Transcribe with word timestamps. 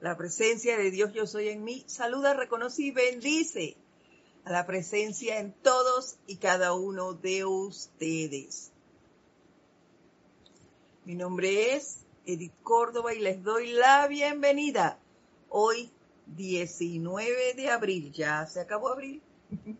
La 0.00 0.16
presencia 0.16 0.78
de 0.78 0.90
Dios 0.90 1.12
yo 1.12 1.26
soy 1.26 1.48
en 1.48 1.62
mí. 1.62 1.84
Saluda, 1.86 2.32
reconoce 2.32 2.84
y 2.84 2.90
bendice 2.90 3.76
a 4.44 4.50
la 4.50 4.66
presencia 4.66 5.38
en 5.38 5.52
todos 5.52 6.16
y 6.26 6.36
cada 6.36 6.72
uno 6.72 7.12
de 7.12 7.44
ustedes. 7.44 8.72
Mi 11.04 11.14
nombre 11.14 11.74
es 11.74 11.98
Edith 12.24 12.54
Córdoba 12.62 13.12
y 13.12 13.18
les 13.18 13.42
doy 13.42 13.72
la 13.72 14.08
bienvenida. 14.08 14.98
Hoy 15.50 15.90
19 16.28 17.52
de 17.54 17.68
abril, 17.68 18.10
ya 18.10 18.46
se 18.46 18.60
acabó 18.60 18.88
abril. 18.88 19.20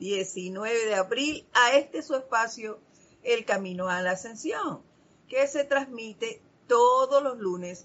19 0.00 0.86
de 0.86 0.94
abril 0.96 1.46
a 1.52 1.76
este 1.76 2.02
su 2.02 2.16
espacio, 2.16 2.80
El 3.22 3.44
Camino 3.44 3.88
a 3.88 4.02
la 4.02 4.12
Ascensión, 4.12 4.82
que 5.28 5.46
se 5.46 5.62
transmite 5.62 6.42
todos 6.66 7.22
los 7.22 7.38
lunes 7.38 7.84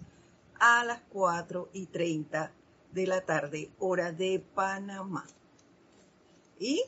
a 0.60 0.84
las 0.84 1.02
4 1.10 1.70
y 1.74 1.86
30 1.88 2.52
de 2.92 3.08
la 3.08 3.22
tarde, 3.22 3.72
hora 3.80 4.12
de 4.12 4.40
Panamá. 4.54 5.26
Y 6.60 6.84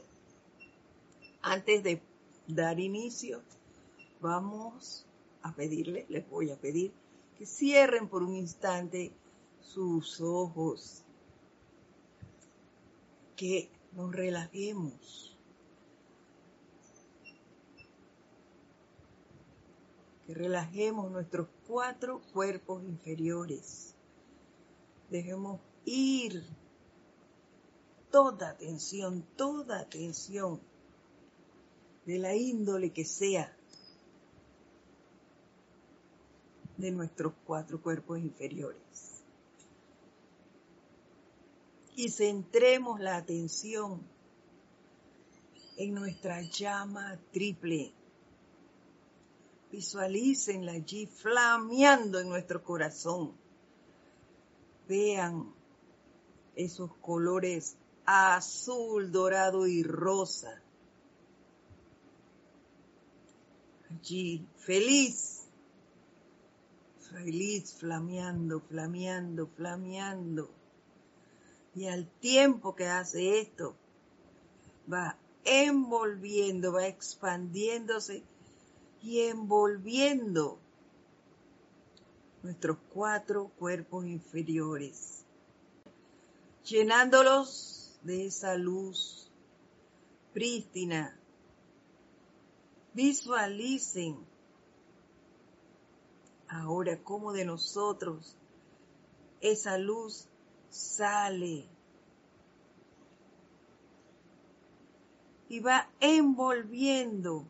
antes 1.42 1.84
de 1.84 2.02
dar 2.48 2.80
inicio, 2.80 3.42
vamos 4.22 5.06
a 5.42 5.54
pedirle, 5.54 6.06
les 6.10 6.28
voy 6.30 6.52
a 6.52 6.56
pedir 6.56 6.92
que 7.38 7.46
cierren 7.46 8.08
por 8.08 8.24
un 8.24 8.36
instante 8.36 9.12
sus 9.62 10.22
ojos, 10.22 11.04
que 13.36 13.70
nos 13.92 14.14
relajemos, 14.14 15.35
que 20.26 20.34
relajemos 20.34 21.12
nuestros 21.12 21.48
cuatro 21.68 22.22
cuerpos 22.34 22.84
inferiores. 22.84 23.96
Dejemos 25.10 25.60
ir 25.86 26.44
toda 28.12 28.58
tensión, 28.58 29.24
toda 29.36 29.88
tensión, 29.88 30.60
de 32.06 32.20
la 32.20 32.36
índole 32.36 32.92
que 32.92 33.06
sea, 33.06 33.56
de 36.78 36.92
nuestros 36.92 37.34
cuatro 37.46 37.82
cuerpos 37.82 38.20
inferiores. 38.20 39.24
Y 41.96 42.10
centremos 42.10 43.00
la 43.00 43.18
atención 43.18 44.02
en 45.78 45.94
nuestra 45.94 46.42
llama 46.42 47.20
triple 47.32 47.95
Visualícenla 49.72 50.74
allí 50.74 51.08
flameando 51.08 52.20
en 52.20 52.30
nuestro 52.30 52.64
corazón. 52.64 53.34
Vean 54.88 55.54
esos 56.56 56.92
colores 57.02 57.76
azul, 58.06 59.12
dorado 59.12 59.68
y 59.68 59.84
rosa. 59.84 60.62
Allí, 63.90 64.48
feliz, 64.58 65.48
feliz, 67.00 67.74
flameando, 67.74 68.62
flameando, 68.62 69.48
flameando. 69.48 70.50
Y 71.74 71.88
al 71.88 72.08
tiempo 72.20 72.76
que 72.76 72.88
hace 72.88 73.42
esto, 73.42 73.76
va 74.92 75.18
envolviendo, 75.44 76.72
va 76.72 76.88
expandiéndose 76.88 78.24
y 79.06 79.22
envolviendo 79.22 80.58
nuestros 82.42 82.78
cuatro 82.92 83.52
cuerpos 83.60 84.08
inferiores, 84.08 85.24
llenándolos 86.64 87.96
de 88.02 88.26
esa 88.26 88.56
luz 88.56 89.30
prístina. 90.34 91.16
Visualicen 92.96 94.18
ahora 96.48 96.98
cómo 97.04 97.32
de 97.32 97.46
nosotros 97.46 98.36
esa 99.40 99.78
luz 99.78 100.28
sale 100.72 101.68
y 105.48 105.60
va 105.60 105.92
envolviendo 106.00 107.46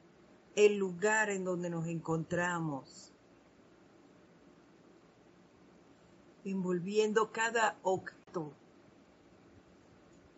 el 0.56 0.78
lugar 0.78 1.30
en 1.30 1.44
donde 1.44 1.70
nos 1.70 1.88
encontramos, 1.88 3.12
envolviendo 6.46 7.32
cada 7.32 7.78
objeto, 7.84 8.54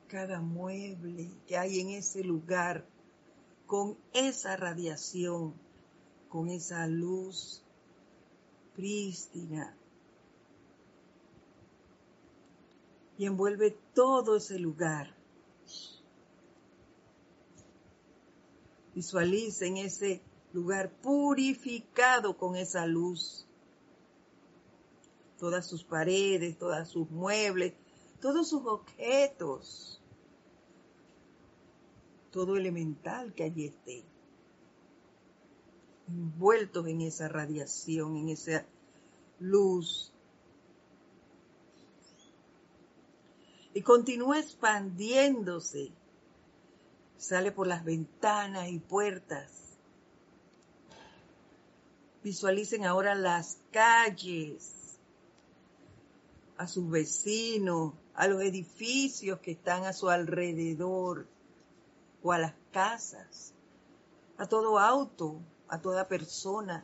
cada 0.07 0.39
mueble 0.39 1.29
que 1.45 1.57
hay 1.57 1.79
en 1.79 1.89
ese 1.89 2.23
lugar 2.23 2.85
con 3.67 3.97
esa 4.13 4.55
radiación, 4.55 5.53
con 6.29 6.49
esa 6.49 6.88
luz 6.88 7.61
prístina. 8.75 9.75
Y 13.17 13.25
envuelve 13.25 13.78
todo 13.94 14.38
ese 14.38 14.59
lugar 14.59 15.16
Visualicen 18.97 19.78
ese 19.78 20.24
lugar 20.53 20.90
purificado 20.90 22.35
con 22.35 22.56
esa 22.56 22.88
luz. 22.88 23.46
Todas 25.38 25.68
sus 25.68 25.84
paredes, 25.84 26.58
todos 26.58 26.90
sus 26.90 27.08
muebles, 27.12 27.74
todos 28.19 28.50
sus 28.50 28.66
objetos, 28.66 30.02
todo 32.31 32.58
elemental 32.58 33.35
que 33.35 33.44
allí 33.44 33.66
esté, 33.68 34.03
envueltos 36.08 36.88
en 36.88 37.02
esa 37.02 37.28
radiación, 37.28 38.18
en 38.18 38.29
esa 38.29 38.66
luz. 39.40 40.12
Y 43.75 43.81
continúa 43.84 44.40
expandiéndose 44.40 45.91
sale 47.17 47.51
por 47.51 47.67
las 47.67 47.83
ventanas 47.83 48.69
y 48.69 48.79
puertas. 48.79 49.51
Visualicen 52.23 52.85
ahora 52.85 53.16
las 53.16 53.57
calles, 53.72 54.73
a 56.57 56.67
sus 56.67 56.89
vecinos, 56.89 57.94
a 58.16 58.28
los 58.28 58.41
edificios 58.41 59.39
que 59.39 59.51
están 59.51 59.85
a 59.85 59.94
su 59.94 60.09
alrededor 60.09 61.28
o 62.23 62.31
a 62.31 62.39
las 62.39 62.53
casas, 62.72 63.53
a 64.38 64.47
todo 64.47 64.79
auto, 64.79 65.39
a 65.67 65.79
toda 65.79 66.07
persona 66.07 66.84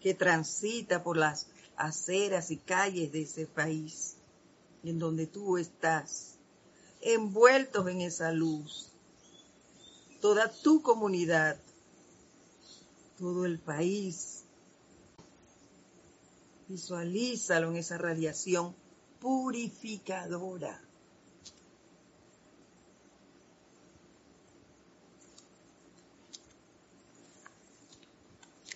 que 0.00 0.14
transita 0.14 1.02
por 1.02 1.16
las 1.16 1.48
aceras 1.76 2.50
y 2.50 2.56
calles 2.56 3.12
de 3.12 3.22
ese 3.22 3.46
país 3.46 4.16
en 4.82 4.98
donde 4.98 5.26
tú 5.26 5.58
estás, 5.58 6.38
envueltos 7.00 7.86
en 7.88 8.00
esa 8.00 8.32
luz 8.32 8.91
toda 10.22 10.48
tu 10.48 10.82
comunidad, 10.82 11.58
todo 13.18 13.44
el 13.44 13.58
país. 13.58 14.44
Visualízalo 16.68 17.70
en 17.70 17.76
esa 17.78 17.98
radiación 17.98 18.72
purificadora. 19.20 20.80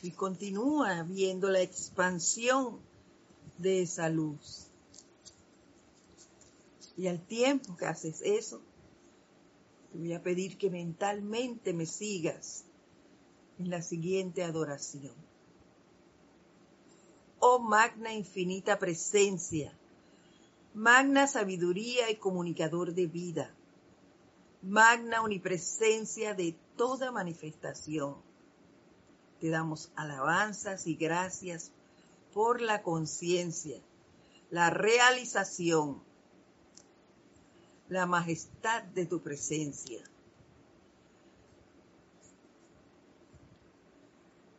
Y 0.02 0.10
continúa 0.10 1.04
viendo 1.04 1.48
la 1.48 1.60
expansión 1.60 2.80
de 3.58 3.82
esa 3.82 4.08
luz. 4.08 4.66
Y 6.96 7.06
al 7.06 7.20
tiempo 7.24 7.76
que 7.76 7.86
haces 7.86 8.20
eso, 8.22 8.60
te 9.92 9.98
voy 9.98 10.12
a 10.12 10.22
pedir 10.22 10.58
que 10.58 10.70
mentalmente 10.70 11.72
me 11.72 11.86
sigas 11.86 12.64
en 13.58 13.70
la 13.70 13.82
siguiente 13.82 14.42
adoración. 14.42 15.14
Oh 17.38 17.58
magna 17.58 18.12
infinita 18.12 18.78
presencia, 18.78 19.72
magna 20.74 21.26
sabiduría 21.26 22.10
y 22.10 22.16
comunicador 22.16 22.94
de 22.94 23.06
vida, 23.06 23.54
magna 24.62 25.22
omnipresencia 25.22 26.34
de 26.34 26.56
toda 26.76 27.12
manifestación. 27.12 28.16
Te 29.40 29.50
damos 29.50 29.90
alabanzas 29.96 30.86
y 30.86 30.96
gracias 30.96 31.70
por 32.32 32.60
la 32.60 32.82
conciencia, 32.82 33.80
la 34.50 34.70
realización, 34.70 36.02
la 37.88 38.06
majestad 38.06 38.82
de 38.82 39.06
tu 39.06 39.20
presencia. 39.20 40.02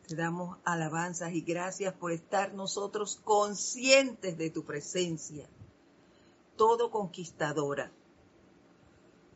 Te 0.08 0.16
damos 0.16 0.58
alabanzas 0.64 1.34
y 1.34 1.42
gracias 1.42 1.94
por 1.94 2.12
estar 2.12 2.54
nosotros 2.54 3.20
conscientes 3.24 4.38
de 4.38 4.50
tu 4.50 4.64
presencia 4.64 5.50
todo 6.58 6.92
conquistadora, 6.92 7.92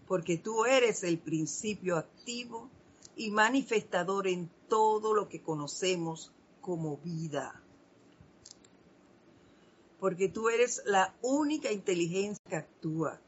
porque 0.08 0.38
tú 0.38 0.66
eres 0.66 1.04
el 1.04 1.20
principio 1.20 1.96
activo 1.96 2.70
y 3.16 3.32
manifestador 3.32 4.28
en 4.28 4.50
todo 4.68 5.14
lo 5.14 5.30
que 5.30 5.42
conocemos 5.42 6.34
como 6.60 6.98
vida. 6.98 7.64
Porque 10.00 10.28
tú 10.28 10.50
eres 10.50 10.82
la 10.86 11.16
única 11.22 11.72
inteligencia 11.72 12.44
que 12.50 12.56
actúa. 12.56 13.22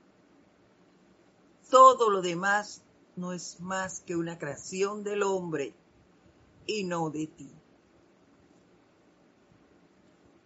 Todo 1.74 2.12
lo 2.12 2.22
demás 2.22 2.84
no 3.16 3.34
es 3.34 3.60
más 3.60 4.00
que 4.02 4.16
una 4.16 4.38
creación 4.38 5.04
del 5.04 5.24
hombre 5.24 5.74
y 6.68 6.84
no 6.84 7.10
de 7.10 7.26
ti. 7.26 7.50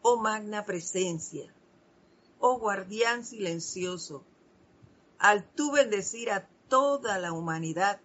Oh 0.04 0.16
magna 0.16 0.64
presencia, 0.64 1.54
oh 2.40 2.60
guardián 2.60 3.26
silencioso, 3.26 4.24
al 5.20 5.44
tú 5.44 5.74
bendecir 5.74 6.32
a 6.32 6.48
toda 6.70 7.20
la 7.20 7.34
humanidad 7.34 8.00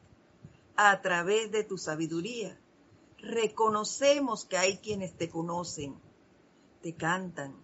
a 0.75 1.01
través 1.01 1.53
de 1.53 1.63
tu 1.63 1.79
sabiduría, 1.79 2.59
reconocemos 3.19 4.47
que 4.47 4.57
hay 4.57 4.79
quienes 4.79 5.17
te 5.17 5.31
conocen, 5.31 5.95
te 6.83 6.97
cantan, 6.97 7.55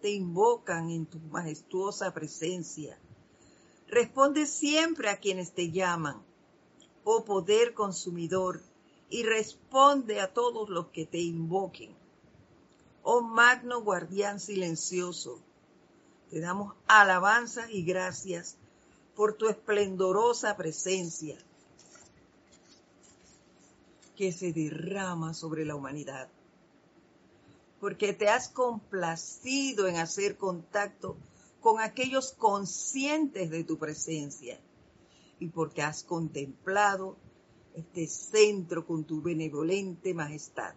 te 0.00 0.08
invocan 0.08 0.88
en 0.88 1.04
tu 1.04 1.18
majestuosa 1.18 2.14
presencia. 2.14 2.98
Responde 3.88 4.46
siempre 4.46 5.08
a 5.10 5.18
quienes 5.18 5.52
te 5.52 5.70
llaman, 5.70 6.22
oh 7.04 7.24
poder 7.24 7.74
consumidor, 7.74 8.60
y 9.08 9.22
responde 9.22 10.20
a 10.20 10.32
todos 10.32 10.68
los 10.68 10.88
que 10.88 11.06
te 11.06 11.18
invoquen. 11.18 11.94
Oh 13.02 13.20
magno 13.20 13.82
guardián 13.82 14.40
silencioso, 14.40 15.40
te 16.30 16.40
damos 16.40 16.74
alabanzas 16.88 17.70
y 17.70 17.84
gracias 17.84 18.56
por 19.14 19.34
tu 19.34 19.48
esplendorosa 19.48 20.56
presencia 20.56 21.38
que 24.16 24.32
se 24.32 24.52
derrama 24.52 25.34
sobre 25.34 25.64
la 25.64 25.76
humanidad. 25.76 26.28
Porque 27.80 28.12
te 28.12 28.28
has 28.28 28.48
complacido 28.48 29.86
en 29.86 29.96
hacer 29.96 30.36
contacto 30.36 31.16
con 31.66 31.80
aquellos 31.80 32.30
conscientes 32.30 33.50
de 33.50 33.64
tu 33.64 33.76
presencia 33.76 34.56
y 35.40 35.48
porque 35.48 35.82
has 35.82 36.04
contemplado 36.04 37.16
este 37.74 38.06
centro 38.06 38.86
con 38.86 39.02
tu 39.02 39.20
benevolente 39.20 40.14
majestad. 40.14 40.76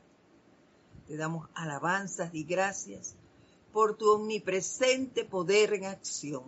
Te 1.08 1.16
damos 1.16 1.48
alabanzas 1.54 2.34
y 2.34 2.44
gracias 2.44 3.14
por 3.72 3.98
tu 3.98 4.10
omnipresente 4.10 5.26
poder 5.26 5.74
en 5.74 5.86
acción. 5.86 6.46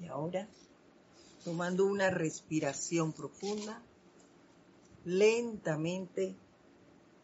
Y 0.00 0.06
ahora, 0.06 0.48
tomando 1.44 1.84
una 1.84 2.08
respiración 2.08 3.12
profunda, 3.12 3.82
lentamente 5.04 6.36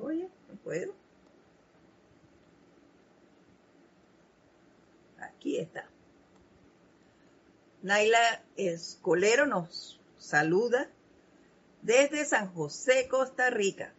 Oye, 0.00 0.30
no 0.48 0.56
Aquí 5.20 5.58
está. 5.58 5.88
Naila 7.82 8.42
Escolero 8.56 9.46
nos 9.46 10.00
saluda 10.18 10.90
desde 11.82 12.24
San 12.24 12.52
José, 12.52 13.08
Costa 13.08 13.50
Rica. 13.50 13.92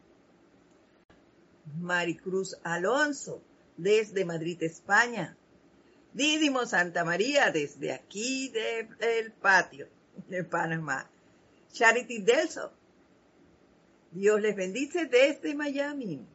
Maricruz 1.80 2.58
Alonso 2.64 3.42
desde 3.78 4.26
Madrid, 4.26 4.62
España. 4.64 5.36
Dídimo 6.14 6.66
Santa 6.66 7.06
María 7.06 7.52
desde 7.52 7.94
aquí 7.94 8.50
del 8.50 9.32
patio 9.32 9.88
de 10.28 10.44
Panamá. 10.44 11.10
Charity 11.72 12.22
Delso 12.22 12.72
Dios 14.12 14.42
les 14.42 14.56
bendice 14.56 15.06
desde 15.06 15.54
Miami. 15.54 16.26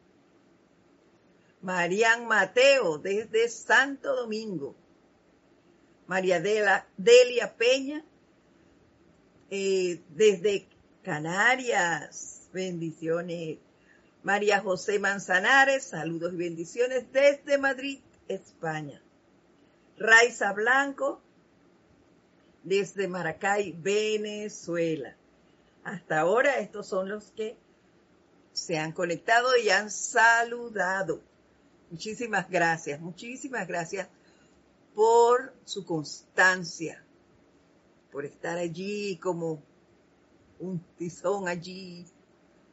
Marian 1.65 2.27
Mateo 2.27 2.99
desde 2.99 3.49
Santo 3.49 4.15
Domingo. 4.15 4.75
María 6.05 6.39
Delia 6.39 7.55
Peña 7.57 8.05
eh, 9.49 9.99
desde 10.09 10.67
Canarias. 11.01 12.47
Bendiciones. 12.53 13.57
María 14.21 14.59
José 14.59 14.99
Manzanares, 14.99 15.85
saludos 15.85 16.33
y 16.33 16.37
bendiciones 16.37 17.11
desde 17.11 17.57
Madrid, 17.57 17.99
España. 18.27 19.01
Raiza 19.97 20.53
Blanco, 20.53 21.19
desde 22.61 23.07
Maracay, 23.07 23.71
Venezuela. 23.71 25.15
Hasta 25.83 26.19
ahora 26.19 26.59
estos 26.59 26.87
son 26.87 27.09
los 27.09 27.31
que 27.31 27.57
se 28.53 28.77
han 28.77 28.91
conectado 28.91 29.57
y 29.57 29.71
han 29.71 29.89
saludado. 29.89 31.21
Muchísimas 31.91 32.49
gracias, 32.49 32.99
muchísimas 32.99 33.67
gracias 33.67 34.09
por 34.95 35.53
su 35.65 35.85
constancia, 35.85 37.03
por 38.11 38.25
estar 38.25 38.57
allí 38.57 39.17
como 39.17 39.61
un 40.59 40.79
tizón 40.97 41.47
allí, 41.47 42.05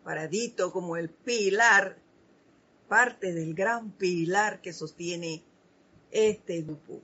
paradito 0.02 0.73
como 0.73 0.97
el 0.97 1.11
pilar, 1.11 1.99
parte 2.88 3.33
del 3.33 3.54
gran 3.54 3.90
pilar 3.92 4.61
que 4.61 4.73
sostiene 4.73 5.42
este 6.11 6.62
grupo. 6.62 7.00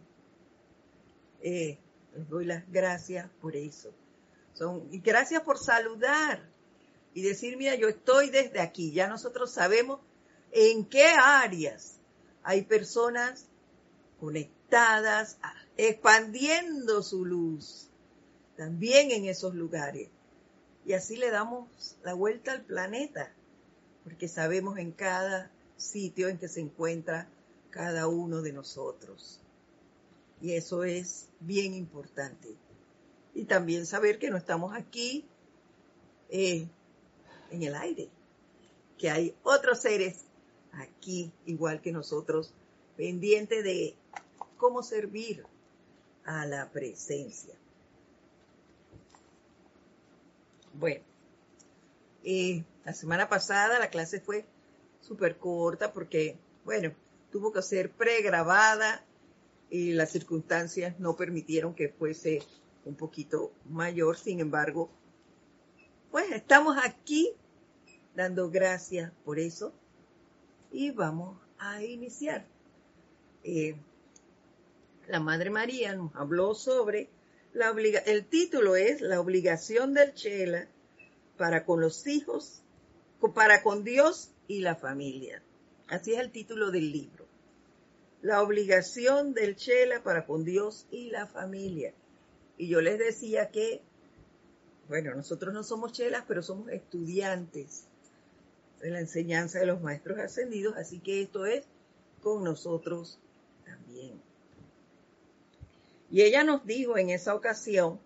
Eh, 1.43 1.79
les 2.15 2.29
doy 2.29 2.47
las 2.47 2.71
gracias 2.71 3.29
por 3.41 3.55
eso. 3.55 3.93
Son, 4.55 4.89
y 4.91 4.99
gracias 5.01 5.43
por 5.43 5.59
saludar 5.59 6.49
y 7.15 7.23
decir, 7.23 7.57
mira, 7.57 7.75
yo 7.75 7.89
estoy 7.89 8.31
desde 8.31 8.61
aquí. 8.61 8.93
Ya 8.93 9.09
nosotros 9.09 9.53
sabemos 9.53 10.01
en 10.53 10.85
qué 10.85 11.07
áreas 11.07 11.98
hay 12.49 12.63
personas 12.63 13.45
conectadas, 14.19 15.37
expandiendo 15.77 17.03
su 17.03 17.27
luz, 17.27 17.91
también 18.57 19.11
en 19.11 19.27
esos 19.27 19.55
lugares. 19.55 20.09
Y 20.87 20.95
así 20.95 21.19
le 21.19 21.31
damos 21.31 21.99
la 22.03 22.15
vuelta 22.15 22.53
al 22.53 22.63
planeta, 22.63 23.35
porque 24.03 24.29
sabemos 24.29 24.79
en 24.79 24.93
cada 24.93 25.51
sitio 25.77 26.29
en 26.29 26.39
que 26.39 26.49
se 26.49 26.61
encuentra 26.61 27.29
cada 27.69 28.09
uno 28.09 28.41
de 28.41 28.55
nosotros. 28.55 29.43
Y 30.41 30.55
eso 30.55 30.85
es 30.85 31.29
bien 31.41 31.75
importante. 31.75 32.57
Y 33.35 33.45
también 33.45 33.85
saber 33.85 34.19
que 34.19 34.31
no 34.31 34.39
estamos 34.39 34.75
aquí 34.75 35.27
eh, 36.31 36.67
en 37.51 37.63
el 37.63 37.75
aire, 37.75 38.09
que 38.97 39.11
hay 39.11 39.37
otros 39.43 39.81
seres 39.81 40.25
aquí 40.73 41.33
igual 41.47 41.81
que 41.81 41.93
nosotros, 41.93 42.55
pendientes 42.97 43.63
de 43.65 43.97
cómo 44.57 44.83
servir 44.83 45.45
a 46.25 46.47
la 46.47 46.71
presencia. 46.71 47.55
Bueno, 50.75 51.05
eh, 52.25 52.65
la 52.85 52.93
semana 52.93 53.29
pasada 53.29 53.79
la 53.79 53.91
clase 53.91 54.21
fue 54.21 54.45
súper 55.01 55.39
corta 55.39 55.93
porque, 55.93 56.37
bueno, 56.65 56.93
tuvo 57.31 57.53
que 57.53 57.63
ser 57.63 57.91
pregrabada 57.91 59.05
y 59.71 59.93
las 59.93 60.11
circunstancias 60.11 60.99
no 60.99 61.17
permitieron 61.17 61.75
que 61.75 61.89
fuese 61.89 62.43
un 62.85 62.95
poquito 62.95 63.53
mayor. 63.69 64.17
Sin 64.17 64.41
embargo, 64.41 64.91
pues 66.11 66.31
estamos 66.31 66.77
aquí 66.83 67.33
dando 68.15 68.51
gracias 68.51 69.13
por 69.25 69.39
eso 69.39 69.73
y 70.71 70.91
vamos 70.91 71.39
a 71.59 71.83
iniciar. 71.83 72.47
Eh, 73.45 73.77
la 75.07 75.21
Madre 75.21 75.51
María 75.51 75.95
nos 75.95 76.15
habló 76.15 76.55
sobre 76.55 77.09
la 77.55 77.71
obliga 77.71 78.01
el 78.01 78.27
título 78.27 78.77
es 78.77 79.01
La 79.01 79.21
obligación 79.21 79.95
del 79.95 80.15
Chela 80.15 80.69
para 81.39 81.65
con 81.65 81.81
los 81.81 82.07
hijos, 82.07 82.63
para 83.35 83.63
con 83.63 83.85
Dios 83.85 84.31
y 84.47 84.61
la 84.61 84.77
familia. 84.77 85.43
Así 85.89 86.13
es 86.13 86.21
el 86.21 86.31
título 86.31 86.71
del 86.71 86.93
libro. 86.93 87.27
La 88.21 88.43
obligación 88.43 89.33
del 89.33 89.57
Chela 89.57 90.03
para 90.03 90.27
con 90.27 90.45
Dios 90.45 90.87
y 90.91 91.11
la 91.11 91.27
familia. 91.27 91.95
Y 92.59 92.69
yo 92.69 92.81
les 92.81 92.99
decía 92.99 93.51
que, 93.51 93.81
bueno, 94.89 95.15
nosotros 95.15 95.55
no 95.55 95.63
somos 95.63 95.93
chelas, 95.93 96.25
pero 96.29 96.43
somos 96.43 96.69
estudiantes 96.69 97.87
de 98.81 98.91
la 98.91 99.01
enseñanza 99.01 99.59
de 99.59 99.67
los 99.67 99.81
maestros 99.81 100.19
ascendidos, 100.19 100.77
así 100.77 101.01
que 101.01 101.23
esto 101.23 101.47
es 101.47 101.65
con 102.23 102.45
nosotros 102.45 103.19
también. 103.65 104.21
Y 106.11 106.23
ella 106.23 106.45
nos 106.45 106.65
dijo 106.65 106.97
en 106.97 107.11
esa 107.11 107.35
ocasión 107.35 108.01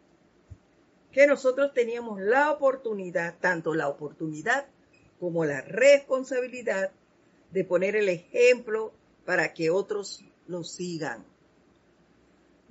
que 1.13 1.27
nosotros 1.27 1.73
teníamos 1.75 2.21
la 2.21 2.51
oportunidad, 2.51 3.37
tanto 3.39 3.75
la 3.75 3.89
oportunidad 3.89 4.67
como 5.21 5.45
la 5.45 5.61
responsabilidad 5.61 6.91
de 7.51 7.65
poner 7.65 7.97
el 7.97 8.09
ejemplo 8.09 8.93
para 9.25 9.53
que 9.53 9.71
otros 9.71 10.25
lo 10.47 10.65
sigan. 10.65 11.25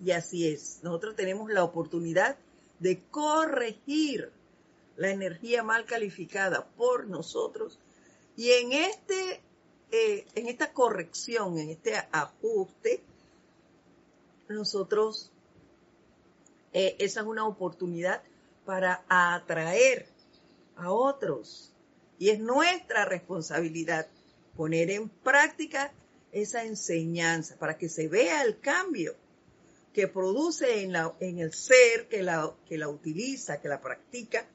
Y 0.04 0.12
así 0.12 0.48
es, 0.48 0.80
nosotros 0.82 1.16
tenemos 1.16 1.52
la 1.52 1.64
oportunidad 1.64 2.36
de 2.80 3.00
corregir 3.12 4.32
la 4.98 5.12
energía 5.12 5.64
mal 5.64 5.86
calificada 5.86 6.66
por 6.76 7.08
nosotros 7.08 7.80
y 8.42 8.54
en 8.54 8.74
este 8.74 9.40
eh, 9.92 10.26
en 10.34 10.48
esta 10.48 10.74
corrección, 10.74 11.60
en 11.60 11.70
este 11.70 11.94
ajuste, 12.12 13.04
nosotros 14.50 15.30
eh, 16.74 16.96
esa 16.98 17.20
es 17.20 17.28
una 17.28 17.46
oportunidad 17.46 18.24
para 18.66 19.04
atraer 19.08 20.08
a 20.76 20.92
otros 20.92 21.72
y 22.18 22.30
es 22.30 22.40
nuestra 22.40 23.06
responsabilidad 23.06 24.08
poner 24.58 24.90
en 24.90 25.08
práctica 25.08 25.94
esa 26.32 26.64
enseñanza 26.64 27.58
para 27.58 27.78
que 27.78 27.90
se 27.90 28.08
vea 28.08 28.42
el 28.42 28.60
cambio 28.60 29.14
que 29.94 30.08
produce 30.08 30.82
en, 30.82 30.94
la, 30.94 31.14
en 31.20 31.38
el 31.38 31.54
ser 31.54 32.08
que 32.08 32.24
la, 32.24 32.52
que 32.68 32.80
la 32.80 32.90
utiliza, 32.90 33.62
que 33.62 33.68
la 33.68 33.82
practica, 33.82 34.48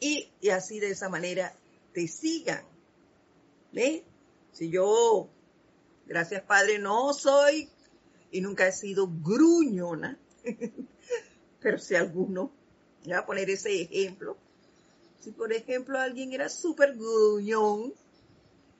y, 0.00 0.28
y 0.40 0.48
así 0.48 0.80
de 0.80 0.90
esa 0.90 1.08
manera 1.08 1.54
te 1.92 2.08
sigan. 2.08 2.71
¿Ve? 3.72 4.04
Si 4.52 4.70
yo, 4.70 5.28
gracias 6.06 6.42
Padre, 6.42 6.78
no 6.78 7.12
soy 7.14 7.68
y 8.30 8.40
nunca 8.40 8.66
he 8.66 8.72
sido 8.72 9.08
gruñona, 9.08 10.18
pero 11.60 11.78
si 11.78 11.94
alguno, 11.94 12.50
voy 13.04 13.14
a 13.14 13.26
poner 13.26 13.50
ese 13.50 13.82
ejemplo, 13.82 14.36
si 15.20 15.30
por 15.30 15.52
ejemplo 15.52 15.98
alguien 15.98 16.32
era 16.32 16.48
súper 16.48 16.96
gruñón 16.96 17.94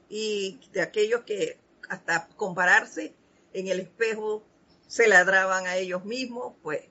y 0.08 0.60
de 0.72 0.82
aquellos 0.82 1.22
que 1.22 1.56
hasta 1.88 2.28
compararse 2.36 3.14
en 3.52 3.68
el 3.68 3.80
espejo 3.80 4.42
se 4.86 5.08
ladraban 5.08 5.66
a 5.66 5.76
ellos 5.76 6.04
mismos, 6.04 6.54
pues 6.62 6.82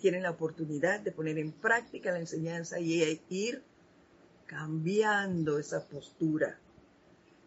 tienen 0.00 0.22
la 0.22 0.30
oportunidad 0.30 1.00
de 1.00 1.12
poner 1.12 1.38
en 1.38 1.50
práctica 1.50 2.12
la 2.12 2.18
enseñanza 2.18 2.78
y 2.78 3.02
ir 3.30 3.62
cambiando 4.46 5.58
esa 5.58 5.86
postura. 5.86 6.58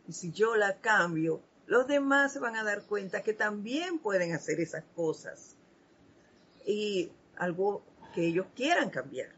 Y 0.07 0.13
si 0.13 0.31
yo 0.31 0.55
la 0.55 0.79
cambio, 0.79 1.41
los 1.67 1.87
demás 1.87 2.33
se 2.33 2.39
van 2.39 2.55
a 2.55 2.63
dar 2.63 2.83
cuenta 2.83 3.23
que 3.23 3.33
también 3.33 3.99
pueden 3.99 4.33
hacer 4.33 4.59
esas 4.59 4.83
cosas. 4.95 5.55
Y 6.65 7.11
algo 7.37 7.83
que 8.13 8.27
ellos 8.27 8.47
quieran 8.55 8.89
cambiar. 8.89 9.29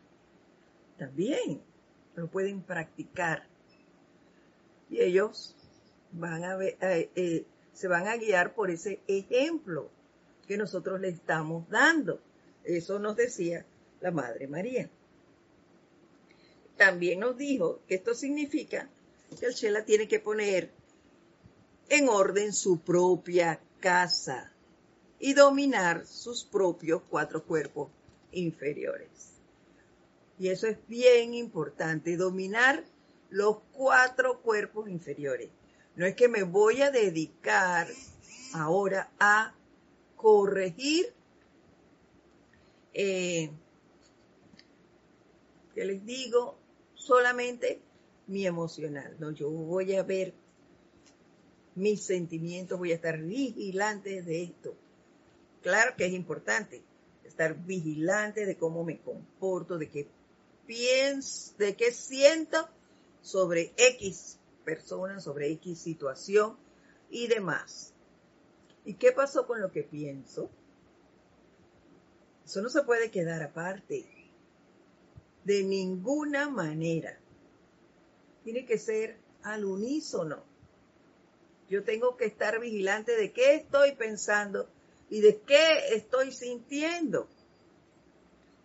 También 0.97 1.61
lo 2.15 2.27
pueden 2.27 2.61
practicar. 2.61 3.43
Y 4.89 5.01
ellos 5.01 5.55
eh, 6.81 7.09
eh, 7.15 7.45
se 7.73 7.87
van 7.87 8.07
a 8.07 8.17
guiar 8.17 8.53
por 8.55 8.71
ese 8.71 9.01
ejemplo 9.07 9.89
que 10.47 10.57
nosotros 10.57 10.99
le 10.99 11.09
estamos 11.09 11.69
dando. 11.69 12.21
Eso 12.63 12.99
nos 12.99 13.15
decía 13.15 13.65
la 14.01 14.11
Madre 14.11 14.47
María. 14.47 14.89
También 16.77 17.19
nos 17.19 17.37
dijo 17.37 17.81
que 17.87 17.95
esto 17.95 18.13
significa 18.13 18.87
que 19.39 19.47
el 19.47 19.53
Shela 19.53 19.83
tiene 19.83 20.07
que 20.07 20.19
poner 20.19 20.71
en 21.89 22.07
orden 22.07 22.53
su 22.53 22.79
propia 22.79 23.59
casa 23.79 24.51
y 25.19 25.33
dominar 25.33 26.05
sus 26.05 26.43
propios 26.43 27.01
cuatro 27.09 27.43
cuerpos 27.43 27.89
inferiores. 28.31 29.09
Y 30.39 30.49
eso 30.49 30.67
es 30.67 30.77
bien 30.87 31.33
importante, 31.33 32.15
dominar 32.15 32.83
los 33.29 33.57
cuatro 33.73 34.41
cuerpos 34.41 34.87
inferiores. 34.87 35.49
No 35.95 36.05
es 36.05 36.15
que 36.15 36.27
me 36.27 36.43
voy 36.43 36.81
a 36.83 36.91
dedicar 36.91 37.87
ahora 38.53 39.09
a 39.19 39.55
corregir, 40.15 41.11
eh, 42.93 43.49
que 45.73 45.85
les 45.85 46.05
digo, 46.05 46.57
solamente 47.07 47.81
mi 48.27 48.45
emocional. 48.45 49.15
No, 49.19 49.31
yo 49.31 49.49
voy 49.49 49.95
a 49.95 50.03
ver 50.03 50.33
mis 51.75 52.03
sentimientos, 52.03 52.77
voy 52.77 52.91
a 52.91 52.95
estar 52.95 53.17
vigilante 53.19 54.21
de 54.21 54.43
esto. 54.43 54.75
Claro 55.61 55.95
que 55.95 56.05
es 56.05 56.13
importante 56.13 56.83
estar 57.23 57.55
vigilante 57.65 58.45
de 58.45 58.57
cómo 58.57 58.83
me 58.83 58.99
comporto, 58.99 59.77
de 59.77 59.89
qué 59.89 60.07
pienso, 60.65 61.53
de 61.57 61.75
qué 61.75 61.91
siento 61.91 62.67
sobre 63.21 63.73
X 63.77 64.37
persona, 64.65 65.19
sobre 65.19 65.51
X 65.53 65.79
situación 65.79 66.57
y 67.09 67.27
demás. 67.27 67.93
¿Y 68.83 68.95
qué 68.95 69.11
pasó 69.11 69.47
con 69.47 69.61
lo 69.61 69.71
que 69.71 69.83
pienso? 69.83 70.49
Eso 72.45 72.61
no 72.61 72.69
se 72.69 72.83
puede 72.83 73.11
quedar 73.11 73.43
aparte. 73.43 74.16
De 75.47 75.63
ninguna 75.63 76.49
manera. 76.49 77.17
Tiene 78.43 78.65
que 78.65 78.77
ser 78.77 79.17
al 79.43 79.63
unísono. 79.63 80.43
Yo 81.69 81.85
tengo 81.85 82.17
que 82.17 82.25
estar 82.25 82.59
vigilante 82.59 83.15
de 83.15 83.31
qué 83.31 83.55
estoy 83.55 83.93
pensando 83.93 84.67
y 85.09 85.21
de 85.21 85.39
qué 85.39 85.95
estoy 85.95 86.33
sintiendo. 86.33 87.29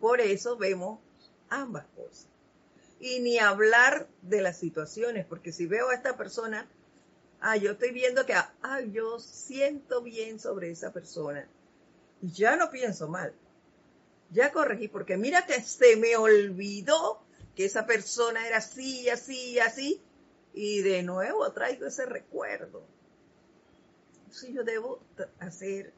Por 0.00 0.20
eso 0.20 0.56
vemos 0.56 0.98
ambas 1.50 1.86
cosas. 1.94 2.26
Y 2.98 3.20
ni 3.20 3.38
hablar 3.38 4.08
de 4.22 4.42
las 4.42 4.58
situaciones, 4.58 5.24
porque 5.24 5.52
si 5.52 5.66
veo 5.66 5.90
a 5.90 5.94
esta 5.94 6.16
persona, 6.16 6.66
ah, 7.40 7.56
yo 7.56 7.70
estoy 7.70 7.92
viendo 7.92 8.26
que, 8.26 8.34
ah, 8.34 8.80
yo 8.90 9.20
siento 9.20 10.02
bien 10.02 10.40
sobre 10.40 10.72
esa 10.72 10.92
persona. 10.92 11.46
Y 12.20 12.32
ya 12.32 12.56
no 12.56 12.72
pienso 12.72 13.06
mal. 13.06 13.32
Ya 14.32 14.50
corregí, 14.50 14.88
porque 14.88 15.16
mira 15.16 15.46
que 15.46 15.60
se 15.62 15.96
me 15.96 16.16
olvidó 16.16 17.22
que 17.54 17.66
esa 17.66 17.86
persona 17.86 18.46
era 18.46 18.58
así, 18.58 19.08
así, 19.10 19.58
así, 19.58 20.00
y 20.54 20.80
de 20.80 21.02
nuevo 21.02 21.50
traigo 21.52 21.86
ese 21.86 22.06
recuerdo. 22.06 22.82
Si 24.30 24.52
yo 24.54 24.64
debo 24.64 25.00
hacer, 25.38 25.92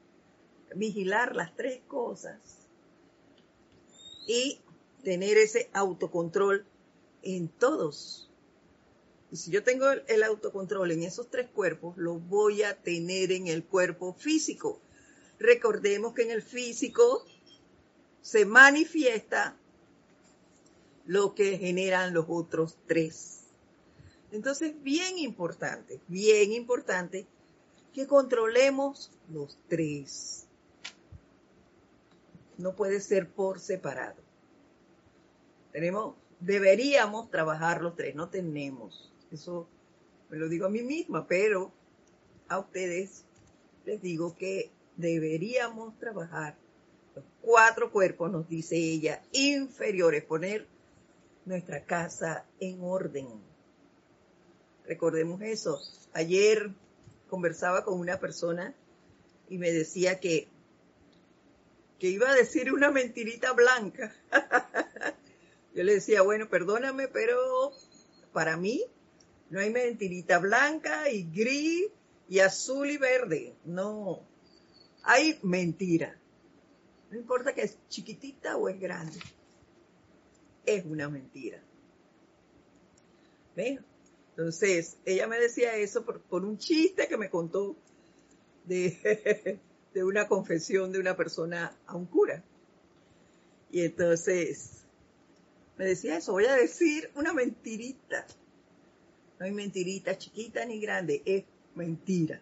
vigilar 0.74 1.36
las 1.36 1.54
tres 1.54 1.80
cosas 1.86 2.40
y 4.26 4.60
tener 5.04 5.38
ese 5.38 5.70
autocontrol 5.72 6.66
en 7.22 7.48
todos. 7.48 8.28
Y 9.30 9.36
si 9.36 9.50
yo 9.50 9.62
tengo 9.62 9.86
el 9.90 10.22
autocontrol 10.22 10.90
en 10.90 11.02
esos 11.04 11.30
tres 11.30 11.48
cuerpos, 11.50 11.96
lo 11.96 12.18
voy 12.18 12.62
a 12.62 12.76
tener 12.82 13.30
en 13.32 13.46
el 13.46 13.64
cuerpo 13.64 14.14
físico. 14.14 14.80
Recordemos 15.38 16.14
que 16.14 16.22
en 16.22 16.30
el 16.30 16.42
físico 16.42 17.24
se 18.24 18.46
manifiesta 18.46 19.54
lo 21.04 21.34
que 21.34 21.58
generan 21.58 22.14
los 22.14 22.24
otros 22.26 22.78
tres. 22.86 23.42
Entonces, 24.32 24.82
bien 24.82 25.18
importante, 25.18 26.00
bien 26.08 26.52
importante 26.52 27.26
que 27.92 28.06
controlemos 28.06 29.12
los 29.30 29.58
tres. 29.68 30.46
No 32.56 32.74
puede 32.74 33.00
ser 33.00 33.28
por 33.28 33.60
separado. 33.60 34.22
Tenemos, 35.70 36.16
deberíamos 36.40 37.30
trabajar 37.30 37.82
los 37.82 37.94
tres, 37.94 38.14
no 38.14 38.30
tenemos. 38.30 39.12
Eso 39.30 39.68
me 40.30 40.38
lo 40.38 40.48
digo 40.48 40.64
a 40.64 40.70
mí 40.70 40.82
misma, 40.82 41.26
pero 41.26 41.70
a 42.48 42.58
ustedes 42.58 43.26
les 43.84 44.00
digo 44.00 44.34
que 44.34 44.70
deberíamos 44.96 45.98
trabajar 45.98 46.63
cuatro 47.44 47.90
cuerpos, 47.92 48.30
nos 48.30 48.48
dice 48.48 48.76
ella, 48.76 49.22
inferiores, 49.32 50.24
poner 50.24 50.66
nuestra 51.44 51.84
casa 51.84 52.46
en 52.58 52.82
orden. 52.82 53.28
Recordemos 54.86 55.40
eso. 55.42 55.78
Ayer 56.12 56.70
conversaba 57.28 57.84
con 57.84 57.98
una 57.98 58.18
persona 58.18 58.74
y 59.48 59.58
me 59.58 59.72
decía 59.72 60.20
que, 60.20 60.48
que 61.98 62.08
iba 62.08 62.30
a 62.30 62.34
decir 62.34 62.72
una 62.72 62.90
mentirita 62.90 63.52
blanca. 63.52 64.14
Yo 65.74 65.82
le 65.82 65.94
decía, 65.94 66.22
bueno, 66.22 66.48
perdóname, 66.48 67.08
pero 67.08 67.72
para 68.32 68.56
mí 68.56 68.84
no 69.50 69.60
hay 69.60 69.70
mentirita 69.70 70.38
blanca 70.38 71.10
y 71.10 71.24
gris 71.24 71.88
y 72.28 72.38
azul 72.40 72.90
y 72.90 72.96
verde. 72.96 73.54
No, 73.64 74.20
hay 75.02 75.38
mentira. 75.42 76.18
No 77.10 77.18
importa 77.18 77.54
que 77.54 77.62
es 77.62 77.78
chiquitita 77.88 78.56
o 78.56 78.68
es 78.68 78.80
grande. 78.80 79.18
Es 80.66 80.84
una 80.84 81.08
mentira. 81.08 81.60
¿Ven? 83.54 83.84
Entonces, 84.30 84.96
ella 85.04 85.28
me 85.28 85.38
decía 85.38 85.76
eso 85.76 86.04
por, 86.04 86.44
un 86.44 86.58
chiste 86.58 87.06
que 87.06 87.16
me 87.16 87.30
contó 87.30 87.76
de, 88.64 89.60
de 89.94 90.04
una 90.04 90.26
confesión 90.26 90.90
de 90.90 90.98
una 90.98 91.16
persona 91.16 91.76
a 91.86 91.96
un 91.96 92.06
cura. 92.06 92.42
Y 93.70 93.82
entonces 93.82 94.84
me 95.76 95.86
decía 95.86 96.18
eso, 96.18 96.32
voy 96.32 96.46
a 96.46 96.54
decir 96.54 97.10
una 97.14 97.32
mentirita. 97.32 98.26
No 99.38 99.46
hay 99.46 99.52
mentirita 99.52 100.16
chiquita 100.16 100.64
ni 100.64 100.80
grande, 100.80 101.22
es 101.24 101.44
mentira. 101.74 102.40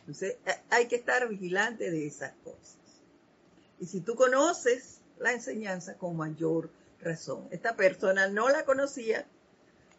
Entonces 0.00 0.36
hay 0.70 0.86
que 0.86 0.96
estar 0.96 1.28
vigilante 1.28 1.90
de 1.90 2.06
esas 2.06 2.32
cosas. 2.44 2.78
Y 3.82 3.86
si 3.86 4.00
tú 4.00 4.14
conoces 4.14 5.00
la 5.18 5.32
enseñanza 5.32 5.98
con 5.98 6.16
mayor 6.16 6.70
razón. 7.00 7.48
Esta 7.50 7.74
persona 7.74 8.28
no 8.28 8.48
la 8.48 8.64
conocía 8.64 9.26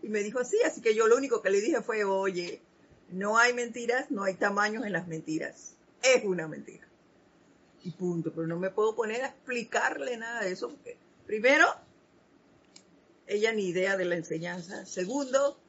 y 0.02 0.08
me 0.08 0.24
dijo 0.24 0.40
así, 0.40 0.56
así 0.66 0.80
que 0.80 0.96
yo 0.96 1.06
lo 1.06 1.18
único 1.18 1.42
que 1.42 1.50
le 1.50 1.60
dije 1.60 1.82
fue, 1.82 2.06
oye, 2.06 2.62
no 3.10 3.38
hay 3.38 3.54
mentiras, 3.54 4.10
no 4.10 4.24
hay 4.24 4.36
tamaños 4.36 4.86
en 4.86 4.94
las 4.94 5.10
mentiras. 5.10 5.76
Es 6.02 6.24
una 6.24 6.48
mentira. 6.48 6.88
Y 7.84 7.92
punto, 7.92 8.32
pero 8.34 8.48
no 8.48 8.58
me 8.58 8.70
puedo 8.70 8.96
poner 8.96 9.22
a 9.22 9.28
explicarle 9.28 10.16
nada 10.16 10.44
de 10.44 10.54
eso 10.54 10.70
porque, 10.70 10.96
primero, 11.26 11.66
ella 13.28 13.52
ni 13.52 13.68
idea 13.68 13.98
de 13.98 14.06
la 14.06 14.16
enseñanza. 14.16 14.86
Segundo, 14.86 15.60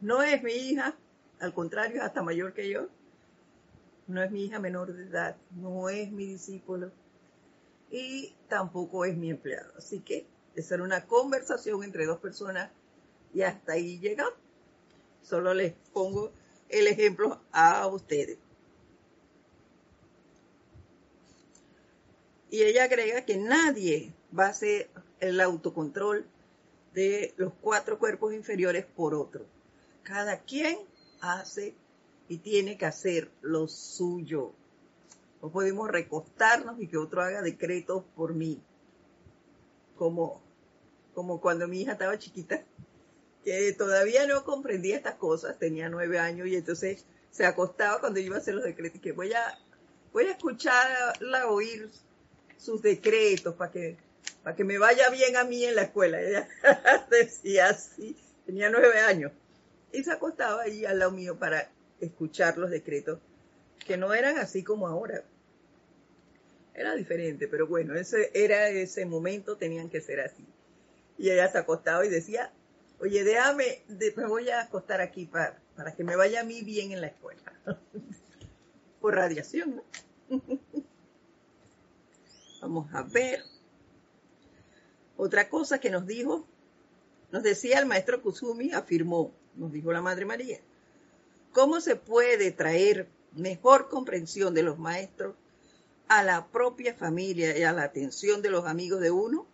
no 0.00 0.22
es 0.22 0.40
mi 0.44 0.52
hija, 0.52 0.96
al 1.40 1.52
contrario, 1.52 1.96
es 1.96 2.02
hasta 2.04 2.22
mayor 2.22 2.54
que 2.54 2.68
yo. 2.68 2.86
No 4.06 4.22
es 4.22 4.30
mi 4.30 4.44
hija 4.44 4.60
menor 4.60 4.94
de 4.94 5.02
edad, 5.02 5.36
no 5.50 5.88
es 5.88 6.12
mi 6.12 6.24
discípulo 6.24 6.92
y 7.90 8.34
tampoco 8.48 9.04
es 9.04 9.16
mi 9.16 9.30
empleado. 9.30 9.72
Así 9.76 10.00
que 10.00 10.26
es 10.54 10.70
una 10.72 11.06
conversación 11.06 11.84
entre 11.84 12.06
dos 12.06 12.18
personas 12.18 12.70
y 13.32 13.42
hasta 13.42 13.72
ahí 13.72 13.98
llegamos. 13.98 14.34
Solo 15.22 15.54
les 15.54 15.74
pongo 15.92 16.32
el 16.68 16.86
ejemplo 16.86 17.40
a 17.52 17.86
ustedes. 17.86 18.38
Y 22.50 22.62
ella 22.62 22.84
agrega 22.84 23.24
que 23.24 23.36
nadie 23.36 24.14
va 24.36 24.46
a 24.46 24.50
hacer 24.50 24.90
el 25.20 25.40
autocontrol 25.40 26.26
de 26.94 27.34
los 27.36 27.52
cuatro 27.60 27.98
cuerpos 27.98 28.32
inferiores 28.32 28.86
por 28.86 29.14
otro. 29.14 29.44
Cada 30.02 30.40
quien 30.40 30.78
hace 31.20 31.74
y 32.28 32.38
tiene 32.38 32.78
que 32.78 32.86
hacer 32.86 33.30
lo 33.42 33.68
suyo. 33.68 34.52
No 35.42 35.50
podemos 35.50 35.88
recostarnos 35.88 36.80
y 36.80 36.88
que 36.88 36.96
otro 36.96 37.22
haga 37.22 37.42
decretos 37.42 38.04
por 38.16 38.34
mí. 38.34 38.60
Como, 39.96 40.42
como 41.14 41.40
cuando 41.40 41.68
mi 41.68 41.82
hija 41.82 41.92
estaba 41.92 42.18
chiquita, 42.18 42.64
que 43.44 43.72
todavía 43.72 44.26
no 44.26 44.44
comprendía 44.44 44.96
estas 44.96 45.14
cosas, 45.14 45.58
tenía 45.58 45.88
nueve 45.88 46.18
años 46.18 46.48
y 46.48 46.56
entonces 46.56 47.04
se 47.30 47.46
acostaba 47.46 48.00
cuando 48.00 48.20
iba 48.20 48.36
a 48.36 48.38
hacer 48.40 48.54
los 48.54 48.64
decretos, 48.64 49.00
que 49.00 49.12
voy 49.12 49.32
a, 49.32 49.58
voy 50.12 50.26
a 50.26 50.32
escucharla 50.32 51.48
oír 51.48 51.88
sus 52.56 52.82
decretos 52.82 53.54
para 53.54 53.70
que, 53.70 53.96
para 54.42 54.56
que 54.56 54.64
me 54.64 54.78
vaya 54.78 55.08
bien 55.10 55.36
a 55.36 55.44
mí 55.44 55.64
en 55.64 55.76
la 55.76 55.82
escuela. 55.82 56.20
Ella 56.20 56.48
decía 57.10 57.68
así, 57.68 58.16
tenía 58.44 58.70
nueve 58.70 59.00
años. 59.00 59.32
Y 59.92 60.02
se 60.02 60.12
acostaba 60.12 60.62
ahí 60.62 60.84
al 60.84 60.98
lado 60.98 61.12
mío 61.12 61.38
para 61.38 61.70
escuchar 62.00 62.58
los 62.58 62.70
decretos 62.70 63.20
que 63.86 63.96
no 63.96 64.14
eran 64.14 64.38
así 64.38 64.62
como 64.62 64.86
ahora. 64.86 65.24
Era 66.74 66.94
diferente, 66.94 67.48
pero 67.48 67.66
bueno, 67.66 67.94
ese 67.94 68.30
era 68.34 68.68
ese 68.68 69.04
momento, 69.04 69.56
tenían 69.56 69.90
que 69.90 70.00
ser 70.00 70.20
así. 70.20 70.44
Y 71.16 71.30
ella 71.30 71.48
se 71.48 71.58
acostaba 71.58 72.06
y 72.06 72.08
decía, 72.08 72.52
oye, 73.00 73.24
déjame, 73.24 73.82
me 74.16 74.26
voy 74.26 74.48
a 74.50 74.62
acostar 74.62 75.00
aquí 75.00 75.26
para, 75.26 75.58
para 75.76 75.94
que 75.94 76.04
me 76.04 76.14
vaya 76.14 76.40
a 76.40 76.44
mí 76.44 76.62
bien 76.62 76.92
en 76.92 77.00
la 77.00 77.08
escuela. 77.08 77.42
Por 79.00 79.14
radiación, 79.14 79.76
¿no? 79.76 79.82
Vamos 82.60 82.92
a 82.94 83.02
ver. 83.02 83.42
Otra 85.16 85.48
cosa 85.48 85.80
que 85.80 85.90
nos 85.90 86.06
dijo, 86.06 86.46
nos 87.32 87.42
decía 87.42 87.78
el 87.78 87.86
maestro 87.86 88.22
Kusumi, 88.22 88.72
afirmó, 88.72 89.32
nos 89.56 89.72
dijo 89.72 89.92
la 89.92 90.00
Madre 90.00 90.24
María, 90.24 90.60
¿cómo 91.52 91.80
se 91.80 91.96
puede 91.96 92.52
traer 92.52 93.08
mejor 93.32 93.88
comprensión 93.88 94.54
de 94.54 94.62
los 94.62 94.78
maestros 94.78 95.34
a 96.08 96.22
la 96.22 96.46
propia 96.48 96.94
familia 96.94 97.56
y 97.56 97.62
a 97.62 97.72
la 97.72 97.82
atención 97.82 98.42
de 98.42 98.50
los 98.50 98.64
amigos 98.66 99.00
de 99.00 99.10
uno, 99.10 99.46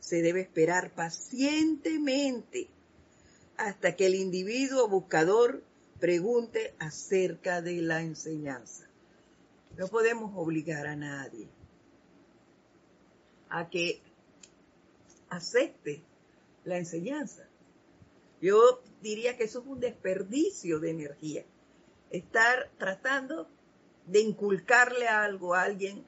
se 0.00 0.22
debe 0.22 0.40
esperar 0.40 0.92
pacientemente 0.92 2.68
hasta 3.56 3.94
que 3.94 4.06
el 4.06 4.14
individuo 4.14 4.88
buscador 4.88 5.62
pregunte 6.00 6.74
acerca 6.78 7.62
de 7.62 7.82
la 7.82 8.00
enseñanza. 8.02 8.88
No 9.76 9.86
podemos 9.88 10.32
obligar 10.34 10.86
a 10.86 10.96
nadie 10.96 11.48
a 13.50 13.68
que 13.68 14.00
acepte 15.28 16.02
la 16.64 16.78
enseñanza. 16.78 17.46
Yo 18.40 18.82
diría 19.02 19.36
que 19.36 19.44
eso 19.44 19.60
es 19.60 19.66
un 19.66 19.80
desperdicio 19.80 20.80
de 20.80 20.90
energía 20.90 21.44
estar 22.10 22.70
tratando 22.78 23.48
de 24.06 24.20
inculcarle 24.20 25.08
algo 25.08 25.54
a 25.54 25.62
alguien 25.62 26.04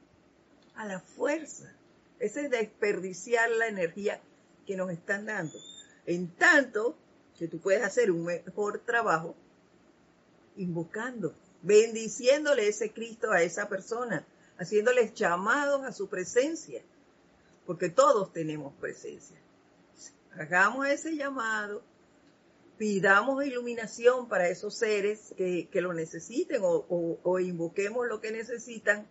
a 0.75 0.85
la 0.85 0.99
fuerza. 0.99 1.73
Ese 2.19 2.45
es 2.45 2.51
desperdiciar 2.51 3.49
la 3.51 3.67
energía 3.67 4.21
que 4.65 4.75
nos 4.75 4.91
están 4.91 5.25
dando. 5.25 5.57
En 6.05 6.29
tanto 6.35 6.95
que 7.37 7.47
tú 7.47 7.59
puedes 7.59 7.83
hacer 7.83 8.11
un 8.11 8.25
mejor 8.25 8.79
trabajo 8.79 9.35
invocando, 10.57 11.33
bendiciéndole 11.61 12.67
ese 12.67 12.91
Cristo 12.91 13.31
a 13.31 13.41
esa 13.41 13.67
persona, 13.67 14.25
haciéndoles 14.57 15.13
llamados 15.13 15.83
a 15.85 15.91
su 15.91 16.07
presencia, 16.07 16.81
porque 17.65 17.89
todos 17.89 18.31
tenemos 18.33 18.73
presencia. 18.75 19.37
Hagamos 20.37 20.87
ese 20.87 21.15
llamado 21.15 21.81
pidamos 22.77 23.45
iluminación 23.45 24.27
para 24.27 24.47
esos 24.47 24.75
seres 24.75 25.33
que, 25.37 25.69
lo 25.73 25.93
necesiten 25.93 26.61
o, 26.63 27.39
invoquemos 27.39 28.07
lo 28.07 28.19
que 28.19 28.31
necesitan 28.31 29.07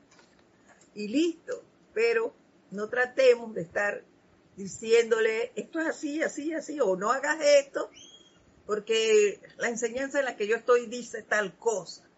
y 0.95 1.09
listo. 1.09 1.63
Pero 1.95 2.35
no 2.71 2.89
tratemos 2.89 3.55
de 3.55 3.63
estar 3.63 4.03
diciéndole 4.57 5.53
esto 5.55 5.81
es 5.81 5.87
así, 5.89 6.23
así, 6.23 6.53
así, 6.55 6.81
o 6.81 6.97
no 6.97 7.11
hagas 7.11 7.39
esto, 7.41 7.91
porque 8.67 9.41
la 9.59 9.69
enseñanza 9.69 10.19
en 10.19 10.27
la 10.27 10.37
que 10.37 10.47
yo 10.47 10.57
estoy 10.57 10.87
dice 10.87 11.23
tal 11.23 11.57
cosa. 11.59 12.09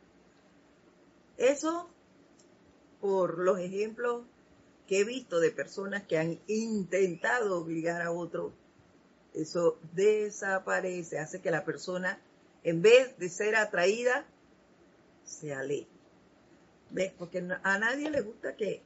Eso, 1.36 1.90
por 3.00 3.38
los 3.38 3.58
ejemplos 3.58 4.24
que 4.86 5.00
he 5.00 5.04
visto 5.04 5.40
de 5.40 5.50
personas 5.50 6.04
que 6.04 6.18
han 6.18 6.38
intentado 6.46 7.58
obligar 7.58 8.02
a 8.02 8.12
otro 8.12 8.52
eso 9.34 9.78
desaparece, 9.92 11.18
hace 11.18 11.40
que 11.40 11.50
la 11.50 11.64
persona, 11.64 12.20
en 12.62 12.82
vez 12.82 13.18
de 13.18 13.28
ser 13.28 13.56
atraída, 13.56 14.24
se 15.24 15.52
aleje. 15.52 15.88
¿Ves? 16.90 17.12
Porque 17.18 17.38
a 17.38 17.78
nadie 17.78 18.10
le 18.10 18.20
gusta 18.20 18.56
que, 18.56 18.82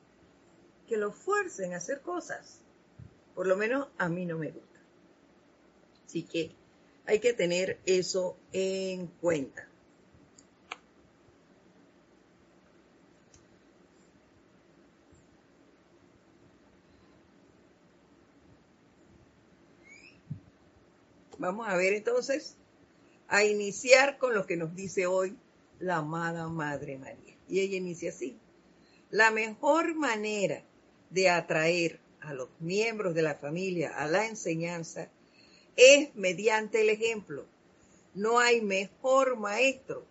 que 0.88 0.96
lo 0.96 1.12
fuercen 1.12 1.74
a 1.74 1.76
hacer 1.76 2.00
cosas. 2.00 2.60
Por 3.34 3.46
lo 3.46 3.56
menos 3.56 3.88
a 3.98 4.08
mí 4.08 4.24
no 4.24 4.38
me 4.38 4.50
gusta. 4.50 4.80
Así 6.06 6.22
que 6.22 6.52
hay 7.04 7.20
que 7.20 7.34
tener 7.34 7.78
eso 7.84 8.36
en 8.52 9.06
cuenta. 9.06 9.67
Vamos 21.38 21.68
a 21.68 21.76
ver 21.76 21.92
entonces, 21.92 22.56
a 23.28 23.44
iniciar 23.44 24.18
con 24.18 24.34
lo 24.34 24.44
que 24.44 24.56
nos 24.56 24.74
dice 24.74 25.06
hoy 25.06 25.36
la 25.78 25.98
amada 25.98 26.48
Madre 26.48 26.98
María. 26.98 27.36
Y 27.48 27.60
ella 27.60 27.76
inicia 27.76 28.10
así. 28.10 28.36
La 29.10 29.30
mejor 29.30 29.94
manera 29.94 30.64
de 31.10 31.30
atraer 31.30 32.00
a 32.20 32.34
los 32.34 32.48
miembros 32.58 33.14
de 33.14 33.22
la 33.22 33.36
familia 33.36 33.96
a 33.96 34.08
la 34.08 34.26
enseñanza 34.26 35.08
es 35.76 36.12
mediante 36.16 36.80
el 36.80 36.90
ejemplo. 36.90 37.46
No 38.14 38.40
hay 38.40 38.60
mejor 38.60 39.36
maestro 39.36 40.04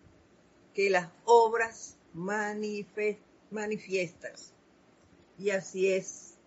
que 0.74 0.88
las 0.88 1.10
obras 1.24 1.98
manifiestas. 2.14 4.54
Y 5.38 5.50
así 5.50 5.92
es. 5.92 6.38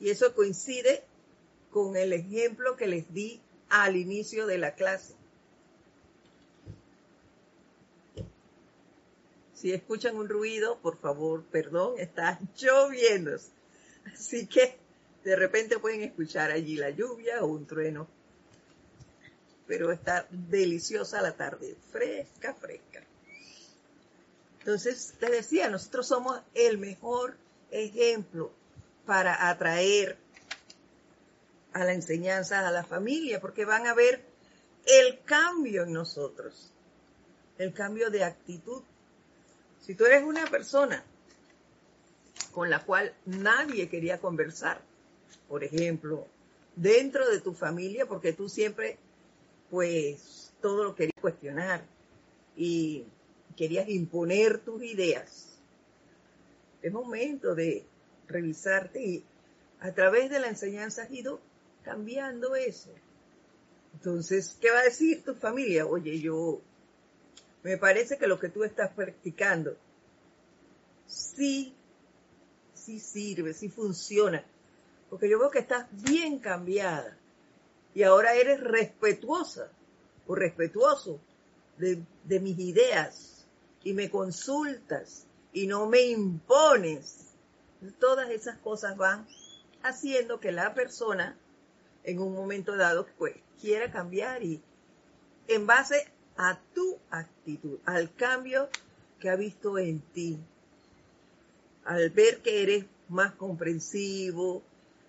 Y 0.00 0.08
eso 0.08 0.34
coincide 0.34 1.04
con 1.70 1.94
el 1.96 2.14
ejemplo 2.14 2.76
que 2.76 2.86
les 2.86 3.12
di 3.12 3.42
al 3.72 3.96
inicio 3.96 4.46
de 4.46 4.58
la 4.58 4.74
clase. 4.74 5.14
Si 9.54 9.72
escuchan 9.72 10.14
un 10.18 10.28
ruido, 10.28 10.78
por 10.80 10.98
favor, 10.98 11.42
perdón, 11.44 11.94
está 11.98 12.38
lloviendo. 12.58 13.34
Así 14.12 14.46
que 14.46 14.76
de 15.24 15.36
repente 15.36 15.78
pueden 15.78 16.02
escuchar 16.02 16.50
allí 16.50 16.76
la 16.76 16.90
lluvia 16.90 17.42
o 17.42 17.46
un 17.46 17.64
trueno. 17.66 18.06
Pero 19.66 19.90
está 19.90 20.26
deliciosa 20.28 21.22
la 21.22 21.32
tarde, 21.32 21.74
fresca, 21.90 22.52
fresca. 22.52 23.02
Entonces, 24.58 25.14
les 25.18 25.30
decía, 25.30 25.70
nosotros 25.70 26.06
somos 26.06 26.42
el 26.52 26.76
mejor 26.76 27.36
ejemplo 27.70 28.52
para 29.06 29.48
atraer 29.48 30.18
a 31.72 31.84
la 31.84 31.92
enseñanza 31.92 32.66
a 32.66 32.70
la 32.70 32.84
familia, 32.84 33.40
porque 33.40 33.64
van 33.64 33.86
a 33.86 33.94
ver 33.94 34.24
el 34.86 35.20
cambio 35.24 35.84
en 35.84 35.92
nosotros, 35.92 36.72
el 37.58 37.72
cambio 37.72 38.10
de 38.10 38.24
actitud. 38.24 38.82
Si 39.80 39.94
tú 39.94 40.04
eres 40.04 40.22
una 40.22 40.46
persona 40.46 41.04
con 42.52 42.70
la 42.70 42.84
cual 42.84 43.14
nadie 43.24 43.88
quería 43.88 44.20
conversar, 44.20 44.80
por 45.48 45.64
ejemplo, 45.64 46.26
dentro 46.76 47.28
de 47.28 47.40
tu 47.40 47.54
familia, 47.54 48.06
porque 48.06 48.32
tú 48.32 48.48
siempre, 48.48 48.98
pues, 49.70 50.52
todo 50.60 50.84
lo 50.84 50.94
querías 50.94 51.20
cuestionar 51.20 51.82
y 52.56 53.04
querías 53.56 53.88
imponer 53.88 54.58
tus 54.58 54.82
ideas. 54.82 55.58
Es 56.82 56.92
momento 56.92 57.54
de 57.54 57.84
revisarte 58.28 59.02
y 59.02 59.24
a 59.80 59.92
través 59.92 60.30
de 60.30 60.40
la 60.40 60.48
enseñanza 60.48 61.02
has 61.02 61.10
ido 61.10 61.40
cambiando 61.82 62.54
eso. 62.54 62.90
Entonces, 63.94 64.56
¿qué 64.60 64.70
va 64.70 64.80
a 64.80 64.84
decir 64.84 65.22
tu 65.24 65.34
familia? 65.34 65.86
Oye, 65.86 66.18
yo, 66.20 66.60
me 67.62 67.76
parece 67.76 68.18
que 68.18 68.26
lo 68.26 68.38
que 68.38 68.48
tú 68.48 68.64
estás 68.64 68.92
practicando 68.92 69.76
sí, 71.06 71.74
sí 72.74 72.98
sirve, 72.98 73.54
sí 73.54 73.68
funciona, 73.68 74.44
porque 75.10 75.28
yo 75.28 75.38
veo 75.38 75.50
que 75.50 75.60
estás 75.60 75.86
bien 75.90 76.38
cambiada 76.38 77.16
y 77.94 78.02
ahora 78.02 78.34
eres 78.34 78.60
respetuosa 78.60 79.70
o 80.26 80.34
respetuoso 80.34 81.20
de, 81.78 82.02
de 82.24 82.40
mis 82.40 82.58
ideas 82.58 83.46
y 83.84 83.92
me 83.92 84.10
consultas 84.10 85.26
y 85.52 85.66
no 85.66 85.86
me 85.86 86.00
impones. 86.02 87.28
Todas 87.98 88.30
esas 88.30 88.58
cosas 88.58 88.96
van 88.96 89.26
haciendo 89.82 90.40
que 90.40 90.52
la 90.52 90.72
persona 90.72 91.36
en 92.04 92.18
un 92.18 92.34
momento 92.34 92.76
dado 92.76 93.06
pues 93.18 93.34
quiera 93.60 93.90
cambiar 93.90 94.42
y 94.42 94.60
en 95.48 95.66
base 95.66 96.06
a 96.36 96.58
tu 96.74 96.98
actitud, 97.10 97.78
al 97.84 98.12
cambio 98.14 98.68
que 99.20 99.28
ha 99.28 99.36
visto 99.36 99.78
en 99.78 100.00
ti, 100.00 100.38
al 101.84 102.10
ver 102.10 102.38
que 102.38 102.62
eres 102.62 102.84
más 103.08 103.32
comprensivo, 103.34 104.62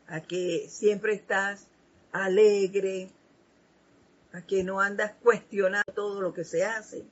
a 0.08 0.21
que 0.21 0.67
siempre 0.69 1.13
estás 1.13 1.67
alegre, 2.12 3.10
a 4.34 4.41
que 4.41 4.63
no 4.63 4.79
andas 4.82 5.13
cuestionando 5.21 5.91
todo 5.93 6.21
lo 6.21 6.34
que 6.34 6.43
se 6.43 6.63
hace. 6.65 7.03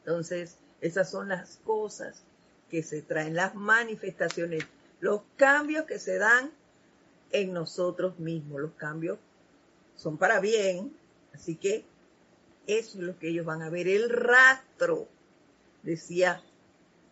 Entonces, 0.00 0.56
esas 0.80 1.10
son 1.10 1.28
las 1.28 1.58
cosas 1.64 2.22
que 2.70 2.82
se 2.82 3.02
traen, 3.02 3.34
las 3.34 3.54
manifestaciones, 3.54 4.64
los 5.00 5.22
cambios 5.36 5.84
que 5.86 5.98
se 5.98 6.18
dan 6.18 6.50
en 7.32 7.52
nosotros 7.52 8.18
mismos. 8.18 8.60
Los 8.60 8.72
cambios 8.72 9.18
son 9.96 10.16
para 10.16 10.40
bien, 10.40 10.96
así 11.34 11.56
que 11.56 11.84
eso 12.66 12.98
es 12.98 13.04
lo 13.04 13.18
que 13.18 13.28
ellos 13.28 13.46
van 13.46 13.62
a 13.62 13.70
ver, 13.70 13.88
el 13.88 14.10
rastro, 14.10 15.08
decía 15.82 16.42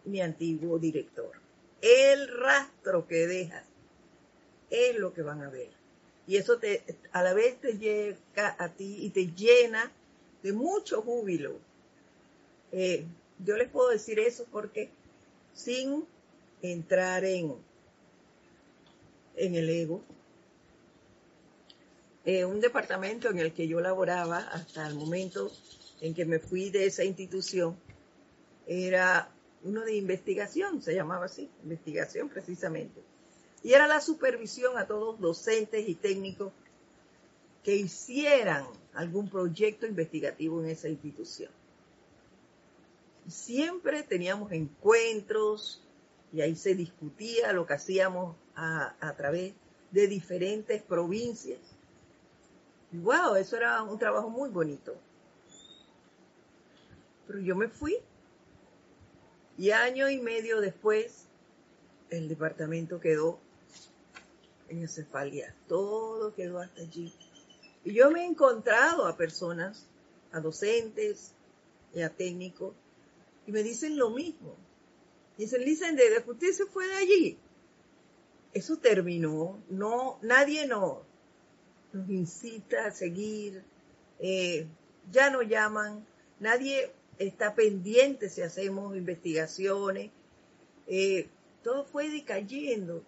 mi 0.05 0.21
antiguo 0.21 0.79
director. 0.79 1.33
El 1.81 2.29
rastro 2.29 3.07
que 3.07 3.27
dejas 3.27 3.65
es 4.71 4.99
lo 4.99 5.13
que 5.13 5.23
van 5.23 5.43
a 5.43 5.51
ver. 5.51 5.71
Y 6.27 6.37
eso 6.37 6.59
te, 6.59 6.83
a 7.13 7.23
la 7.23 7.35
vez 7.35 7.61
te 7.61 7.79
llega 7.79 8.57
a 8.59 8.69
ti 8.71 8.99
y 9.01 9.11
te 9.11 9.29
llena 9.29 9.93
de 10.43 10.53
mucho 10.53 11.03
júbilo. 11.03 11.59
Eh, 12.73 13.05
yo 13.45 13.57
les 13.57 13.71
puedo 13.71 13.91
decir 13.91 14.19
eso 14.19 14.47
porque 14.51 14.91
sin 15.53 16.05
entrar 16.63 17.25
en, 17.25 17.55
en 19.37 19.55
el 19.55 19.69
ego. 19.69 20.03
Eh, 22.25 22.45
un 22.45 22.61
departamento 22.61 23.31
en 23.31 23.39
el 23.39 23.53
que 23.53 23.69
yo 23.69 23.81
laboraba 23.81 24.39
hasta 24.39 24.87
el 24.87 24.95
momento 24.95 25.53
en 26.01 26.15
que 26.15 26.25
me 26.25 26.41
fui 26.41 26.71
de 26.71 26.87
esa 26.87 27.05
institución 27.05 27.77
era 28.67 29.31
uno 29.63 29.83
de 29.83 29.95
investigación, 29.95 30.83
se 30.83 30.95
llamaba 30.95 31.27
así, 31.27 31.49
investigación 31.63 32.29
precisamente. 32.29 33.01
Y 33.63 33.73
era 33.73 33.87
la 33.87 34.01
supervisión 34.01 34.77
a 34.77 34.87
todos 34.87 35.21
docentes 35.21 35.89
y 35.89 35.95
técnicos 35.95 36.53
que 37.63 37.77
hicieran 37.77 38.65
algún 38.95 39.29
proyecto 39.29 39.87
investigativo 39.87 40.63
en 40.63 40.71
esa 40.71 40.89
institución. 40.89 41.51
Siempre 43.29 44.05
teníamos 44.05 44.53
encuentros, 44.53 45.83
y 46.33 46.43
ahí 46.43 46.55
se 46.55 46.75
discutía 46.75 47.53
lo 47.53 47.67
que 47.67 47.75
hacíamos 47.75 48.37
a, 48.57 49.15
través 49.17 49.55
de 49.91 50.09
diferentes 50.09 50.83
provincias. 50.83 51.61
Wow, 52.93 53.37
eso 53.37 53.57
era 53.57 53.83
un 53.83 53.99
trabajo 53.99 54.31
muy 54.31 54.49
bonito. 54.49 54.97
Pero 57.27 57.41
yo 57.41 57.55
me 57.55 57.69
fui 57.69 57.97
y 59.59 59.71
año 59.71 60.09
y 60.09 60.19
medio 60.19 60.61
después 60.61 61.27
el 62.11 62.29
departamento 62.29 63.01
quedó 63.01 63.39
en 64.69 64.89
Cefalia, 64.89 65.55
todo 65.69 66.35
quedó 66.35 66.61
hasta 66.61 66.83
allí. 66.83 67.13
Y 67.85 67.95
yo 67.95 68.11
me 68.11 68.23
he 68.23 68.27
encontrado 68.27 69.07
a 69.07 69.17
personas, 69.17 69.87
a 70.33 70.41
docentes 70.41 71.33
y 71.95 72.03
a 72.03 72.11
técnicos, 72.11 72.75
y 73.47 73.53
me 73.53 73.63
dicen 73.63 73.97
lo 73.97 74.11
mismo. 74.11 74.57
Dicen, 75.37 75.65
dicen, 75.65 75.97
desde 75.97 76.23
que 76.25 76.31
usted 76.31 76.53
se 76.53 76.67
fue 76.67 76.87
de 76.87 76.95
allí, 76.95 77.39
eso 78.57 78.79
terminó. 78.79 79.63
No, 79.69 80.19
nadie 80.23 80.67
no, 80.67 81.03
nos 81.93 82.09
incita 82.09 82.87
a 82.87 82.91
seguir. 82.91 83.63
Eh, 84.19 84.67
ya 85.11 85.31
no 85.31 85.43
llaman, 85.43 86.07
nadie 86.41 86.91
está 87.19 87.55
pendiente 87.55 88.31
si 88.31 88.43
hacemos 88.43 88.97
investigaciones. 88.97 90.11
Eh, 90.87 91.29
todo 91.63 91.85
fue 91.85 92.09
decayendo. 92.09 93.03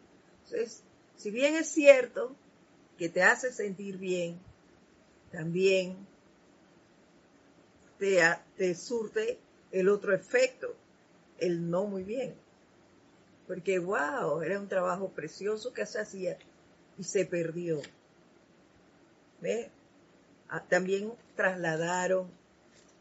Entonces, 0.44 0.82
si 1.16 1.30
bien 1.30 1.54
es 1.54 1.68
cierto 1.68 2.36
que 2.98 3.08
te 3.08 3.22
hace 3.22 3.52
sentir 3.52 3.96
bien, 3.96 4.38
también 5.32 5.96
te, 7.98 8.20
te 8.56 8.74
surte 8.74 9.38
el 9.72 9.88
otro 9.88 10.14
efecto 10.14 10.74
el 11.38 11.70
no 11.70 11.84
muy 11.84 12.02
bien. 12.02 12.34
Porque, 13.48 13.78
wow, 13.78 14.42
era 14.42 14.60
un 14.60 14.68
trabajo 14.68 15.08
precioso 15.08 15.72
que 15.72 15.86
se 15.86 15.98
hacía 15.98 16.36
y 16.98 17.04
se 17.04 17.24
perdió. 17.24 17.80
¿Ve? 19.40 19.70
Ah, 20.50 20.62
también 20.68 21.12
trasladaron, 21.34 22.30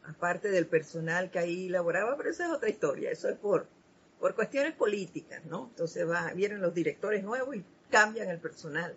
aparte 0.05 0.49
del 0.49 0.65
personal 0.65 1.29
que 1.29 1.39
ahí 1.39 1.67
laboraba, 1.67 2.15
pero 2.15 2.29
esa 2.29 2.45
es 2.45 2.51
otra 2.51 2.69
historia, 2.69 3.11
eso 3.11 3.27
es 3.27 3.37
por, 3.37 3.67
por 4.19 4.35
cuestiones 4.35 4.73
políticas, 4.73 5.43
¿no? 5.45 5.67
Entonces 5.69 6.07
vienen 6.33 6.61
los 6.61 6.73
directores 6.73 7.23
nuevos 7.23 7.55
y 7.55 7.65
cambian 7.89 8.29
el 8.29 8.39
personal. 8.39 8.95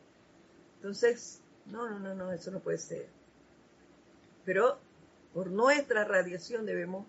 Entonces, 0.77 1.41
no, 1.67 1.89
no, 1.91 1.99
no, 1.99 2.15
no, 2.15 2.33
eso 2.33 2.53
no 2.53 2.61
puede 2.61 2.79
ser. 2.79 3.09
Pero 4.45 4.79
por 5.35 5.51
nuestra 5.51 6.05
radiación 6.05 6.65
debemos 6.65 7.07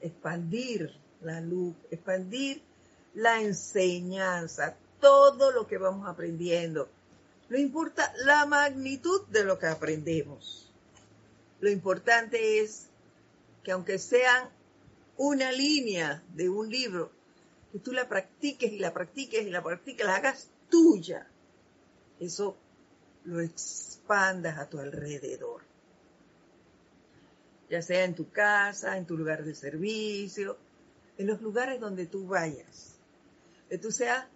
expandir 0.00 0.92
la 1.24 1.40
luz, 1.40 1.74
expandir 1.90 2.62
la 3.14 3.40
enseñanza, 3.40 4.76
todo 5.00 5.52
lo 5.52 5.66
que 5.66 5.78
vamos 5.78 6.08
aprendiendo, 6.08 6.88
No 7.50 7.58
importa 7.58 8.10
la 8.24 8.46
magnitud 8.46 9.26
de 9.28 9.44
lo 9.44 9.58
que 9.58 9.66
aprendemos. 9.66 10.72
Lo 11.60 11.70
importante 11.70 12.60
es 12.60 12.88
que 13.62 13.72
aunque 13.72 13.98
sean 13.98 14.48
una 15.18 15.52
línea 15.52 16.22
de 16.34 16.48
un 16.48 16.70
libro, 16.70 17.10
que 17.70 17.78
tú 17.80 17.92
la 17.92 18.08
practiques 18.08 18.72
y 18.72 18.78
la 18.78 18.94
practiques 18.94 19.46
y 19.46 19.50
la 19.50 19.62
practiques, 19.62 20.06
la 20.06 20.16
hagas 20.16 20.48
tuya. 20.70 21.26
Eso 22.18 22.56
lo 23.24 23.40
expandas 23.40 24.58
a 24.58 24.68
tu 24.68 24.78
alrededor. 24.78 25.62
Ya 27.68 27.82
sea 27.82 28.04
en 28.04 28.14
tu 28.14 28.30
casa, 28.30 28.96
en 28.96 29.06
tu 29.06 29.16
lugar 29.16 29.44
de 29.44 29.54
servicio, 29.54 30.56
en 31.18 31.26
los 31.26 31.40
lugares 31.40 31.80
donde 31.80 32.06
tú 32.06 32.26
vayas. 32.26 32.96
Que 33.68 33.78
tú 33.78 33.90
seas 33.90 34.26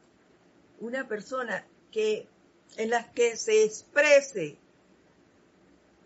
una 0.80 1.08
persona 1.08 1.64
que 1.92 2.26
en 2.76 2.90
las 2.90 3.08
que 3.08 3.36
se 3.36 3.64
exprese 3.64 4.56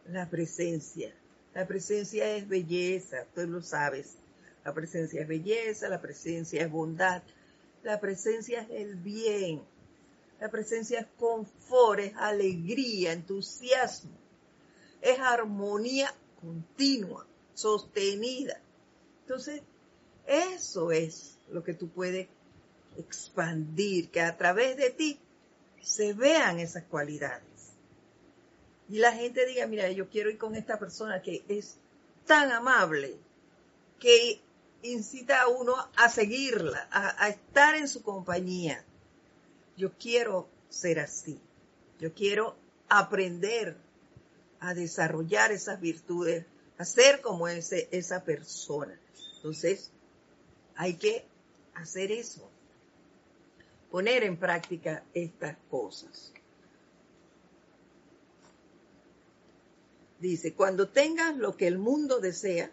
la 0.06 0.28
presencia. 0.28 1.12
La 1.54 1.66
presencia 1.66 2.36
es 2.36 2.48
belleza, 2.48 3.26
tú 3.34 3.46
lo 3.46 3.62
sabes. 3.62 4.16
La 4.64 4.72
presencia 4.72 5.22
es 5.22 5.28
belleza, 5.28 5.88
la 5.88 6.00
presencia 6.00 6.62
es 6.62 6.70
bondad, 6.70 7.22
la 7.82 7.98
presencia 8.00 8.62
es 8.62 8.70
el 8.70 8.94
bien, 8.94 9.60
la 10.40 10.50
presencia 10.50 11.00
es 11.00 11.06
confort, 11.18 12.00
es 12.00 12.16
alegría, 12.16 13.12
entusiasmo, 13.12 14.12
es 15.00 15.18
armonía 15.18 16.14
continua, 16.40 17.26
sostenida. 17.54 18.60
Entonces, 19.22 19.62
eso 20.32 20.92
es 20.92 21.38
lo 21.50 21.62
que 21.62 21.74
tú 21.74 21.88
puedes 21.88 22.26
expandir, 22.96 24.10
que 24.10 24.20
a 24.20 24.36
través 24.36 24.76
de 24.76 24.90
ti 24.90 25.18
se 25.82 26.14
vean 26.14 26.58
esas 26.58 26.84
cualidades. 26.84 27.44
Y 28.88 28.98
la 28.98 29.12
gente 29.12 29.46
diga, 29.46 29.66
mira, 29.66 29.90
yo 29.90 30.08
quiero 30.08 30.30
ir 30.30 30.38
con 30.38 30.54
esta 30.54 30.78
persona 30.78 31.22
que 31.22 31.44
es 31.48 31.76
tan 32.26 32.50
amable, 32.50 33.16
que 33.98 34.40
incita 34.82 35.42
a 35.42 35.48
uno 35.48 35.74
a 35.96 36.08
seguirla, 36.08 36.88
a, 36.90 37.28
estar 37.28 37.74
en 37.74 37.88
su 37.88 38.02
compañía. 38.02 38.84
Yo 39.76 39.92
quiero 39.92 40.48
ser 40.68 40.98
así. 41.00 41.40
Yo 42.00 42.12
quiero 42.12 42.56
aprender 42.88 43.76
a 44.60 44.74
desarrollar 44.74 45.52
esas 45.52 45.80
virtudes, 45.80 46.44
a 46.78 46.84
ser 46.84 47.20
como 47.20 47.48
ese, 47.48 47.88
esa 47.92 48.24
persona. 48.24 48.98
Entonces, 49.36 49.91
hay 50.76 50.94
que 50.94 51.24
hacer 51.74 52.12
eso, 52.12 52.48
poner 53.90 54.24
en 54.24 54.36
práctica 54.36 55.04
estas 55.14 55.56
cosas. 55.70 56.32
Dice, 60.18 60.52
cuando 60.54 60.88
tengas 60.88 61.36
lo 61.36 61.56
que 61.56 61.66
el 61.66 61.78
mundo 61.78 62.20
desea, 62.20 62.70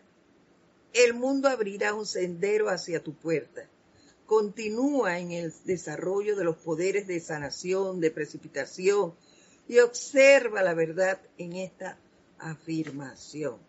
el 0.93 1.13
mundo 1.13 1.49
abrirá 1.49 1.93
un 1.93 2.05
sendero 2.05 2.69
hacia 2.69 3.03
tu 3.03 3.13
puerta. 3.13 3.67
Continúa 4.25 5.17
en 5.17 5.31
el 5.31 5.53
desarrollo 5.65 6.35
de 6.35 6.43
los 6.43 6.57
poderes 6.57 7.07
de 7.07 7.19
sanación, 7.19 7.99
de 7.99 8.11
precipitación, 8.11 9.15
y 9.67 9.79
observa 9.79 10.61
la 10.61 10.73
verdad 10.73 11.19
en 11.37 11.53
esta 11.53 11.97
afirmación. 12.37 13.68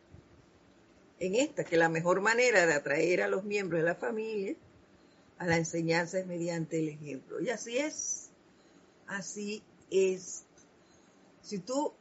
En 1.21 1.35
esta, 1.35 1.65
que 1.65 1.77
la 1.77 1.89
mejor 1.89 2.23
manera 2.23 2.67
de 2.67 2.73
atraer 2.73 3.23
a 3.23 3.29
los 3.29 3.45
miembros 3.45 3.81
de 3.81 3.87
la 3.87 3.95
familia 3.95 4.57
a 5.41 5.47
la 5.47 5.57
enseñanza 5.57 6.19
es 6.19 6.27
mediante 6.27 6.79
el 6.79 6.91
ejemplo. 6.91 7.41
Y 7.41 7.49
así 7.49 7.79
es, 7.79 8.29
así 9.07 9.63
es. 9.91 10.45
Si 11.43 11.59
tú 11.59 11.95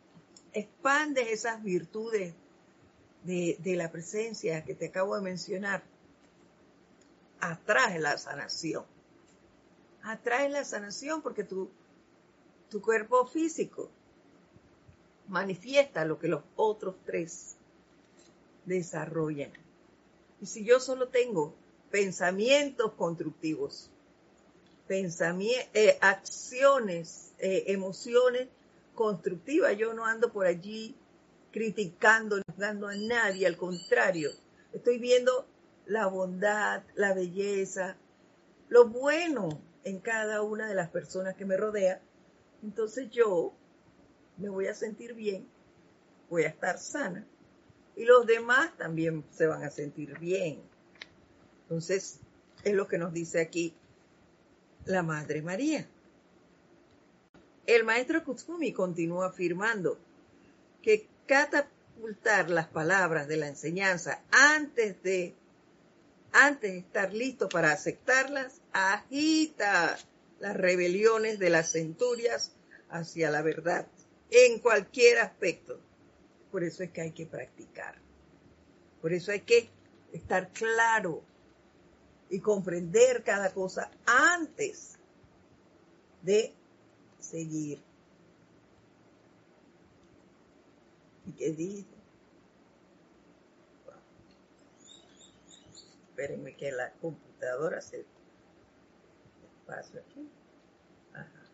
expandes 0.52 1.30
esas 1.30 1.64
virtudes 1.64 2.34
de, 3.24 3.58
la 3.78 3.92
presencia 3.92 4.66
que 4.66 4.76
te 4.76 4.88
acabo 4.88 5.16
de 5.16 5.22
mencionar, 5.22 5.84
atrae 7.40 8.00
la 8.00 8.18
sanación. 8.18 8.86
Atrae 10.04 10.50
la 10.50 10.66
sanación 10.66 11.22
porque 11.22 11.46
tu, 11.46 11.70
tu 12.70 12.82
cuerpo 12.82 13.26
físico 13.26 13.90
manifiesta 15.30 16.04
lo 16.04 16.20
que 16.20 16.28
los 16.28 16.44
otros 16.58 16.96
tres 17.06 17.56
desarrollan. 18.70 19.52
Y 20.40 20.46
si 20.46 20.64
yo 20.64 20.80
solo 20.80 21.10
tengo 21.10 21.54
pensamientos 21.92 22.94
constructivos, 22.94 23.90
pensamientos, 24.88 25.70
eh, 25.74 25.98
acciones, 26.00 27.34
eh, 27.40 27.66
emociones 27.68 28.48
constructivas, 28.96 29.76
yo 29.78 29.94
no 29.94 30.06
ando 30.06 30.32
por 30.32 30.46
allí 30.46 30.96
criticando, 31.52 32.38
juzgando 32.48 32.88
a 32.88 32.96
nadie, 32.96 33.48
al 33.48 33.58
contrario, 33.58 34.30
estoy 34.72 35.00
viendo 35.00 35.46
la 35.88 36.06
bondad, 36.08 36.84
la 36.96 37.14
belleza, 37.14 37.98
lo 38.70 38.88
bueno 38.88 39.60
en 39.84 40.00
cada 40.00 40.44
una 40.44 40.68
de 40.68 40.76
las 40.76 40.90
personas 40.90 41.36
que 41.36 41.46
me 41.46 41.58
rodea, 41.58 42.02
entonces 42.62 43.10
yo 43.10 43.52
me 44.38 44.50
voy 44.50 44.68
a 44.68 44.76
sentir 44.76 45.16
bien, 45.16 45.48
voy 46.30 46.44
a 46.44 46.50
estar 46.50 46.78
sana 46.78 47.26
y 48.00 48.06
los 48.06 48.26
demás 48.26 48.72
también 48.78 49.26
se 49.30 49.46
van 49.46 49.62
a 49.62 49.70
sentir 49.70 50.18
bien. 50.20 50.62
Entonces, 51.64 52.20
es 52.64 52.74
lo 52.74 52.88
que 52.88 52.98
nos 52.98 53.12
dice 53.12 53.42
aquí 53.42 53.76
la 54.86 55.04
Madre 55.04 55.42
María. 55.42 55.86
El 57.66 57.84
maestro 57.84 58.24
Kutsumi 58.24 58.72
continúa 58.72 59.28
afirmando 59.28 60.00
que 60.82 61.08
catapultar 61.28 62.50
las 62.50 62.68
palabras 62.68 63.28
de 63.28 63.36
la 63.36 63.50
enseñanza 63.50 64.24
antes 64.32 65.04
de, 65.04 65.36
antes 66.32 66.72
de 66.72 66.78
estar 66.78 67.14
listo 67.14 67.50
para 67.50 67.74
aceptarlas, 67.74 68.62
agita 68.72 69.98
las 70.40 70.56
rebeliones 70.56 71.38
de 71.38 71.50
las 71.50 71.74
centurias 71.74 72.54
hacia 72.90 73.30
la 73.30 73.42
verdad 73.42 73.88
en 74.32 74.60
cualquier 74.60 75.20
aspecto. 75.20 75.82
Por 76.52 76.64
eso 76.64 76.84
es 76.84 76.92
que 76.92 77.02
hay 77.02 77.12
que 77.12 77.26
practicar. 77.26 77.96
Por 79.02 79.14
eso 79.14 79.32
hay 79.32 79.42
que 79.42 79.70
estar 80.14 80.50
claro 80.50 81.22
y 82.30 82.40
comprender 82.40 83.24
cada 83.24 83.54
cosa 83.54 83.92
antes 84.06 84.98
de 86.22 86.54
seguir 87.20 87.82
qué 91.40 91.52
dice? 91.52 91.88
Espérenme 96.10 96.56
que 96.56 96.72
la 96.72 96.92
computadora 96.94 97.82
se 97.82 98.06
espacio 99.62 100.02
aquí. 100.02 100.30
Ajá. 101.14 101.46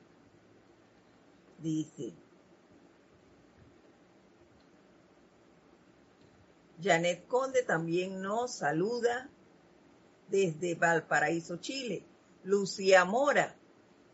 Dice. 1.60 2.14
Janet 6.82 7.28
Conde 7.28 7.64
también 7.64 8.22
nos 8.22 8.56
saluda 8.56 9.30
desde 10.30 10.76
Valparaíso, 10.76 11.58
Chile. 11.58 12.04
Lucía 12.44 13.06
Mora, 13.06 13.56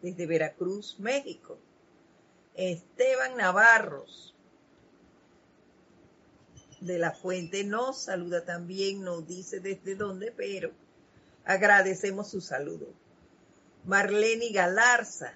desde 0.01 0.25
Veracruz, 0.25 0.97
México. 0.99 1.57
Esteban 2.55 3.35
Navarros, 3.37 4.33
de 6.81 6.97
la 6.97 7.11
Fuente 7.11 7.63
nos 7.63 7.97
saluda 7.97 8.43
también, 8.43 9.03
nos 9.03 9.27
dice 9.27 9.59
desde 9.59 9.95
dónde, 9.95 10.31
pero 10.31 10.71
agradecemos 11.45 12.29
su 12.29 12.41
saludo. 12.41 12.87
Marlene 13.85 14.51
Galarza 14.51 15.33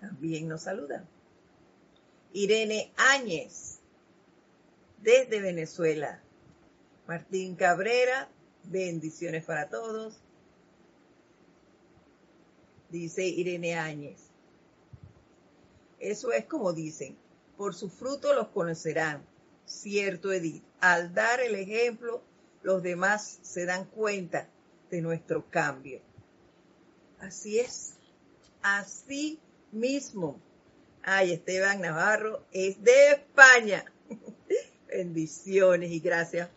también 0.00 0.48
nos 0.48 0.62
saluda. 0.62 1.04
Irene 2.32 2.92
Áñez 2.96 3.79
desde 5.02 5.40
Venezuela. 5.40 6.20
Martín 7.06 7.56
Cabrera, 7.56 8.28
bendiciones 8.64 9.44
para 9.44 9.68
todos. 9.68 10.20
Dice 12.90 13.24
Irene 13.24 13.74
Áñez. 13.76 14.20
Eso 15.98 16.32
es 16.32 16.46
como 16.46 16.72
dicen, 16.72 17.16
por 17.56 17.74
su 17.74 17.88
fruto 17.88 18.34
los 18.34 18.48
conocerán. 18.48 19.24
Cierto, 19.66 20.32
Edith, 20.32 20.64
al 20.80 21.14
dar 21.14 21.40
el 21.40 21.54
ejemplo, 21.54 22.22
los 22.62 22.82
demás 22.82 23.38
se 23.42 23.66
dan 23.66 23.84
cuenta 23.84 24.48
de 24.90 25.00
nuestro 25.02 25.48
cambio. 25.50 26.00
Así 27.20 27.60
es, 27.60 27.94
así 28.62 29.38
mismo. 29.72 30.40
Ay, 31.02 31.32
Esteban 31.32 31.80
Navarro 31.80 32.44
es 32.50 32.82
de 32.82 33.12
España. 33.12 33.84
Bendiciones 34.90 35.90
y 35.92 36.00
gracias 36.00 36.48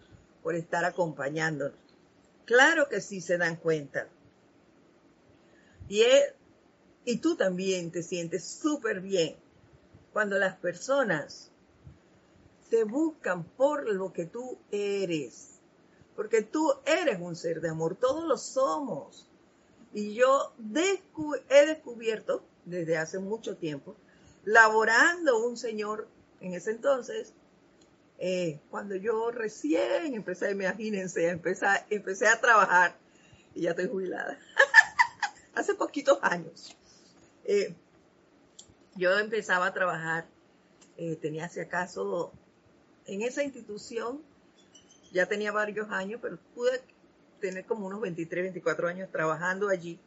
por 0.42 0.56
estar 0.56 0.84
acompañándonos. 0.86 1.78
Claro 2.46 2.90
que 2.90 3.00
sí 3.00 3.22
se 3.22 3.38
dan 3.38 3.56
cuenta. 3.56 4.08
Y 5.88 6.04
Y 7.06 7.18
tú 7.18 7.36
también 7.36 7.92
te 7.92 8.02
sientes 8.02 8.44
súper 8.46 9.02
bien 9.02 9.36
cuando 10.14 10.38
las 10.38 10.56
personas 10.56 11.52
te 12.70 12.84
buscan 12.86 13.44
por 13.44 13.88
lo 13.88 14.12
que 14.14 14.26
tú 14.26 14.58
eres. 14.72 15.60
Porque 16.16 16.42
tú 16.42 16.74
eres 16.86 17.20
un 17.20 17.36
ser 17.36 17.62
de 17.62 17.70
amor, 17.70 17.96
todos 17.96 18.24
lo 18.24 18.38
somos. 18.38 19.28
Y 19.94 20.16
yo 20.16 20.54
he 21.50 21.66
descubierto 21.66 22.44
desde 22.66 22.98
hace 22.98 23.20
mucho 23.20 23.58
tiempo, 23.58 23.96
laborando 24.44 25.46
un 25.46 25.56
señor 25.58 26.08
en 26.40 26.54
ese 26.54 26.72
entonces, 26.72 27.34
eh, 28.26 28.62
cuando 28.70 28.96
yo 28.96 29.32
recién 29.32 30.16
empecé, 30.16 30.52
imagínense, 30.52 31.28
empecé, 31.28 31.66
empecé 31.90 32.26
a 32.30 32.40
trabajar 32.40 32.96
y 33.54 33.64
ya 33.64 33.72
estoy 33.72 33.90
jubilada, 33.90 34.40
hace 35.56 35.74
poquitos 35.76 36.20
años. 36.22 36.74
Eh, 37.44 37.76
yo 38.96 39.20
empezaba 39.20 39.66
a 39.66 39.74
trabajar, 39.74 40.26
eh, 40.96 41.18
tenía 41.18 41.50
si 41.50 41.60
acaso 41.60 42.32
en 43.08 43.24
esa 43.24 43.44
institución, 43.44 44.22
ya 45.12 45.26
tenía 45.26 45.52
varios 45.52 45.92
años, 45.92 46.22
pero 46.22 46.40
pude 46.56 46.82
tener 47.42 47.66
como 47.66 47.88
unos 47.88 48.00
23, 48.00 48.46
24 48.46 48.88
años 48.88 49.12
trabajando 49.12 49.68
allí, 49.68 50.00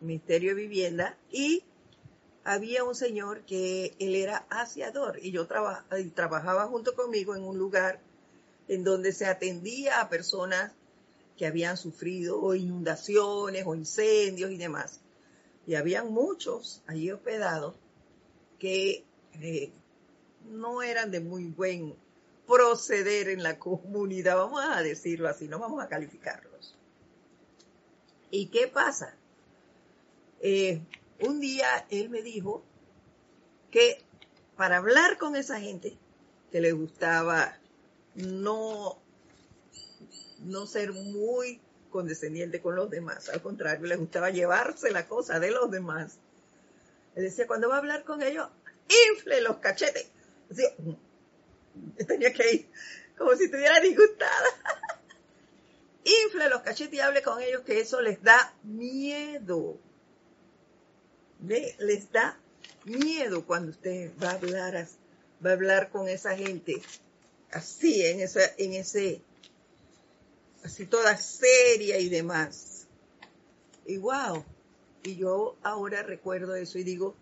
Ministerio 0.00 0.54
de 0.54 0.62
Vivienda, 0.62 1.18
y 1.30 1.62
había 2.50 2.82
un 2.82 2.96
señor 2.96 3.42
que 3.42 3.94
él 4.00 4.16
era 4.16 4.44
aseador 4.50 5.20
y 5.22 5.30
yo 5.30 5.46
trabajaba 5.46 6.66
junto 6.66 6.96
conmigo 6.96 7.36
en 7.36 7.44
un 7.44 7.56
lugar 7.56 8.00
en 8.66 8.82
donde 8.82 9.12
se 9.12 9.26
atendía 9.26 10.00
a 10.00 10.08
personas 10.08 10.72
que 11.36 11.46
habían 11.46 11.76
sufrido 11.76 12.52
inundaciones 12.56 13.64
o 13.66 13.74
incendios 13.76 14.50
y 14.50 14.56
demás. 14.56 15.00
Y 15.64 15.76
habían 15.76 16.12
muchos 16.12 16.82
allí 16.88 17.12
hospedados 17.12 17.76
que 18.58 19.04
eh, 19.40 19.70
no 20.50 20.82
eran 20.82 21.12
de 21.12 21.20
muy 21.20 21.44
buen 21.46 21.94
proceder 22.48 23.28
en 23.28 23.44
la 23.44 23.60
comunidad, 23.60 24.36
vamos 24.36 24.64
a 24.68 24.82
decirlo 24.82 25.28
así, 25.28 25.46
no 25.46 25.60
vamos 25.60 25.82
a 25.84 25.88
calificarlos. 25.88 26.76
¿Y 28.32 28.46
qué 28.48 28.66
pasa? 28.66 29.14
Eh, 30.40 30.80
un 31.20 31.40
día 31.40 31.86
él 31.90 32.08
me 32.10 32.22
dijo 32.22 32.64
que 33.70 34.02
para 34.56 34.78
hablar 34.78 35.18
con 35.18 35.36
esa 35.36 35.60
gente 35.60 35.96
que 36.50 36.60
le 36.60 36.72
gustaba 36.72 37.56
no, 38.14 39.00
no 40.40 40.66
ser 40.66 40.92
muy 40.92 41.60
condescendiente 41.90 42.60
con 42.60 42.76
los 42.76 42.90
demás, 42.90 43.28
al 43.28 43.42
contrario, 43.42 43.86
le 43.86 43.96
gustaba 43.96 44.30
llevarse 44.30 44.90
la 44.90 45.08
cosa 45.08 45.40
de 45.40 45.50
los 45.50 45.70
demás. 45.70 46.18
Él 47.14 47.24
decía, 47.24 47.46
cuando 47.46 47.68
va 47.68 47.76
a 47.76 47.78
hablar 47.78 48.04
con 48.04 48.22
ellos, 48.22 48.48
infle 49.12 49.40
los 49.40 49.58
cachetes. 49.58 50.08
Así, 50.50 50.62
tenía 52.06 52.32
que 52.32 52.52
ir 52.52 52.68
como 53.16 53.34
si 53.36 53.44
estuviera 53.44 53.80
disgustada. 53.80 54.46
infle 56.04 56.48
los 56.48 56.62
cachetes 56.62 56.94
y 56.94 57.00
hable 57.00 57.22
con 57.22 57.40
ellos, 57.40 57.62
que 57.62 57.80
eso 57.80 58.00
les 58.00 58.22
da 58.22 58.54
miedo 58.62 59.78
les 61.46 62.10
da 62.12 62.38
miedo 62.84 63.44
cuando 63.46 63.70
usted 63.70 64.12
va 64.22 64.30
a 64.30 64.34
hablar, 64.34 64.86
va 65.44 65.50
a 65.50 65.52
hablar 65.54 65.90
con 65.90 66.08
esa 66.08 66.36
gente 66.36 66.82
así, 67.50 68.04
en, 68.04 68.20
esa, 68.20 68.40
en 68.58 68.74
ese, 68.74 69.22
así 70.64 70.86
toda 70.86 71.16
seria 71.16 71.98
y 71.98 72.08
demás. 72.08 72.86
Y 73.86 73.96
wow, 73.98 74.44
y 75.02 75.16
yo 75.16 75.56
ahora 75.62 76.02
recuerdo 76.02 76.54
eso 76.54 76.78
y 76.78 76.84
digo, 76.84 77.14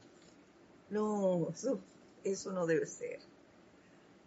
no, 0.90 1.48
eso, 1.50 1.81
eso 2.24 2.52
no 2.52 2.66
debe 2.66 2.87
ser. 2.87 3.20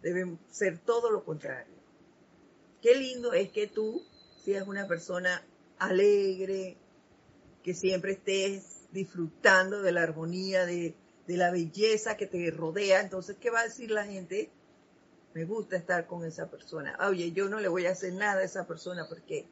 Debe 0.02 0.36
ser 0.50 0.78
todo 0.78 1.10
lo 1.10 1.24
contrario. 1.24 1.74
Qué 2.80 2.96
lindo 2.96 3.32
es 3.32 3.50
que 3.50 3.68
tú 3.68 4.04
seas 4.44 4.66
una 4.66 4.88
persona 4.88 5.44
alegre, 5.78 6.76
que 7.62 7.74
siempre 7.74 8.12
estés 8.12 8.81
disfrutando 8.92 9.82
de 9.82 9.92
la 9.92 10.02
armonía, 10.02 10.66
de, 10.66 10.94
la 11.26 11.50
belleza 11.50 12.16
que 12.16 12.26
te 12.26 12.50
rodea. 12.50 13.00
Entonces, 13.00 13.36
¿qué 13.40 13.50
va 13.50 13.60
a 13.60 13.64
decir 13.64 13.90
la 13.90 14.04
gente? 14.04 14.50
Me 15.34 15.44
gusta 15.44 15.76
estar 15.76 16.06
con 16.06 16.26
esa 16.26 16.50
persona. 16.50 16.96
Oye, 17.08 17.32
yo 17.32 17.48
no 17.48 17.58
le 17.58 17.68
voy 17.68 17.86
a 17.86 17.92
hacer 17.92 18.12
nada 18.12 18.40
a 18.40 18.44
esa 18.44 18.66
persona 18.66 19.06
porque 19.08 19.46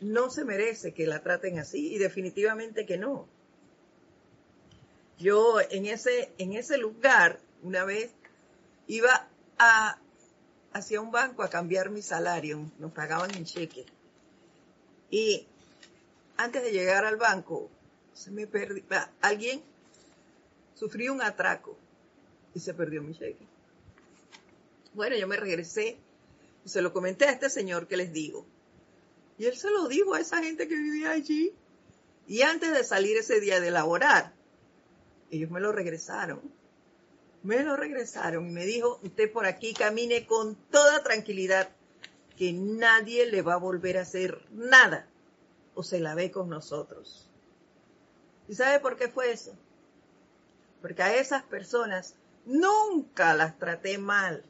no 0.00 0.30
se 0.30 0.44
merece 0.44 0.94
que 0.94 1.06
la 1.06 1.22
traten 1.22 1.58
así 1.58 1.94
y 1.94 1.98
definitivamente 1.98 2.86
que 2.86 2.96
no. 2.96 3.28
Yo 5.18 5.60
en 5.60 5.86
ese, 5.86 6.32
en 6.38 6.54
ese 6.54 6.78
lugar, 6.78 7.38
una 7.62 7.84
vez, 7.84 8.12
iba 8.86 9.28
a, 9.58 9.98
hacia 10.72 11.00
un 11.00 11.10
banco 11.10 11.42
a 11.42 11.50
cambiar 11.50 11.90
mi 11.90 12.00
salario, 12.00 12.70
nos 12.78 12.92
pagaban 12.92 13.34
en 13.34 13.44
cheque. 13.44 13.84
Y 15.10 15.46
antes 16.36 16.62
de 16.62 16.72
llegar 16.72 17.04
al 17.04 17.16
banco, 17.16 17.70
se 18.14 18.30
me 18.30 18.46
perdió, 18.46 18.82
alguien 19.20 19.62
sufrió 20.74 21.12
un 21.12 21.22
atraco 21.22 21.76
y 22.54 22.60
se 22.60 22.72
perdió 22.72 23.02
mi 23.02 23.14
cheque. 23.14 23.46
Bueno, 24.94 25.16
yo 25.16 25.26
me 25.26 25.36
regresé 25.36 25.98
y 26.64 26.68
se 26.68 26.80
lo 26.80 26.92
comenté 26.92 27.26
a 27.26 27.32
este 27.32 27.50
señor 27.50 27.88
que 27.88 27.96
les 27.96 28.12
digo. 28.12 28.46
Y 29.38 29.46
él 29.46 29.56
se 29.56 29.70
lo 29.70 29.88
dijo 29.88 30.14
a 30.14 30.20
esa 30.20 30.42
gente 30.42 30.68
que 30.68 30.76
vivía 30.76 31.10
allí. 31.10 31.52
Y 32.26 32.42
antes 32.42 32.72
de 32.72 32.84
salir 32.84 33.16
ese 33.16 33.40
día 33.40 33.60
de 33.60 33.70
laborar, 33.70 34.32
ellos 35.30 35.50
me 35.50 35.60
lo 35.60 35.72
regresaron. 35.72 36.40
Me 37.42 37.62
lo 37.62 37.76
regresaron 37.76 38.48
y 38.48 38.52
me 38.52 38.64
dijo, 38.64 39.00
usted 39.02 39.30
por 39.30 39.44
aquí 39.44 39.74
camine 39.74 40.26
con 40.26 40.54
toda 40.70 41.02
tranquilidad, 41.02 41.68
que 42.38 42.52
nadie 42.52 43.26
le 43.26 43.42
va 43.42 43.54
a 43.54 43.58
volver 43.58 43.98
a 43.98 44.02
hacer 44.02 44.46
nada 44.52 45.08
o 45.74 45.82
se 45.82 46.00
la 46.00 46.14
ve 46.14 46.30
con 46.30 46.48
nosotros. 46.48 47.28
¿Y 48.48 48.54
sabe 48.54 48.80
por 48.80 48.96
qué 48.96 49.08
fue 49.08 49.32
eso? 49.32 49.54
Porque 50.82 51.02
a 51.02 51.16
esas 51.16 51.42
personas 51.44 52.14
nunca 52.44 53.34
las 53.34 53.58
traté 53.58 53.98
mal. 53.98 54.44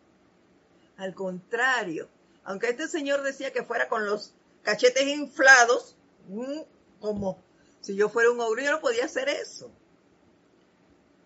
Al 0.96 1.14
contrario, 1.14 2.08
aunque 2.44 2.68
este 2.68 2.88
señor 2.88 3.22
decía 3.22 3.52
que 3.52 3.62
fuera 3.62 3.88
con 3.88 4.06
los 4.06 4.34
cachetes 4.62 5.06
inflados, 5.06 5.96
mm, 6.28 6.60
como 7.00 7.38
si 7.80 7.94
yo 7.94 8.08
fuera 8.08 8.30
un 8.30 8.40
ogro, 8.40 8.62
yo 8.62 8.70
no 8.70 8.80
podía 8.80 9.04
hacer 9.04 9.28
eso. 9.28 9.70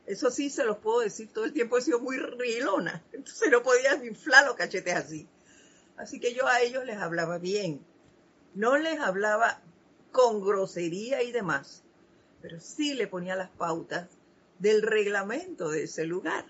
Eso 0.07 0.31
sí 0.31 0.48
se 0.48 0.64
los 0.64 0.78
puedo 0.78 1.00
decir, 1.00 1.31
todo 1.33 1.44
el 1.44 1.52
tiempo 1.52 1.76
he 1.76 1.83
sido 1.83 2.00
muy 2.00 2.16
rilona, 2.16 3.04
entonces 3.12 3.50
no 3.50 3.62
podía 3.62 3.94
inflar 4.04 4.46
los 4.46 4.57
cachetes 4.57 4.94
así. 4.94 5.28
Así 5.96 6.18
que 6.18 6.33
yo 6.33 6.46
a 6.46 6.61
ellos 6.62 6.85
les 6.85 6.96
hablaba 6.96 7.38
bien. 7.38 7.85
No 8.54 8.78
les 8.78 8.98
hablaba 9.00 9.61
con 10.12 10.40
grosería 10.40 11.22
y 11.22 11.33
demás, 11.33 11.83
pero 12.40 12.61
sí 12.61 12.94
le 12.94 13.07
ponía 13.07 13.37
las 13.37 13.51
pautas 13.51 14.09
del 14.59 14.83
reglamento 14.83 15.70
de 15.70 15.85
ese 15.85 16.05
lugar. 16.05 16.44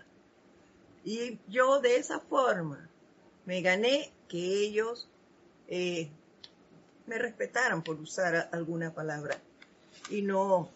Y 1.05 1.38
yo 1.48 1.81
de 1.81 1.96
esa 1.96 2.20
forma 2.20 2.88
me 3.46 3.62
gané 3.62 4.12
que 4.29 4.38
ellos 4.38 5.09
eh, 5.68 6.11
me 7.07 7.18
respetaran 7.18 7.83
por 7.83 7.98
usar 8.01 8.48
alguna 8.53 8.92
palabra 8.92 9.38
y 10.11 10.22
no, 10.22 10.68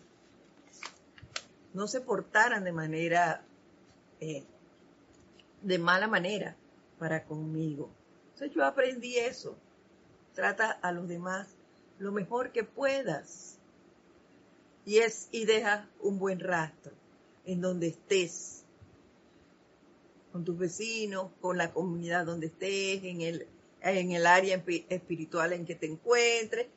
no 1.74 1.86
se 1.86 2.00
portaran 2.00 2.64
de 2.64 2.72
manera, 2.72 3.42
eh, 4.20 4.44
de 5.60 5.78
mala 5.78 6.08
manera 6.08 6.56
para 6.98 7.24
conmigo. 7.24 7.90
Entonces 8.32 8.54
yo 8.54 8.64
aprendí 8.64 9.18
eso. 9.18 9.56
Trata 10.34 10.70
a 10.70 10.92
los 10.92 11.08
demás 11.08 11.48
lo 11.98 12.12
mejor 12.12 12.52
que 12.52 12.64
puedas. 12.64 13.58
Y 14.84 14.98
es 14.98 15.28
y 15.30 15.44
deja 15.44 15.88
un 16.00 16.18
buen 16.18 16.40
rastro 16.40 16.92
en 17.44 17.60
donde 17.60 17.88
estés, 17.88 18.64
con 20.32 20.44
tus 20.44 20.56
vecinos, 20.56 21.30
con 21.40 21.58
la 21.58 21.72
comunidad 21.72 22.24
donde 22.24 22.46
estés, 22.46 23.04
en 23.04 23.20
el, 23.20 23.46
en 23.80 24.12
el 24.12 24.26
área 24.26 24.62
espiritual 24.88 25.52
en 25.52 25.66
que 25.66 25.74
te 25.74 25.86
encuentres, 25.86 26.68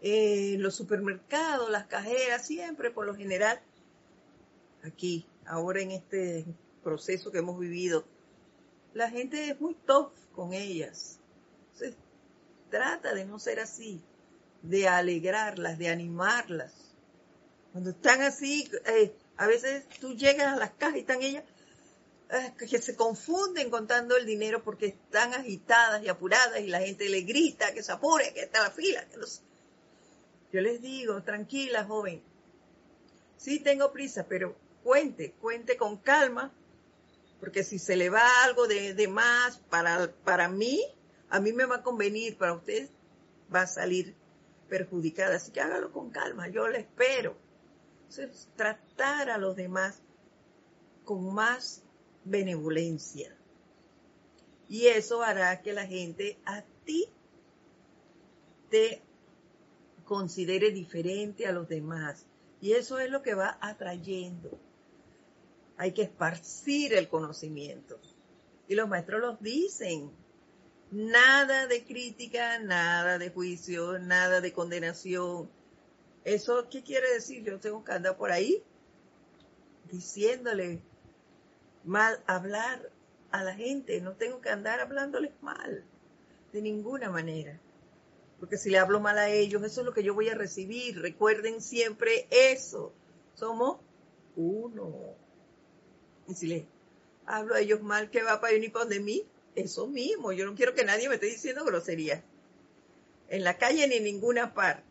en 0.00 0.62
los 0.62 0.74
supermercados, 0.74 1.70
las 1.70 1.86
cajeras, 1.86 2.46
siempre 2.46 2.90
por 2.90 3.06
lo 3.06 3.14
general, 3.14 3.60
aquí, 4.82 5.26
ahora 5.46 5.80
en 5.80 5.92
este 5.92 6.44
proceso 6.82 7.30
que 7.30 7.38
hemos 7.38 7.58
vivido, 7.58 8.04
la 8.94 9.10
gente 9.10 9.50
es 9.50 9.60
muy 9.60 9.74
tough 9.86 10.12
con 10.34 10.52
ellas. 10.52 11.18
Entonces, 11.72 11.96
trata 12.70 13.14
de 13.14 13.24
no 13.24 13.38
ser 13.38 13.60
así 13.60 14.02
de 14.62 14.88
alegrarlas, 14.88 15.78
de 15.78 15.88
animarlas. 15.88 16.85
Cuando 17.72 17.90
están 17.90 18.22
así, 18.22 18.70
eh, 18.86 19.12
a 19.36 19.46
veces 19.46 19.86
tú 20.00 20.14
llegas 20.14 20.54
a 20.54 20.56
las 20.56 20.70
cajas 20.72 20.96
y 20.96 21.00
están 21.00 21.22
ellas 21.22 21.44
eh, 22.30 22.52
que 22.58 22.80
se 22.80 22.96
confunden 22.96 23.70
contando 23.70 24.16
el 24.16 24.26
dinero 24.26 24.62
porque 24.62 24.86
están 24.86 25.34
agitadas 25.34 26.02
y 26.02 26.08
apuradas 26.08 26.60
y 26.60 26.68
la 26.68 26.80
gente 26.80 27.08
le 27.08 27.22
grita 27.22 27.72
que 27.74 27.82
se 27.82 27.92
apure, 27.92 28.32
que 28.32 28.40
está 28.40 28.62
la 28.62 28.70
fila. 28.70 29.06
Yo 30.52 30.60
les 30.60 30.80
digo, 30.80 31.22
tranquila 31.22 31.84
joven, 31.84 32.22
Sí 33.36 33.60
tengo 33.60 33.92
prisa, 33.92 34.26
pero 34.28 34.56
cuente, 34.82 35.32
cuente 35.40 35.76
con 35.76 35.98
calma, 35.98 36.52
porque 37.38 37.62
si 37.62 37.78
se 37.78 37.96
le 37.96 38.10
va 38.10 38.44
algo 38.44 38.66
de, 38.66 38.94
de 38.94 39.08
más 39.08 39.58
para, 39.70 40.10
para 40.24 40.48
mí, 40.48 40.82
a 41.28 41.38
mí 41.40 41.52
me 41.52 41.66
va 41.66 41.76
a 41.76 41.82
convenir, 41.82 42.36
para 42.38 42.54
usted 42.54 42.88
va 43.54 43.62
a 43.62 43.66
salir 43.66 44.14
perjudicada. 44.68 45.36
Así 45.36 45.52
que 45.52 45.60
hágalo 45.60 45.92
con 45.92 46.10
calma, 46.10 46.48
yo 46.48 46.66
le 46.68 46.80
espero. 46.80 47.36
Tratar 48.56 49.30
a 49.30 49.38
los 49.38 49.56
demás 49.56 50.00
con 51.04 51.34
más 51.34 51.82
benevolencia. 52.24 53.36
Y 54.68 54.86
eso 54.86 55.22
hará 55.22 55.62
que 55.62 55.72
la 55.72 55.86
gente 55.86 56.38
a 56.44 56.62
ti 56.84 57.08
te 58.70 59.02
considere 60.04 60.70
diferente 60.70 61.46
a 61.46 61.52
los 61.52 61.68
demás. 61.68 62.26
Y 62.60 62.72
eso 62.72 62.98
es 62.98 63.10
lo 63.10 63.22
que 63.22 63.34
va 63.34 63.58
atrayendo. 63.60 64.58
Hay 65.76 65.92
que 65.92 66.02
esparcir 66.02 66.94
el 66.94 67.08
conocimiento. 67.08 68.00
Y 68.66 68.74
los 68.74 68.88
maestros 68.88 69.20
los 69.20 69.40
dicen. 69.40 70.10
Nada 70.90 71.66
de 71.66 71.84
crítica, 71.84 72.58
nada 72.60 73.18
de 73.18 73.30
juicio, 73.30 73.98
nada 73.98 74.40
de 74.40 74.52
condenación. 74.52 75.50
¿Eso 76.26 76.68
qué 76.68 76.82
quiere 76.82 77.10
decir? 77.14 77.42
Yo 77.42 77.58
tengo 77.58 77.82
que 77.84 77.92
andar 77.92 78.16
por 78.18 78.30
ahí 78.30 78.62
diciéndole 79.90 80.82
mal, 81.84 82.22
hablar 82.26 82.90
a 83.30 83.42
la 83.44 83.54
gente. 83.54 84.00
No 84.02 84.12
tengo 84.12 84.42
que 84.42 84.50
andar 84.50 84.80
hablándoles 84.80 85.32
mal. 85.40 85.84
De 86.52 86.60
ninguna 86.60 87.10
manera 87.10 87.58
porque 88.38 88.58
si 88.58 88.70
le 88.70 88.78
hablo 88.78 89.00
mal 89.00 89.18
a 89.18 89.30
ellos, 89.30 89.62
eso 89.62 89.80
es 89.80 89.86
lo 89.86 89.94
que 89.94 90.02
yo 90.02 90.14
voy 90.14 90.28
a 90.28 90.34
recibir. 90.34 91.00
Recuerden 91.00 91.62
siempre 91.62 92.26
eso. 92.30 92.92
Somos 93.34 93.78
uno. 94.36 94.92
Y 96.28 96.34
si 96.34 96.46
le 96.46 96.66
hablo 97.24 97.54
a 97.54 97.60
ellos 97.60 97.82
mal, 97.82 98.10
¿qué 98.10 98.22
va 98.22 98.40
para 98.40 98.52
venir 98.52 98.72
para 98.72 98.84
de 98.86 99.00
mí? 99.00 99.24
Eso 99.54 99.86
mismo. 99.86 100.32
Yo 100.32 100.44
no 100.44 100.54
quiero 100.54 100.74
que 100.74 100.84
nadie 100.84 101.08
me 101.08 101.14
esté 101.14 101.26
diciendo 101.26 101.64
grosería. 101.64 102.22
En 103.28 103.42
la 103.42 103.56
calle 103.56 103.88
ni 103.88 103.96
en 103.96 104.04
ninguna 104.04 104.52
parte. 104.52 104.84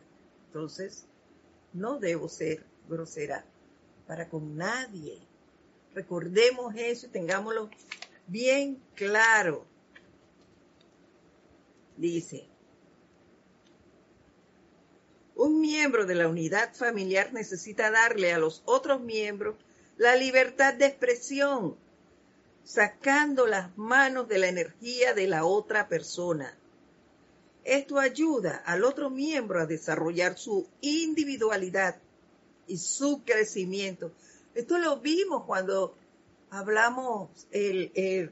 Entonces, 0.48 1.06
no 1.72 1.98
debo 1.98 2.28
ser 2.28 2.64
grosera 2.88 3.44
para 4.06 4.28
con 4.28 4.56
nadie. 4.56 5.18
Recordemos 5.94 6.74
eso 6.76 7.06
y 7.06 7.10
tengámoslo 7.10 7.70
bien 8.26 8.80
claro. 8.94 9.64
Dice, 11.96 12.46
un 15.34 15.60
miembro 15.60 16.06
de 16.06 16.14
la 16.14 16.28
unidad 16.28 16.74
familiar 16.74 17.32
necesita 17.32 17.90
darle 17.90 18.32
a 18.32 18.38
los 18.38 18.62
otros 18.64 19.00
miembros 19.00 19.56
la 19.96 20.16
libertad 20.16 20.74
de 20.74 20.86
expresión, 20.86 21.76
sacando 22.64 23.46
las 23.46 23.76
manos 23.78 24.28
de 24.28 24.38
la 24.38 24.48
energía 24.48 25.14
de 25.14 25.26
la 25.26 25.44
otra 25.44 25.88
persona. 25.88 26.56
Esto 27.66 27.98
ayuda 27.98 28.62
al 28.64 28.84
otro 28.84 29.10
miembro 29.10 29.60
a 29.60 29.66
desarrollar 29.66 30.38
su 30.38 30.68
individualidad 30.80 31.96
y 32.68 32.78
su 32.78 33.22
crecimiento. 33.24 34.12
Esto 34.54 34.78
lo 34.78 35.00
vimos 35.00 35.44
cuando 35.46 35.96
hablamos, 36.50 37.28
el, 37.50 38.30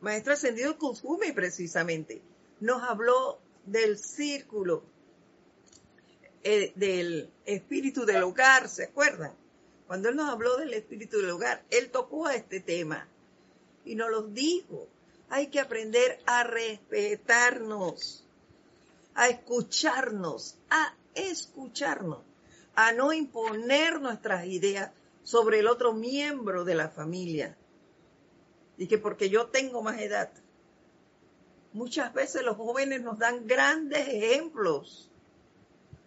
maestro 0.00 0.32
ascendido 0.32 0.78
Kuzumi 0.78 1.32
precisamente 1.32 2.22
nos 2.60 2.82
habló 2.82 3.38
del 3.66 3.98
círculo 3.98 4.82
eh, 6.42 6.72
del 6.74 7.28
espíritu 7.44 8.06
del 8.06 8.22
hogar, 8.22 8.68
¿se 8.70 8.84
acuerdan? 8.84 9.32
Cuando 9.86 10.08
él 10.08 10.16
nos 10.16 10.30
habló 10.30 10.56
del 10.56 10.72
espíritu 10.72 11.18
del 11.18 11.30
hogar, 11.30 11.62
él 11.68 11.90
tocó 11.90 12.26
a 12.26 12.34
este 12.34 12.60
tema 12.60 13.06
y 13.84 13.94
nos 13.94 14.10
lo 14.10 14.22
dijo. 14.22 14.86
Hay 15.30 15.48
que 15.48 15.60
aprender 15.60 16.18
a 16.24 16.44
respetarnos, 16.44 18.24
a 19.18 19.28
escucharnos, 19.28 20.56
a 20.70 20.94
escucharnos, 21.12 22.20
a 22.76 22.92
no 22.92 23.12
imponer 23.12 24.00
nuestras 24.00 24.46
ideas 24.46 24.92
sobre 25.24 25.58
el 25.58 25.66
otro 25.66 25.92
miembro 25.92 26.64
de 26.64 26.76
la 26.76 26.88
familia. 26.88 27.56
Y 28.76 28.86
que 28.86 28.96
porque 28.96 29.28
yo 29.28 29.48
tengo 29.48 29.82
más 29.82 30.00
edad. 30.00 30.30
Muchas 31.72 32.14
veces 32.14 32.44
los 32.44 32.56
jóvenes 32.56 33.02
nos 33.02 33.18
dan 33.18 33.48
grandes 33.48 34.06
ejemplos 34.06 35.10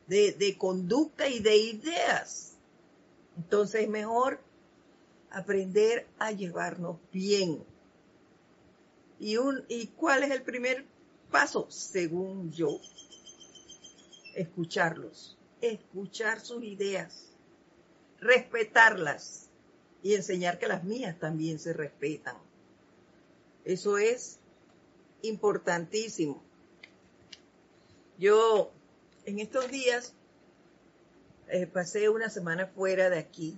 de, 0.08 0.56
conducta 0.58 1.28
y 1.28 1.40
de 1.40 1.58
ideas. 1.58 2.54
Entonces 3.36 3.82
es 3.82 3.90
mejor 3.90 4.40
aprender 5.32 6.08
a 6.18 6.32
llevarnos 6.32 6.96
bien. 7.12 7.62
¿Y, 9.20 9.36
un, 9.36 9.66
¿Y 9.68 9.88
cuál 9.88 10.24
es 10.24 10.32
el 10.32 10.44
primer 10.44 10.86
paso? 11.32 11.66
Según 11.70 12.52
yo, 12.52 12.80
escucharlos, 14.36 15.38
escuchar 15.62 16.42
sus 16.42 16.64
ideas, 16.64 17.32
respetarlas 18.20 19.50
y 20.04 20.16
enseñar 20.16 20.60
que 20.60 20.68
las 20.68 20.84
mías 20.84 21.18
también 21.20 21.60
se 21.60 21.74
respetan. 21.74 22.36
Eso 23.64 23.98
es 23.98 24.40
importantísimo. 25.22 26.44
Yo 28.18 28.72
en 29.26 29.40
estos 29.40 29.70
días 29.70 30.14
eh, 31.48 31.68
pasé 31.68 32.10
una 32.10 32.30
semana 32.30 32.68
fuera 32.68 33.10
de 33.10 33.20
aquí. 33.20 33.58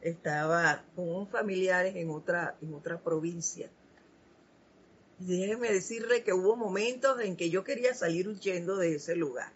Estaba 0.00 0.84
con 0.94 1.08
unos 1.08 1.30
familiares 1.30 1.94
en 1.96 2.10
otra, 2.10 2.56
en 2.60 2.74
otra 2.74 3.00
provincia. 3.00 3.70
Déjeme 5.26 5.72
decirle 5.72 6.24
que 6.24 6.32
hubo 6.32 6.56
momentos 6.56 7.20
en 7.20 7.36
que 7.36 7.48
yo 7.48 7.62
quería 7.62 7.94
salir 7.94 8.28
huyendo 8.28 8.76
de 8.76 8.96
ese 8.96 9.14
lugar. 9.14 9.52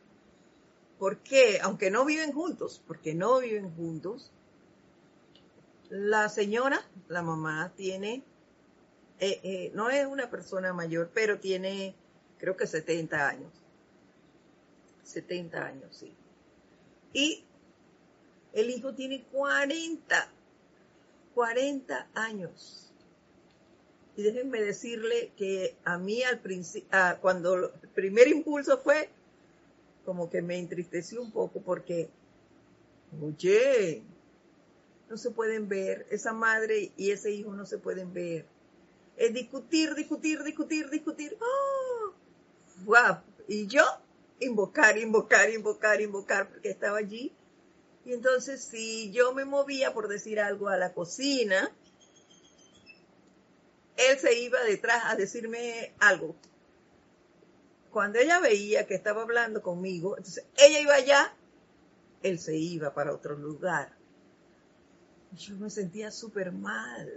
¿Por 0.99 1.19
qué? 1.19 1.59
Aunque 1.61 1.91
no 1.91 2.05
viven 2.05 2.33
juntos, 2.33 2.81
porque 2.87 3.14
no 3.14 3.41
viven 3.41 3.75
juntos, 3.75 4.31
la 5.91 6.29
señora, 6.29 6.81
la 7.09 7.23
mamá, 7.23 7.73
tiene, 7.77 8.23
eh, 9.19 9.41
eh, 9.43 9.73
no 9.75 9.91
es 9.91 10.07
una 10.07 10.31
persona 10.31 10.73
mayor, 10.73 11.11
pero 11.12 11.41
tiene 11.41 11.95
creo 12.39 12.57
que 12.57 12.67
70 12.67 13.29
años. 13.29 13.53
70 15.03 15.64
años, 15.64 15.97
sí. 15.97 16.12
Y 17.12 17.45
el 18.53 18.71
hijo 18.71 18.95
tiene 18.95 19.25
40, 19.33 20.29
40 21.35 22.09
años. 22.14 22.86
Y 24.17 24.23
déjenme 24.23 24.62
decirle 24.62 25.33
que 25.37 25.77
a 25.85 25.99
mí 25.99 26.23
al 26.23 26.41
principio, 26.41 26.89
cuando 27.21 27.55
el 27.55 27.89
primer 27.95 28.29
impulso 28.29 28.79
fue, 28.79 29.11
como 30.07 30.31
que 30.31 30.41
me 30.41 30.59
entristeció 30.59 31.21
un 31.21 31.31
poco 31.31 31.61
porque, 31.61 32.09
oye, 33.21 34.03
no 35.11 35.19
se 35.19 35.31
pueden 35.31 35.69
ver, 35.69 36.07
esa 36.11 36.33
madre 36.33 36.93
y 36.97 37.11
ese 37.11 37.31
hijo 37.31 37.53
no 37.53 37.67
se 37.67 37.79
pueden 37.79 38.14
ver. 38.14 38.47
Es 39.17 39.35
discutir, 39.35 39.95
discutir, 39.95 40.43
discutir, 40.43 40.89
discutir. 40.89 41.37
¡Oh! 41.41 42.12
¡Wow! 42.85 43.19
Y 43.49 43.67
yo 43.67 43.85
invocar, 44.41 44.97
invocar, 44.99 45.51
invocar, 45.51 46.01
invocar, 46.01 46.49
porque 46.49 46.71
estaba 46.71 46.99
allí. 46.99 47.33
Y 48.05 48.12
entonces 48.12 48.62
si 48.62 49.11
yo 49.12 49.35
me 49.35 49.45
movía, 49.45 49.93
por 49.93 50.09
decir 50.09 50.41
algo, 50.41 50.69
a 50.69 50.77
la 50.77 50.93
cocina, 50.95 51.71
él 53.97 54.18
se 54.18 54.38
iba 54.38 54.62
detrás 54.64 55.05
a 55.07 55.16
decirme 55.16 55.94
algo. 55.99 56.36
Cuando 57.90 58.18
ella 58.18 58.40
veía 58.40 58.86
que 58.86 58.94
estaba 58.94 59.22
hablando 59.22 59.62
conmigo, 59.62 60.16
entonces 60.16 60.44
ella 60.57 60.80
iba 60.80 60.94
allá, 60.94 61.34
él 62.22 62.38
se 62.38 62.57
iba 62.57 62.92
para 62.92 63.12
otro 63.12 63.36
lugar. 63.36 63.97
Yo 65.32 65.57
me 65.57 65.70
sentía 65.70 66.11
súper 66.11 66.53
mal. 66.53 67.11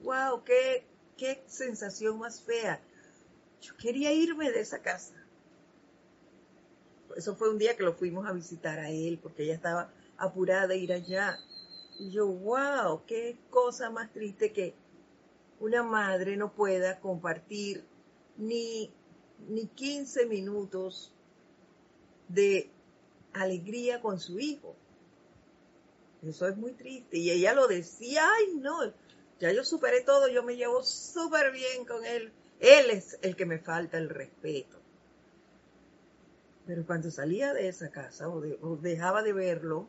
¡Wow! 0.00 0.44
Qué, 0.44 0.84
¡Qué 1.16 1.42
sensación 1.46 2.18
más 2.18 2.40
fea! 2.42 2.80
Yo 3.60 3.76
quería 3.76 4.12
irme 4.12 4.50
de 4.52 4.60
esa 4.60 4.80
casa 4.80 5.14
eso 7.18 7.34
fue 7.34 7.50
un 7.50 7.58
día 7.58 7.76
que 7.76 7.82
lo 7.82 7.94
fuimos 7.94 8.26
a 8.26 8.32
visitar 8.32 8.78
a 8.78 8.90
él 8.90 9.18
porque 9.20 9.42
ella 9.42 9.54
estaba 9.54 9.90
apurada 10.16 10.74
a 10.74 10.76
ir 10.76 10.92
allá. 10.92 11.38
Y 11.98 12.10
yo, 12.10 12.28
wow, 12.28 13.02
qué 13.06 13.36
cosa 13.50 13.90
más 13.90 14.12
triste 14.12 14.52
que 14.52 14.74
una 15.60 15.82
madre 15.82 16.36
no 16.36 16.52
pueda 16.52 17.00
compartir 17.00 17.84
ni, 18.36 18.92
ni 19.48 19.66
15 19.66 20.26
minutos 20.26 21.12
de 22.28 22.70
alegría 23.32 24.00
con 24.00 24.20
su 24.20 24.38
hijo. 24.38 24.76
Eso 26.22 26.48
es 26.48 26.56
muy 26.56 26.72
triste. 26.72 27.18
Y 27.18 27.30
ella 27.30 27.54
lo 27.54 27.66
decía, 27.66 28.28
ay 28.28 28.56
no, 28.56 28.92
ya 29.40 29.52
yo 29.52 29.64
superé 29.64 30.00
todo, 30.02 30.28
yo 30.28 30.42
me 30.42 30.56
llevo 30.56 30.82
súper 30.82 31.52
bien 31.52 31.84
con 31.86 32.04
él. 32.04 32.32
Él 32.60 32.90
es 32.90 33.18
el 33.22 33.36
que 33.36 33.46
me 33.46 33.58
falta 33.58 33.98
el 33.98 34.08
respeto. 34.08 34.76
Pero 36.66 36.84
cuando 36.84 37.10
salía 37.10 37.54
de 37.54 37.68
esa 37.68 37.90
casa 37.90 38.28
o, 38.28 38.40
dejaba 38.76 39.22
de 39.22 39.32
verlo, 39.32 39.88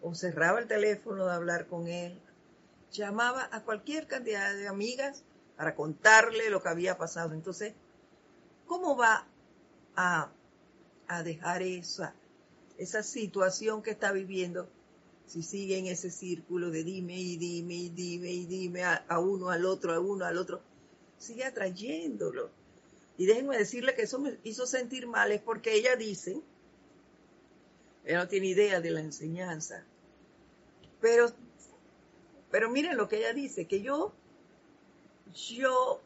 o 0.00 0.14
cerraba 0.14 0.58
el 0.58 0.66
teléfono 0.66 1.26
de 1.26 1.32
hablar 1.32 1.66
con 1.66 1.86
él, 1.86 2.18
llamaba 2.92 3.48
a 3.52 3.62
cualquier 3.62 4.06
cantidad 4.06 4.54
de 4.54 4.68
amigas 4.68 5.24
para 5.56 5.74
contarle 5.74 6.50
lo 6.50 6.62
que 6.62 6.68
había 6.68 6.96
pasado. 6.98 7.32
Entonces, 7.34 7.74
¿cómo 8.66 8.96
va 8.96 9.26
a, 9.96 10.30
dejar 11.24 11.60
esa, 11.60 12.14
esa 12.78 13.02
situación 13.02 13.82
que 13.82 13.90
está 13.90 14.12
viviendo 14.12 14.66
si 15.26 15.42
sigue 15.42 15.78
en 15.78 15.86
ese 15.86 16.10
círculo 16.10 16.70
de 16.70 16.84
dime 16.84 17.18
y 17.18 17.36
dime 17.36 17.74
y 17.74 17.88
dime 17.90 18.30
y 18.30 18.46
dime 18.46 18.84
a, 18.84 19.04
a 19.08 19.18
uno, 19.18 19.50
al 19.50 19.66
otro, 19.66 19.92
a 19.92 20.00
uno, 20.00 20.24
al 20.24 20.38
otro? 20.38 20.62
Sigue 21.18 21.44
atrayéndolo. 21.44 22.50
Y 23.18 23.26
déjenme 23.26 23.58
decirle 23.58 23.94
que 23.94 24.02
eso 24.02 24.18
me 24.18 24.38
hizo 24.42 24.66
sentir 24.66 25.06
mal, 25.06 25.32
es 25.32 25.42
porque 25.42 25.74
ella 25.74 25.96
dice, 25.96 26.40
ella 28.04 28.20
no 28.20 28.28
tiene 28.28 28.46
idea 28.48 28.80
de 28.80 28.90
la 28.90 29.00
enseñanza, 29.00 29.84
pero, 31.02 31.32
pero 32.52 32.70
miren 32.70 32.98
lo 32.98 33.08
que 33.08 33.16
ella 33.16 33.32
dice, 33.32 33.66
que 33.66 33.80
yo, 33.80 34.12
yo 35.32 36.02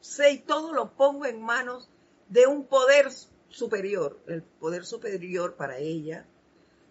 sé 0.00 0.32
y 0.32 0.38
todo 0.40 0.74
lo 0.74 0.90
pongo 0.90 1.24
en 1.24 1.40
manos 1.40 1.88
de 2.28 2.48
un 2.48 2.64
poder 2.66 3.10
superior. 3.48 4.18
El 4.26 4.42
poder 4.42 4.84
superior 4.84 5.54
para 5.54 5.78
ella 5.78 6.26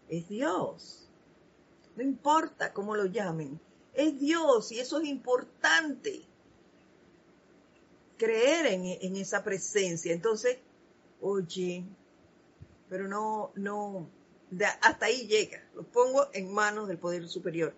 es 0.08 0.30
Dios. 0.30 1.10
No 1.98 2.02
importa 2.02 2.72
cómo 2.72 2.96
lo 2.96 3.06
llamen, 3.06 3.60
es 3.94 4.18
Dios 4.18 4.72
y 4.72 4.80
eso 4.80 5.02
es 5.02 5.10
importante. 5.10 6.24
Creer 8.18 8.68
en, 8.68 8.86
en 8.86 9.18
esa 9.18 9.44
presencia. 9.44 10.14
Entonces, 10.14 10.60
oye, 11.20 11.84
pero 12.88 13.10
no, 13.10 13.52
no, 13.56 14.08
hasta 14.80 15.08
ahí 15.08 15.28
llega. 15.28 15.62
Lo 15.76 15.84
pongo 15.84 16.30
en 16.32 16.54
manos 16.54 16.88
del 16.88 17.00
poder 17.00 17.28
superior. 17.28 17.74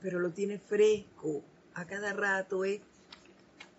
Pero 0.00 0.20
lo 0.20 0.30
tiene 0.30 0.58
fresco. 0.58 1.42
A 1.74 1.86
cada 1.86 2.12
rato 2.12 2.64
es 2.64 2.80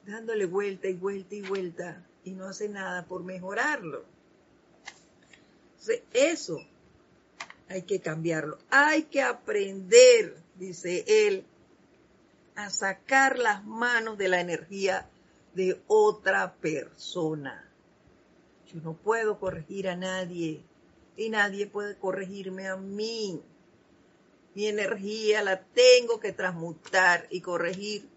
dándole 0.05 0.45
vuelta 0.45 0.87
y 0.87 0.93
vuelta 0.93 1.35
y 1.35 1.41
vuelta 1.41 2.05
y 2.23 2.31
no 2.31 2.45
hace 2.45 2.69
nada 2.69 3.05
por 3.05 3.23
mejorarlo. 3.23 4.03
Entonces, 5.71 6.01
eso 6.13 6.59
hay 7.69 7.83
que 7.83 7.99
cambiarlo. 7.99 8.57
Hay 8.69 9.03
que 9.03 9.21
aprender, 9.21 10.35
dice 10.55 11.05
él, 11.07 11.45
a 12.55 12.69
sacar 12.69 13.39
las 13.39 13.65
manos 13.65 14.17
de 14.17 14.27
la 14.27 14.41
energía 14.41 15.07
de 15.53 15.79
otra 15.87 16.53
persona. 16.55 17.65
Yo 18.73 18.81
no 18.81 18.93
puedo 18.93 19.39
corregir 19.39 19.87
a 19.87 19.95
nadie 19.95 20.61
y 21.15 21.29
nadie 21.29 21.67
puede 21.67 21.95
corregirme 21.95 22.67
a 22.67 22.75
mí. 22.75 23.41
Mi 24.55 24.67
energía 24.67 25.43
la 25.43 25.61
tengo 25.61 26.19
que 26.19 26.33
transmutar 26.33 27.27
y 27.29 27.41
corregir 27.41 28.09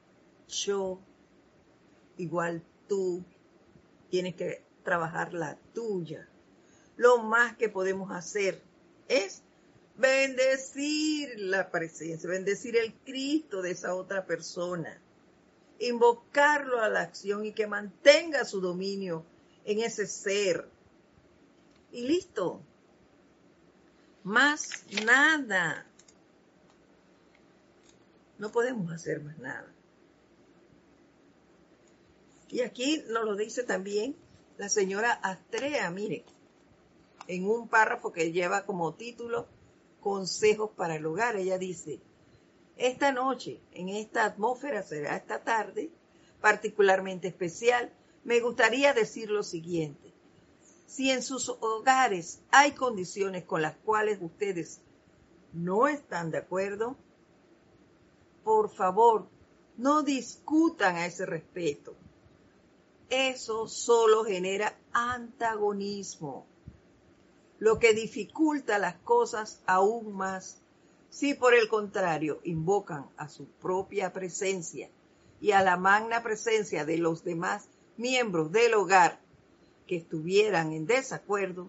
yo. 0.48 0.98
Igual 2.16 2.62
tú 2.88 3.24
tienes 4.10 4.34
que 4.34 4.62
trabajar 4.82 5.32
la 5.34 5.56
tuya. 5.74 6.28
Lo 6.96 7.18
más 7.22 7.56
que 7.56 7.68
podemos 7.68 8.10
hacer 8.10 8.60
es 9.08 9.42
bendecir 9.96 11.38
la 11.38 11.70
presencia, 11.70 12.28
bendecir 12.28 12.76
el 12.76 12.92
Cristo 13.04 13.62
de 13.62 13.72
esa 13.72 13.94
otra 13.94 14.26
persona, 14.26 15.00
invocarlo 15.78 16.80
a 16.80 16.88
la 16.88 17.00
acción 17.00 17.44
y 17.44 17.52
que 17.52 17.66
mantenga 17.66 18.44
su 18.44 18.60
dominio 18.60 19.24
en 19.64 19.80
ese 19.80 20.06
ser. 20.06 20.68
Y 21.90 22.06
listo, 22.06 22.60
más 24.24 24.84
nada. 25.04 25.86
No 28.42 28.50
podemos 28.50 28.90
hacer 28.90 29.22
más 29.22 29.38
nada. 29.38 29.72
Y 32.48 32.62
aquí 32.62 33.04
nos 33.08 33.24
lo 33.24 33.36
dice 33.36 33.62
también 33.62 34.16
la 34.58 34.68
señora 34.68 35.12
Astrea, 35.12 35.88
mire, 35.92 36.24
en 37.28 37.48
un 37.48 37.68
párrafo 37.68 38.12
que 38.12 38.32
lleva 38.32 38.66
como 38.66 38.94
título 38.94 39.46
Consejos 40.00 40.72
para 40.76 40.96
el 40.96 41.06
hogar. 41.06 41.36
Ella 41.36 41.56
dice, 41.56 42.00
esta 42.76 43.12
noche, 43.12 43.60
en 43.70 43.90
esta 43.90 44.24
atmósfera, 44.24 44.82
será 44.82 45.14
esta 45.14 45.44
tarde, 45.44 45.92
particularmente 46.40 47.28
especial, 47.28 47.92
me 48.24 48.40
gustaría 48.40 48.92
decir 48.92 49.30
lo 49.30 49.44
siguiente. 49.44 50.12
Si 50.88 51.12
en 51.12 51.22
sus 51.22 51.48
hogares 51.48 52.40
hay 52.50 52.72
condiciones 52.72 53.44
con 53.44 53.62
las 53.62 53.76
cuales 53.76 54.18
ustedes 54.20 54.80
no 55.52 55.86
están 55.86 56.32
de 56.32 56.38
acuerdo, 56.38 56.96
por 58.44 58.70
favor, 58.70 59.26
no 59.76 60.02
discutan 60.02 60.96
a 60.96 61.06
ese 61.06 61.26
respeto. 61.26 61.94
Eso 63.10 63.68
solo 63.68 64.24
genera 64.24 64.76
antagonismo, 64.92 66.46
lo 67.58 67.78
que 67.78 67.92
dificulta 67.92 68.78
las 68.78 68.96
cosas 68.96 69.60
aún 69.66 70.14
más. 70.14 70.58
Si 71.10 71.34
por 71.34 71.54
el 71.54 71.68
contrario 71.68 72.40
invocan 72.44 73.06
a 73.16 73.28
su 73.28 73.44
propia 73.44 74.12
presencia 74.12 74.88
y 75.40 75.52
a 75.52 75.62
la 75.62 75.76
magna 75.76 76.22
presencia 76.22 76.86
de 76.86 76.96
los 76.96 77.22
demás 77.22 77.68
miembros 77.96 78.50
del 78.50 78.74
hogar 78.74 79.20
que 79.86 79.96
estuvieran 79.96 80.72
en 80.72 80.86
desacuerdo, 80.86 81.68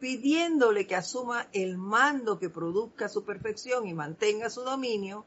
pidiéndole 0.00 0.86
que 0.86 0.96
asuma 0.96 1.48
el 1.52 1.78
mando 1.78 2.38
que 2.38 2.50
produzca 2.50 3.08
su 3.08 3.24
perfección 3.24 3.86
y 3.86 3.94
mantenga 3.94 4.50
su 4.50 4.62
dominio, 4.62 5.24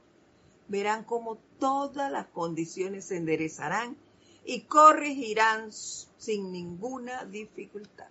verán 0.70 1.04
cómo 1.04 1.38
todas 1.60 2.12
las 2.12 2.28
condiciones 2.28 3.06
se 3.06 3.18
enderezarán 3.18 3.98
y 4.46 4.62
corregirán 4.62 5.72
sin 5.72 6.52
ninguna 6.52 7.26
dificultad. 7.26 8.08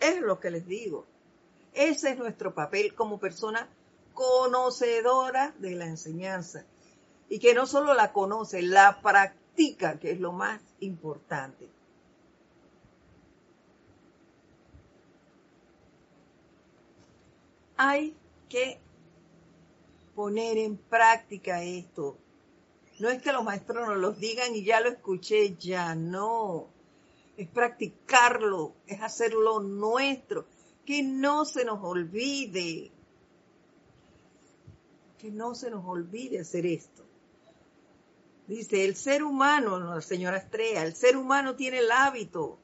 Es 0.00 0.20
lo 0.20 0.40
que 0.40 0.50
les 0.50 0.66
digo. 0.66 1.06
Ese 1.72 2.10
es 2.10 2.18
nuestro 2.18 2.54
papel 2.54 2.94
como 2.94 3.18
persona 3.18 3.68
conocedora 4.14 5.54
de 5.58 5.76
la 5.76 5.86
enseñanza 5.86 6.64
y 7.28 7.38
que 7.38 7.54
no 7.54 7.66
solo 7.66 7.94
la 7.94 8.12
conoce, 8.12 8.62
la 8.62 9.00
practica, 9.00 9.98
que 10.00 10.10
es 10.10 10.18
lo 10.18 10.32
más 10.32 10.60
importante. 10.80 11.68
hay 17.78 18.14
que 18.48 18.80
poner 20.18 20.58
en 20.58 20.76
práctica 20.76 21.62
esto. 21.62 22.18
No 22.98 23.08
es 23.08 23.22
que 23.22 23.30
los 23.30 23.44
maestros 23.44 23.86
nos 23.86 23.98
lo 23.98 24.10
digan 24.10 24.52
y 24.52 24.64
ya 24.64 24.80
lo 24.80 24.88
escuché, 24.88 25.54
ya 25.54 25.94
no. 25.94 26.66
Es 27.36 27.46
practicarlo, 27.46 28.74
es 28.88 29.00
hacerlo 29.00 29.60
nuestro, 29.60 30.44
que 30.84 31.04
no 31.04 31.44
se 31.44 31.64
nos 31.64 31.78
olvide, 31.84 32.90
que 35.18 35.30
no 35.30 35.54
se 35.54 35.70
nos 35.70 35.84
olvide 35.86 36.40
hacer 36.40 36.66
esto. 36.66 37.04
Dice, 38.48 38.86
el 38.86 38.96
ser 38.96 39.22
humano, 39.22 39.78
la 39.78 40.00
señora 40.00 40.38
Estrella, 40.38 40.82
el 40.82 40.96
ser 40.96 41.16
humano 41.16 41.54
tiene 41.54 41.78
el 41.78 41.92
hábito, 41.92 42.58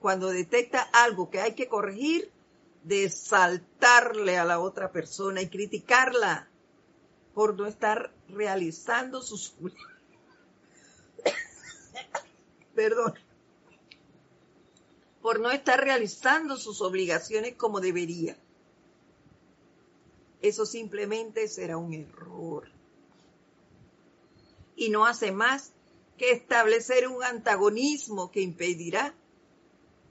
cuando 0.00 0.28
detecta 0.28 0.80
algo 0.80 1.28
que 1.28 1.42
hay 1.42 1.52
que 1.52 1.68
corregir, 1.68 2.32
de 2.84 3.10
saltarle 3.10 4.38
a 4.38 4.46
la 4.46 4.60
otra 4.60 4.90
persona 4.90 5.42
y 5.42 5.50
criticarla 5.50 6.49
por 7.34 7.56
no 7.56 7.66
estar 7.66 8.12
realizando 8.28 9.22
sus 9.22 9.54
perdón 12.74 13.14
por 15.22 15.40
no 15.40 15.50
estar 15.50 15.80
realizando 15.80 16.56
sus 16.56 16.80
obligaciones 16.80 17.54
como 17.54 17.80
debería. 17.80 18.36
Eso 20.40 20.64
simplemente 20.64 21.46
será 21.48 21.76
un 21.76 21.92
error. 21.92 22.68
Y 24.76 24.88
no 24.88 25.04
hace 25.04 25.30
más 25.30 25.72
que 26.16 26.32
establecer 26.32 27.08
un 27.08 27.22
antagonismo 27.22 28.30
que 28.30 28.40
impedirá 28.40 29.14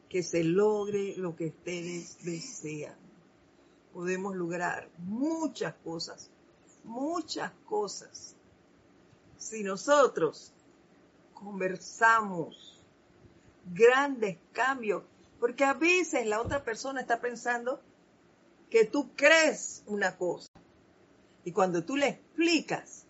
que 0.07 0.21
se 0.23 0.43
logre 0.43 1.15
lo 1.17 1.35
que 1.35 1.47
ustedes 1.47 2.23
desean. 2.23 2.95
Podemos 3.93 4.35
lograr 4.35 4.89
muchas 4.99 5.73
cosas, 5.83 6.29
muchas 6.83 7.51
cosas. 7.65 8.35
Si 9.37 9.63
nosotros 9.63 10.53
conversamos 11.33 12.81
grandes 13.73 14.37
cambios, 14.51 15.03
porque 15.39 15.63
a 15.63 15.73
veces 15.73 16.25
la 16.27 16.41
otra 16.41 16.63
persona 16.63 17.01
está 17.01 17.21
pensando 17.21 17.79
que 18.69 18.85
tú 18.85 19.09
crees 19.15 19.83
una 19.85 20.17
cosa. 20.17 20.49
Y 21.45 21.51
cuando 21.51 21.83
tú 21.83 21.95
le 21.95 22.07
explicas, 22.09 23.05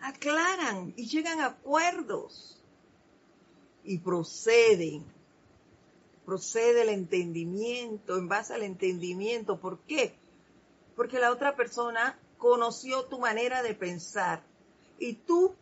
aclaran 0.00 0.92
y 0.96 1.08
llegan 1.08 1.40
a 1.40 1.46
acuerdos 1.46 2.62
y 3.84 3.98
proceden 3.98 5.04
procede 6.28 6.82
el 6.82 6.90
entendimiento, 6.90 8.18
en 8.18 8.28
base 8.28 8.52
al 8.52 8.62
entendimiento. 8.62 9.58
¿Por 9.60 9.78
qué? 9.78 10.12
Porque 10.94 11.18
la 11.18 11.32
otra 11.32 11.56
persona 11.56 12.18
conoció 12.38 13.04
tu 13.04 13.18
manera 13.18 13.62
de 13.62 13.74
pensar 13.74 14.42
y 14.98 15.14
tú 15.14 15.54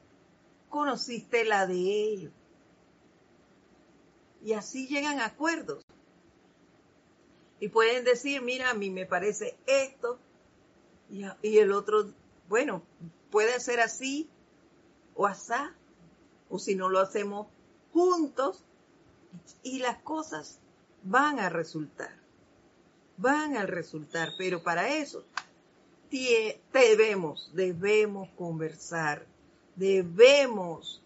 conociste 0.69 1.45
la 1.45 1.67
de 1.67 1.75
ellos. 1.75 2.33
Y 4.45 4.53
así 4.53 4.87
llegan 4.87 5.21
acuerdos. 5.21 5.85
Y 7.59 7.69
pueden 7.69 8.05
decir, 8.05 8.43
mira, 8.43 8.71
a 8.71 8.75
mí 8.75 8.91
me 8.91 9.07
parece 9.07 9.57
esto. 9.67 10.19
Y, 11.11 11.59
el 11.59 11.73
otro, 11.73 12.13
bueno, 12.49 12.83
puede 13.31 13.59
ser 13.61 13.81
así 13.81 14.29
o 15.15 15.27
asá. 15.27 15.75
O 16.49 16.59
si 16.59 16.77
no 16.77 16.89
lo 16.89 17.01
hacemos 17.01 17.49
juntos. 17.93 18.63
Y 19.63 19.79
las 19.79 19.99
cosas 20.03 20.61
van 21.03 21.41
a 21.41 21.49
resultar. 21.49 22.15
Van 23.17 23.57
a 23.57 23.67
resultar. 23.67 24.29
Pero 24.39 24.63
para 24.63 24.91
eso 24.91 25.25
debemos, 26.11 27.51
debemos 27.55 28.29
conversar. 28.37 29.27
Debemos 29.75 31.03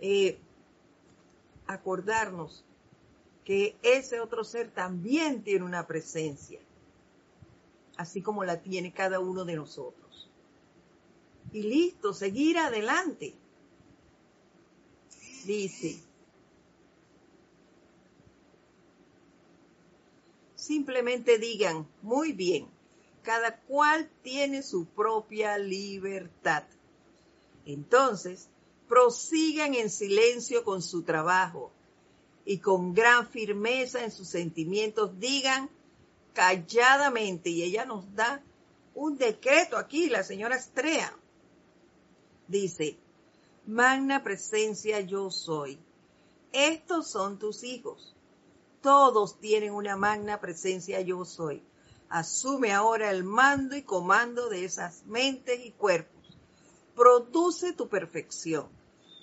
eh, 0.00 0.38
acordarnos 1.66 2.64
que 3.44 3.76
ese 3.82 4.20
otro 4.20 4.44
ser 4.44 4.70
también 4.70 5.42
tiene 5.42 5.64
una 5.64 5.86
presencia, 5.86 6.60
así 7.96 8.22
como 8.22 8.44
la 8.44 8.60
tiene 8.60 8.92
cada 8.92 9.20
uno 9.20 9.44
de 9.44 9.56
nosotros. 9.56 10.30
Y 11.52 11.62
listo, 11.62 12.14
seguir 12.14 12.58
adelante. 12.58 13.34
Dice, 15.44 16.00
simplemente 20.54 21.38
digan, 21.38 21.86
muy 22.00 22.32
bien, 22.32 22.68
cada 23.22 23.56
cual 23.56 24.08
tiene 24.22 24.62
su 24.62 24.86
propia 24.86 25.58
libertad. 25.58 26.64
Entonces, 27.64 28.48
prosigan 28.88 29.74
en 29.74 29.90
silencio 29.90 30.64
con 30.64 30.82
su 30.82 31.02
trabajo 31.02 31.70
y 32.44 32.58
con 32.58 32.92
gran 32.92 33.28
firmeza 33.28 34.04
en 34.04 34.10
sus 34.10 34.28
sentimientos 34.28 35.18
digan 35.18 35.70
calladamente, 36.34 37.50
y 37.50 37.62
ella 37.62 37.84
nos 37.84 38.14
da 38.14 38.42
un 38.94 39.16
decreto 39.16 39.76
aquí, 39.76 40.08
la 40.10 40.22
señora 40.24 40.56
Estrella. 40.56 41.14
Dice, 42.48 42.96
magna 43.66 44.22
presencia 44.22 45.00
yo 45.00 45.30
soy. 45.30 45.78
Estos 46.52 47.08
son 47.08 47.38
tus 47.38 47.62
hijos. 47.62 48.14
Todos 48.82 49.38
tienen 49.38 49.72
una 49.72 49.96
magna 49.96 50.40
presencia 50.40 51.00
yo 51.00 51.24
soy. 51.24 51.62
Asume 52.12 52.74
ahora 52.74 53.10
el 53.10 53.24
mando 53.24 53.74
y 53.74 53.80
comando 53.84 54.50
de 54.50 54.66
esas 54.66 55.06
mentes 55.06 55.64
y 55.64 55.70
cuerpos. 55.70 56.22
Produce 56.94 57.72
tu 57.72 57.88
perfección. 57.88 58.68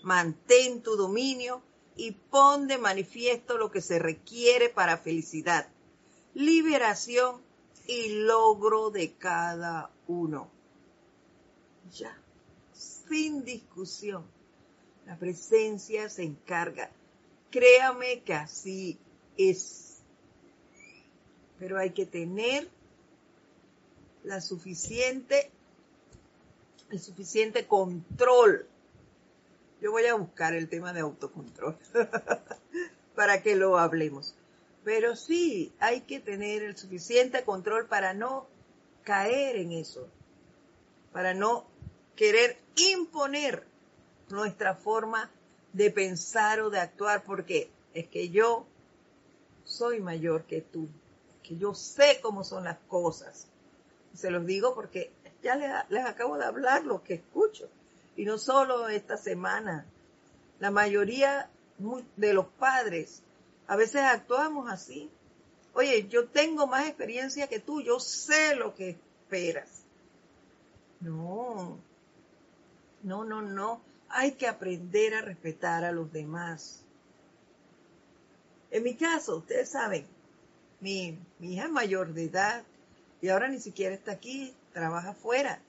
Mantén 0.01 0.81
tu 0.81 0.95
dominio 0.95 1.61
y 1.95 2.13
pon 2.13 2.65
de 2.65 2.79
manifiesto 2.79 3.59
lo 3.59 3.69
que 3.69 3.81
se 3.81 3.99
requiere 3.99 4.69
para 4.69 4.97
felicidad, 4.97 5.67
liberación 6.33 7.39
y 7.85 8.23
logro 8.23 8.89
de 8.89 9.13
cada 9.13 9.91
uno. 10.07 10.49
Ya, 11.95 12.19
sin 12.73 13.45
discusión. 13.45 14.25
La 15.05 15.15
presencia 15.15 16.09
se 16.09 16.23
encarga. 16.23 16.89
Créame 17.51 18.23
que 18.23 18.33
así 18.33 18.97
es. 19.37 19.99
Pero 21.59 21.77
hay 21.77 21.91
que 21.91 22.07
tener 22.07 22.78
la 24.29 24.41
suficiente, 24.41 25.51
el 26.89 26.99
suficiente 26.99 27.67
control 27.67 28.67
yo 29.81 29.91
voy 29.91 30.05
a 30.05 30.15
buscar 30.15 30.53
el 30.53 30.67
tema 30.67 30.93
de 30.93 30.99
autocontrol 30.99 31.77
para 33.15 33.41
que 33.41 33.55
lo 33.55 33.77
hablemos. 33.77 34.35
Pero 34.83 35.15
sí, 35.15 35.73
hay 35.79 36.01
que 36.01 36.19
tener 36.19 36.63
el 36.63 36.77
suficiente 36.77 37.43
control 37.43 37.87
para 37.87 38.13
no 38.13 38.47
caer 39.03 39.55
en 39.55 39.71
eso, 39.71 40.07
para 41.11 41.33
no 41.33 41.65
querer 42.15 42.57
imponer 42.75 43.63
nuestra 44.29 44.75
forma 44.75 45.31
de 45.73 45.91
pensar 45.91 46.59
o 46.61 46.69
de 46.69 46.79
actuar, 46.79 47.23
porque 47.23 47.69
es 47.93 48.07
que 48.07 48.29
yo 48.29 48.65
soy 49.63 50.01
mayor 50.01 50.43
que 50.43 50.61
tú, 50.61 50.87
que 51.43 51.57
yo 51.57 51.73
sé 51.73 52.19
cómo 52.21 52.43
son 52.43 52.65
las 52.65 52.77
cosas. 52.87 53.47
Se 54.13 54.31
los 54.31 54.45
digo 54.45 54.75
porque 54.75 55.11
ya 55.41 55.55
les, 55.89 56.05
acabo 56.05 56.37
de 56.37 56.45
hablar 56.45 56.83
lo 56.83 57.03
que 57.03 57.15
escucho. 57.15 57.69
Y 58.15 58.25
no 58.25 58.37
solo 58.37 58.89
esta 58.89 59.17
semana, 59.17 59.85
la 60.59 60.71
mayoría 60.71 61.49
de 62.17 62.33
los 62.33 62.47
padres 62.47 63.23
a 63.67 63.75
veces 63.75 64.01
actuamos 64.01 64.69
así. 64.71 65.09
Oye, 65.73 66.07
yo 66.07 66.27
tengo 66.27 66.67
más 66.67 66.87
experiencia 66.87 67.47
que 67.47 67.59
tú, 67.59 67.81
yo 67.81 67.99
sé 67.99 68.55
lo 68.55 68.73
que 68.73 68.89
esperas. 68.89 69.83
No, 70.99 71.77
no, 73.03 73.23
no, 73.23 73.41
no. 73.41 73.81
Hay 74.09 74.31
que 74.33 74.47
aprender 74.47 75.13
a 75.13 75.21
respetar 75.21 75.85
a 75.85 75.91
los 75.91 76.11
demás. 76.11 76.83
En 78.71 78.83
mi 78.83 78.95
caso, 78.95 79.37
ustedes 79.37 79.69
saben, 79.69 80.05
mi, 80.79 81.17
hija 81.39 81.67
mayor 81.67 82.13
de 82.13 82.25
edad 82.25 82.63
y 83.21 83.29
ahora 83.29 83.47
ni 83.47 83.59
siquiera 83.59 83.95
está 83.95 84.11
aquí, 84.11 84.53
trabaja 84.73 85.09
afuera. 85.09 85.61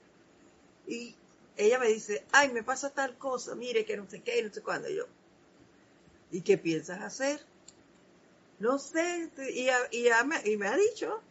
Y 0.87 1.15
ella 1.57 1.79
me 1.79 1.87
dice, 1.87 2.25
ay, 2.31 2.51
me 2.51 2.63
pasa 2.63 2.89
tal 2.89 3.17
cosa, 3.17 3.55
mire 3.55 3.85
que 3.85 3.97
no 3.97 4.09
sé 4.09 4.21
qué, 4.21 4.41
no 4.43 4.53
sé 4.53 4.61
cuándo. 4.61 4.89
yo, 4.89 5.05
¿y 6.31 6.41
qué 6.41 6.57
piensas 6.57 7.01
hacer? 7.01 7.41
No 8.59 8.79
sé, 8.79 9.29
y, 9.53 9.67
me, 10.25 10.49
y 10.49 10.57
me 10.57 10.67
ha 10.67 10.77
dicho, 10.77 11.21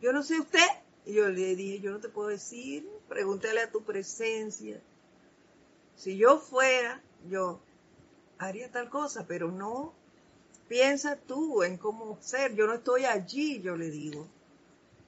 yo 0.00 0.12
no 0.12 0.22
sé 0.22 0.38
usted. 0.38 0.66
Y 1.06 1.14
yo 1.14 1.28
le 1.28 1.56
dije, 1.56 1.80
yo 1.80 1.92
no 1.92 1.98
te 1.98 2.10
puedo 2.10 2.28
decir, 2.28 2.86
pregúntale 3.08 3.60
a 3.60 3.70
tu 3.70 3.82
presencia. 3.82 4.80
Si 5.96 6.16
yo 6.16 6.38
fuera, 6.38 7.02
yo 7.28 7.58
haría 8.38 8.70
tal 8.70 8.90
cosa, 8.90 9.26
pero 9.26 9.50
no 9.50 9.94
piensa 10.68 11.16
tú 11.16 11.62
en 11.62 11.78
cómo 11.78 12.18
ser. 12.20 12.54
Yo 12.54 12.66
no 12.66 12.74
estoy 12.74 13.06
allí, 13.06 13.60
yo 13.60 13.76
le 13.76 13.90
digo. 13.90 14.26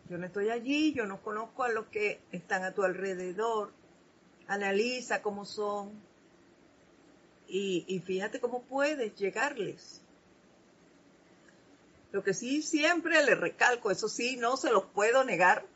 Yo 0.09 0.19
no 0.19 0.27
estoy 0.27 0.51
allí, 0.51 0.93
yo 0.93 1.07
no 1.07 1.23
conozco 1.23 1.65
a 1.65 1.71
los 1.71 1.87
que 1.87 2.21
están 2.33 2.65
a 2.65 2.73
tu 2.73 2.83
alrededor. 2.83 3.73
Analiza 4.47 5.23
cómo 5.23 5.45
son. 5.45 5.93
Y, 7.49 8.03
fíjate 8.07 8.41
cómo 8.41 8.63
puedes 8.63 9.15
llegarles. 9.17 10.01
Lo 12.11 12.25
que 12.25 12.33
sí 12.33 12.63
siempre 12.63 13.23
le 13.25 13.35
recalco, 13.35 13.91
eso 13.91 14.09
sí, 14.09 14.37
no 14.37 14.57
se 14.57 14.71
los 14.71 14.85
puedo 14.87 15.23
negar, 15.25 15.67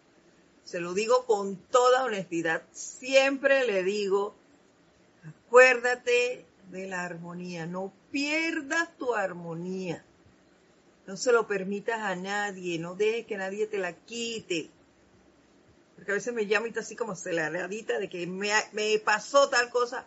se 0.64 0.80
lo 0.80 0.94
digo 0.94 1.26
con 1.26 1.56
toda 1.56 2.04
honestidad, 2.04 2.62
siempre 2.72 3.66
le 3.66 3.82
digo, 3.82 4.34
acuérdate 5.46 6.46
de 6.70 6.86
la 6.86 7.04
armonía, 7.04 7.66
no 7.66 7.92
pierdas 8.10 8.96
tu 8.96 9.14
armonía, 9.14 10.02
no 11.06 11.16
se 11.16 11.32
lo 11.32 11.46
permitas 11.46 12.00
a 12.00 12.16
nadie, 12.16 12.78
no 12.78 12.94
dejes 12.94 13.26
que 13.26 13.36
nadie 13.36 13.66
te 13.66 13.78
la 13.78 13.92
quite, 13.92 14.70
porque 15.96 16.10
a 16.10 16.14
veces 16.14 16.34
me 16.34 16.46
llama 16.46 16.68
y 16.68 16.78
así 16.78 16.94
como 16.94 17.12
aceleradita 17.12 17.98
de 17.98 18.08
que 18.10 18.26
me, 18.26 18.50
me 18.72 18.98
pasó 18.98 19.48
tal 19.48 19.70
cosa. 19.70 20.04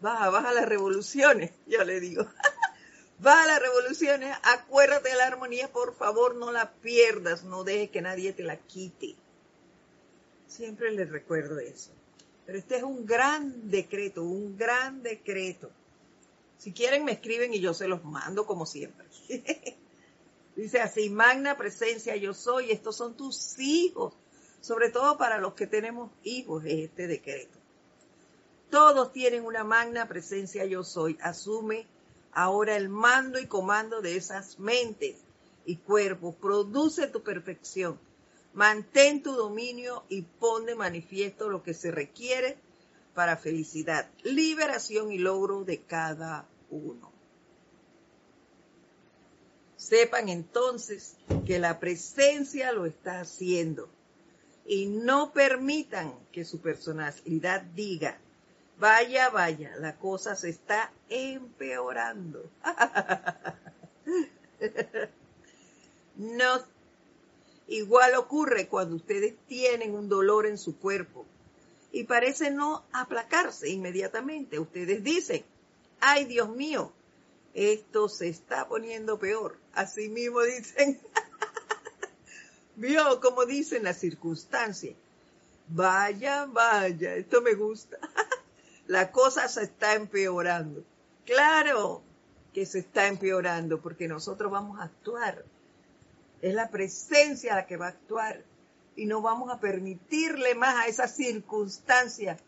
Baja, 0.00 0.30
baja 0.30 0.52
las 0.52 0.68
revoluciones, 0.68 1.50
yo 1.66 1.82
le 1.84 2.00
digo. 2.00 2.26
baja 3.18 3.46
las 3.46 3.60
revoluciones, 3.60 4.36
acuérdate 4.42 5.08
de 5.08 5.16
la 5.16 5.26
armonía, 5.26 5.68
por 5.68 5.96
favor, 5.96 6.36
no 6.36 6.52
la 6.52 6.70
pierdas, 6.70 7.44
no 7.44 7.64
dejes 7.64 7.90
que 7.90 8.02
nadie 8.02 8.32
te 8.32 8.44
la 8.44 8.56
quite. 8.56 9.16
Siempre 10.46 10.92
les 10.92 11.10
recuerdo 11.10 11.58
eso. 11.58 11.90
Pero 12.44 12.58
este 12.58 12.76
es 12.76 12.82
un 12.84 13.04
gran 13.04 13.68
decreto, 13.68 14.22
un 14.22 14.56
gran 14.56 15.02
decreto. 15.02 15.70
Si 16.58 16.72
quieren 16.72 17.04
me 17.04 17.12
escriben 17.12 17.52
y 17.52 17.60
yo 17.60 17.74
se 17.74 17.88
los 17.88 18.04
mando 18.04 18.46
como 18.46 18.64
siempre. 18.64 19.06
Dice 20.56 20.80
así, 20.80 21.10
magna 21.10 21.56
presencia 21.56 22.16
yo 22.16 22.34
soy, 22.34 22.72
estos 22.72 22.96
son 22.96 23.16
tus 23.16 23.58
hijos 23.58 24.14
sobre 24.66 24.90
todo 24.90 25.16
para 25.16 25.38
los 25.38 25.54
que 25.54 25.68
tenemos 25.68 26.10
hijos, 26.24 26.64
es 26.64 26.86
este 26.86 27.06
decreto. 27.06 27.56
Todos 28.68 29.12
tienen 29.12 29.44
una 29.44 29.62
magna 29.62 30.08
presencia 30.08 30.64
yo 30.64 30.82
soy. 30.82 31.16
Asume 31.22 31.86
ahora 32.32 32.76
el 32.76 32.88
mando 32.88 33.38
y 33.38 33.46
comando 33.46 34.00
de 34.00 34.16
esas 34.16 34.58
mentes 34.58 35.18
y 35.66 35.76
cuerpos. 35.76 36.34
Produce 36.34 37.06
tu 37.06 37.22
perfección. 37.22 37.96
Mantén 38.54 39.22
tu 39.22 39.34
dominio 39.34 40.02
y 40.08 40.22
pon 40.22 40.66
de 40.66 40.74
manifiesto 40.74 41.48
lo 41.48 41.62
que 41.62 41.72
se 41.72 41.92
requiere 41.92 42.58
para 43.14 43.36
felicidad, 43.36 44.10
liberación 44.24 45.12
y 45.12 45.18
logro 45.18 45.62
de 45.62 45.82
cada 45.82 46.48
uno. 46.70 47.15
Sepan 49.88 50.28
entonces 50.28 51.14
que 51.46 51.60
la 51.60 51.78
presencia 51.78 52.72
lo 52.72 52.86
está 52.86 53.20
haciendo 53.20 53.88
y 54.64 54.86
no 54.86 55.32
permitan 55.32 56.12
que 56.32 56.44
su 56.44 56.60
personalidad 56.60 57.62
diga, 57.62 58.18
vaya, 58.80 59.30
vaya, 59.30 59.76
la 59.76 59.96
cosa 59.96 60.34
se 60.34 60.48
está 60.48 60.90
empeorando. 61.08 62.50
no. 66.16 66.64
Igual 67.68 68.16
ocurre 68.16 68.66
cuando 68.66 68.96
ustedes 68.96 69.36
tienen 69.46 69.94
un 69.94 70.08
dolor 70.08 70.46
en 70.46 70.58
su 70.58 70.80
cuerpo 70.80 71.26
y 71.92 72.04
parece 72.04 72.50
no 72.50 72.82
aplacarse 72.90 73.70
inmediatamente. 73.70 74.58
Ustedes 74.58 75.04
dicen, 75.04 75.44
ay 76.00 76.24
Dios 76.24 76.48
mío, 76.48 76.92
esto 77.56 78.10
se 78.10 78.28
está 78.28 78.68
poniendo 78.68 79.18
peor. 79.18 79.56
Así 79.72 80.10
mismo 80.10 80.42
dicen, 80.42 81.00
vio 82.76 83.20
como 83.20 83.46
dicen 83.46 83.82
las 83.82 83.98
circunstancias. 83.98 84.94
Vaya, 85.68 86.44
vaya, 86.44 87.14
esto 87.14 87.40
me 87.40 87.54
gusta. 87.54 87.98
La 88.86 89.10
cosa 89.10 89.48
se 89.48 89.64
está 89.64 89.94
empeorando. 89.94 90.84
Claro 91.24 92.02
que 92.52 92.66
se 92.66 92.80
está 92.80 93.06
empeorando 93.06 93.80
porque 93.80 94.06
nosotros 94.06 94.52
vamos 94.52 94.78
a 94.78 94.84
actuar. 94.84 95.42
Es 96.42 96.54
la 96.54 96.70
presencia 96.70 97.54
la 97.54 97.66
que 97.66 97.78
va 97.78 97.86
a 97.86 97.90
actuar 97.90 98.44
y 98.94 99.06
no 99.06 99.22
vamos 99.22 99.50
a 99.50 99.58
permitirle 99.58 100.54
más 100.54 100.76
a 100.76 100.86
esas 100.88 101.16
circunstancias 101.16 102.38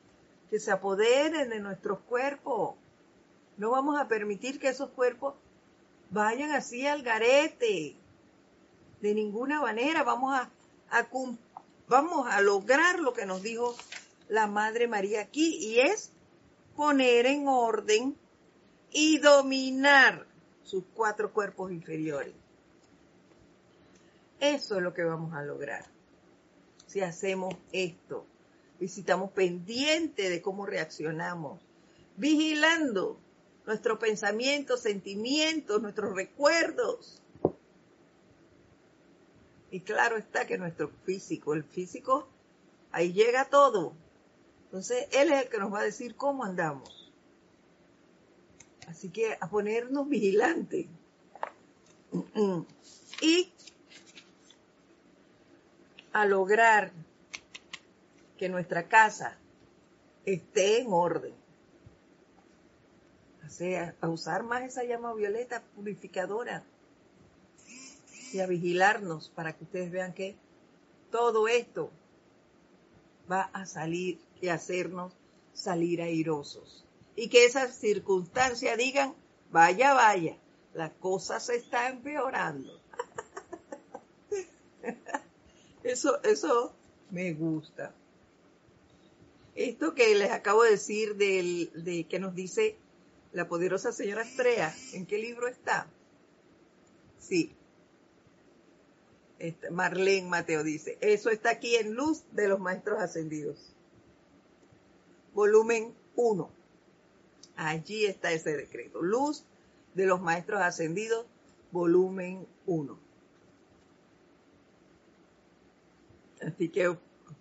que 0.50 0.60
se 0.60 0.70
apoderen 0.70 1.48
de 1.48 1.60
nuestros 1.60 1.98
cuerpos. 2.00 2.76
No 3.58 3.70
vamos 3.70 4.00
a 4.00 4.08
permitir 4.08 4.58
que 4.58 4.68
esos 4.68 4.90
cuerpos 4.90 5.34
vayan 6.10 6.52
así 6.52 6.86
al 6.86 7.02
garete. 7.02 7.96
De 9.00 9.14
ninguna 9.14 9.60
manera 9.60 10.04
vamos 10.04 10.34
a, 10.34 10.50
vamos 11.88 12.26
a 12.30 12.40
lograr 12.40 13.00
lo 13.00 13.12
que 13.12 13.26
nos 13.26 13.42
dijo 13.42 13.76
la 14.28 14.46
Madre 14.46 14.86
María 14.86 15.22
aquí 15.22 15.56
y 15.56 15.80
es 15.80 16.10
poner 16.76 17.26
en 17.26 17.48
orden 17.48 18.16
y 18.92 19.18
dominar 19.18 20.24
sus 20.62 20.84
cuatro 20.94 21.32
cuerpos 21.32 21.72
inferiores. 21.72 22.34
Eso 24.38 24.76
es 24.76 24.82
lo 24.82 24.94
que 24.94 25.02
vamos 25.02 25.34
a 25.34 25.42
lograr 25.42 25.84
si 26.86 27.00
hacemos 27.00 27.54
esto. 27.72 28.24
Visitamos 28.78 29.32
pendiente 29.32 30.30
de 30.30 30.40
cómo 30.40 30.64
reaccionamos, 30.64 31.60
vigilando 32.16 33.18
nuestros 33.68 33.98
pensamientos, 33.98 34.80
sentimientos, 34.80 35.82
nuestros 35.82 36.14
recuerdos. 36.14 37.20
Y 39.70 39.80
claro 39.80 40.16
está 40.16 40.46
que 40.46 40.56
nuestro 40.56 40.90
físico, 41.04 41.52
el 41.52 41.64
físico, 41.64 42.26
ahí 42.92 43.12
llega 43.12 43.50
todo. 43.50 43.92
Entonces, 44.64 45.06
Él 45.12 45.30
es 45.30 45.42
el 45.42 45.48
que 45.50 45.58
nos 45.58 45.70
va 45.70 45.80
a 45.80 45.84
decir 45.84 46.16
cómo 46.16 46.44
andamos. 46.44 47.12
Así 48.86 49.10
que 49.10 49.36
a 49.38 49.50
ponernos 49.50 50.08
vigilantes. 50.08 50.86
Y 53.20 53.52
a 56.12 56.24
lograr 56.24 56.92
que 58.38 58.48
nuestra 58.48 58.88
casa 58.88 59.36
esté 60.24 60.80
en 60.80 60.86
orden 60.92 61.34
a 64.00 64.08
usar 64.08 64.42
más 64.42 64.62
esa 64.62 64.84
llama 64.84 65.14
violeta 65.14 65.62
purificadora 65.74 66.62
y 68.32 68.40
a 68.40 68.46
vigilarnos 68.46 69.30
para 69.30 69.54
que 69.56 69.64
ustedes 69.64 69.90
vean 69.90 70.12
que 70.12 70.36
todo 71.10 71.48
esto 71.48 71.90
va 73.30 73.42
a 73.52 73.64
salir 73.66 74.20
y 74.40 74.48
hacernos 74.48 75.14
salir 75.54 76.02
airosos. 76.02 76.84
Y 77.16 77.28
que 77.28 77.46
esas 77.46 77.74
circunstancias 77.74 78.76
digan, 78.76 79.14
vaya, 79.50 79.94
vaya, 79.94 80.36
la 80.74 80.90
cosa 80.92 81.40
se 81.40 81.56
está 81.56 81.88
empeorando. 81.88 82.78
eso, 85.82 86.22
eso 86.22 86.74
me 87.10 87.32
gusta. 87.32 87.94
Esto 89.54 89.94
que 89.94 90.14
les 90.14 90.30
acabo 90.30 90.62
de 90.62 90.72
decir 90.72 91.16
del, 91.16 91.72
de 91.82 92.04
que 92.04 92.20
nos 92.20 92.34
dice 92.34 92.76
la 93.32 93.48
poderosa 93.48 93.92
señora 93.92 94.22
Estrella, 94.22 94.74
¿en 94.92 95.06
qué 95.06 95.18
libro 95.18 95.48
está? 95.48 95.86
Sí. 97.18 97.54
Este, 99.38 99.70
Marlene 99.70 100.28
Mateo 100.28 100.64
dice, 100.64 100.98
eso 101.00 101.30
está 101.30 101.50
aquí 101.50 101.76
en 101.76 101.94
Luz 101.94 102.24
de 102.32 102.48
los 102.48 102.58
Maestros 102.58 103.00
Ascendidos. 103.00 103.74
Volumen 105.34 105.94
1. 106.16 106.50
Allí 107.56 108.06
está 108.06 108.32
ese 108.32 108.56
decreto. 108.56 109.02
Luz 109.02 109.44
de 109.94 110.06
los 110.06 110.20
Maestros 110.20 110.60
Ascendidos, 110.60 111.26
volumen 111.70 112.46
1. 112.66 112.98
Así 116.42 116.68
que 116.68 116.96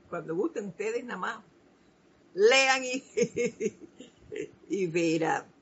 cuando 0.09 0.35
gusten 0.35 0.67
ustedes 0.67 1.03
nada 1.03 1.19
más, 1.19 1.43
lean 2.33 2.83
y, 2.83 3.03
y 4.69 4.88
verán. 4.88 5.56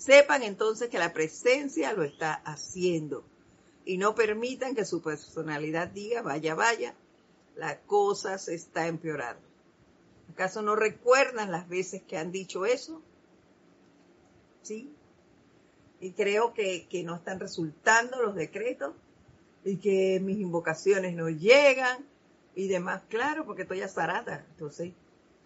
Sepan 0.00 0.42
entonces 0.42 0.88
que 0.88 0.98
la 0.98 1.12
presencia 1.12 1.92
lo 1.92 2.04
está 2.04 2.32
haciendo 2.32 3.22
y 3.84 3.98
no 3.98 4.14
permitan 4.14 4.74
que 4.74 4.86
su 4.86 5.02
personalidad 5.02 5.88
diga, 5.88 6.22
vaya, 6.22 6.54
vaya, 6.54 6.94
la 7.54 7.78
cosa 7.80 8.38
se 8.38 8.54
está 8.54 8.86
empeorando. 8.86 9.46
¿Acaso 10.32 10.62
no 10.62 10.74
recuerdan 10.74 11.52
las 11.52 11.68
veces 11.68 12.00
que 12.02 12.16
han 12.16 12.32
dicho 12.32 12.64
eso? 12.64 13.02
¿Sí? 14.62 14.90
Y 16.00 16.12
creo 16.12 16.54
que, 16.54 16.86
que 16.88 17.02
no 17.02 17.16
están 17.16 17.38
resultando 17.38 18.22
los 18.22 18.34
decretos 18.34 18.94
y 19.66 19.76
que 19.76 20.18
mis 20.18 20.38
invocaciones 20.38 21.14
no 21.14 21.28
llegan 21.28 22.06
y 22.54 22.68
demás. 22.68 23.02
Claro, 23.10 23.44
porque 23.44 23.62
estoy 23.62 23.82
azarada. 23.82 24.46
Entonces, 24.52 24.94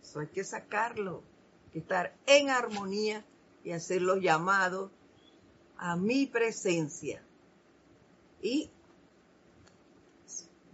eso 0.00 0.20
hay 0.20 0.28
que 0.28 0.44
sacarlo, 0.44 1.24
que 1.72 1.80
estar 1.80 2.14
en 2.26 2.50
armonía 2.50 3.24
y 3.64 3.72
hacer 3.72 4.02
los 4.02 4.20
llamados 4.20 4.90
a 5.78 5.96
mi 5.96 6.26
presencia. 6.26 7.22
Y 8.40 8.70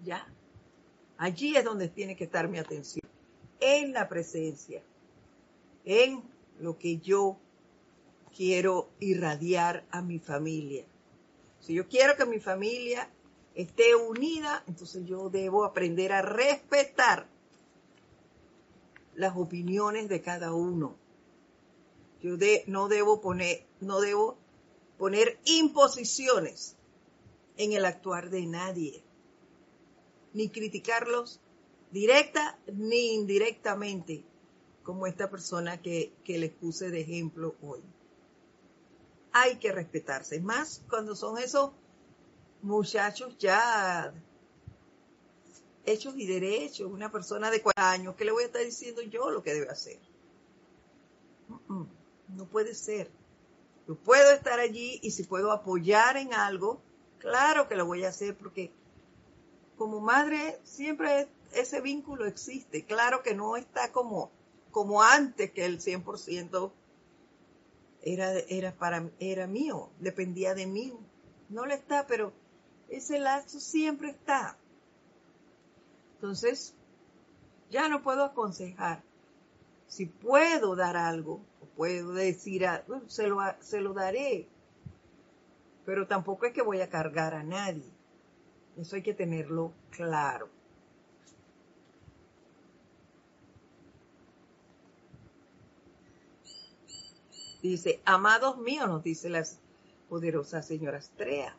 ya, 0.05 0.26
allí 1.16 1.57
es 1.57 1.64
donde 1.64 1.88
tiene 1.88 2.16
que 2.16 2.24
estar 2.24 2.49
mi 2.49 2.59
atención, 2.59 3.09
en 3.61 3.93
la 3.93 4.09
presencia, 4.09 4.82
en 5.84 6.22
lo 6.59 6.78
que 6.78 6.99
yo 6.99 7.38
quiero 8.36 8.88
irradiar 8.99 9.84
a 9.91 10.03
mi 10.03 10.18
familia. 10.18 10.84
Si 11.61 11.74
yo 11.74 11.86
quiero 11.86 12.16
que 12.16 12.26
mi 12.26 12.41
familia 12.41 13.09
esté 13.55 13.95
unida, 13.95 14.64
entonces 14.66 15.07
yo 15.07 15.30
debo 15.30 15.64
aprender 15.64 16.12
a 16.12 16.22
respetar 16.22 17.26
las 19.14 19.36
opiniones 19.36 20.09
de 20.09 20.22
cada 20.22 20.53
uno 20.53 20.97
yo 22.22 22.36
no 22.66 22.88
debo 22.88 23.20
poner, 23.20 23.66
no 23.80 24.00
debo 24.00 24.36
poner 24.98 25.38
imposiciones 25.44 26.76
en 27.56 27.72
el 27.72 27.84
actuar 27.84 28.30
de 28.30 28.46
nadie, 28.46 29.02
ni 30.32 30.48
criticarlos 30.48 31.40
directa 31.90 32.58
ni 32.72 33.14
indirectamente, 33.14 34.24
como 34.82 35.06
esta 35.06 35.30
persona 35.30 35.80
que, 35.80 36.12
que 36.24 36.38
les 36.38 36.52
puse 36.52 36.90
de 36.90 37.00
ejemplo 37.00 37.54
hoy. 37.62 37.80
Hay 39.32 39.56
que 39.56 39.72
respetarse, 39.72 40.40
más 40.40 40.82
cuando 40.88 41.14
son 41.14 41.38
esos 41.38 41.70
muchachos 42.62 43.36
ya 43.38 44.12
hechos 45.86 46.14
y 46.16 46.26
derechos, 46.26 46.90
una 46.90 47.10
persona 47.10 47.50
de 47.50 47.62
40 47.62 47.90
años, 47.90 48.14
¿qué 48.16 48.24
le 48.24 48.32
voy 48.32 48.44
a 48.44 48.46
estar 48.46 48.64
diciendo 48.64 49.02
yo 49.02 49.30
lo 49.30 49.42
que 49.42 49.54
debe 49.54 49.68
hacer? 49.68 49.98
No 52.36 52.46
puede 52.46 52.74
ser. 52.74 53.10
Yo 53.86 53.94
puedo 53.96 54.32
estar 54.32 54.60
allí 54.60 55.00
y 55.02 55.10
si 55.10 55.24
puedo 55.24 55.52
apoyar 55.52 56.16
en 56.16 56.32
algo, 56.34 56.80
claro 57.18 57.68
que 57.68 57.76
lo 57.76 57.86
voy 57.86 58.04
a 58.04 58.08
hacer 58.08 58.36
porque 58.36 58.72
como 59.76 60.00
madre 60.00 60.60
siempre 60.62 61.28
ese 61.52 61.80
vínculo 61.80 62.26
existe. 62.26 62.84
Claro 62.84 63.22
que 63.22 63.34
no 63.34 63.56
está 63.56 63.92
como, 63.92 64.30
como 64.70 65.02
antes 65.02 65.50
que 65.50 65.64
el 65.64 65.80
100% 65.80 66.70
era, 68.02 68.32
era, 68.32 68.72
para, 68.72 69.10
era 69.18 69.46
mío, 69.46 69.90
dependía 69.98 70.54
de 70.54 70.66
mí. 70.66 70.92
No 71.48 71.66
lo 71.66 71.74
está, 71.74 72.06
pero 72.06 72.32
ese 72.88 73.18
lazo 73.18 73.58
siempre 73.60 74.10
está. 74.10 74.56
Entonces, 76.16 76.74
ya 77.70 77.88
no 77.88 78.02
puedo 78.02 78.24
aconsejar 78.24 79.02
si 79.91 80.07
puedo 80.07 80.76
dar 80.76 80.97
algo, 80.97 81.41
puedo 81.76 82.12
decir, 82.12 82.64
se 83.09 83.26
lo, 83.26 83.38
se 83.59 83.80
lo 83.80 83.93
daré, 83.93 84.47
pero 85.84 86.07
tampoco 86.07 86.47
es 86.47 86.53
que 86.53 86.62
voy 86.62 86.80
a 86.80 86.88
cargar 86.88 87.34
a 87.34 87.43
nadie. 87.43 87.91
Eso 88.76 88.95
hay 88.95 89.03
que 89.03 89.14
tenerlo 89.14 89.72
claro. 89.91 90.49
Dice, 97.61 98.01
amados 98.05 98.59
míos, 98.59 98.88
nos 98.88 99.03
dice 99.03 99.28
la 99.28 99.45
poderosa 100.09 100.62
señora 100.62 100.99
Astrea. 100.99 101.57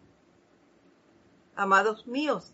Amados 1.57 2.07
míos, 2.07 2.53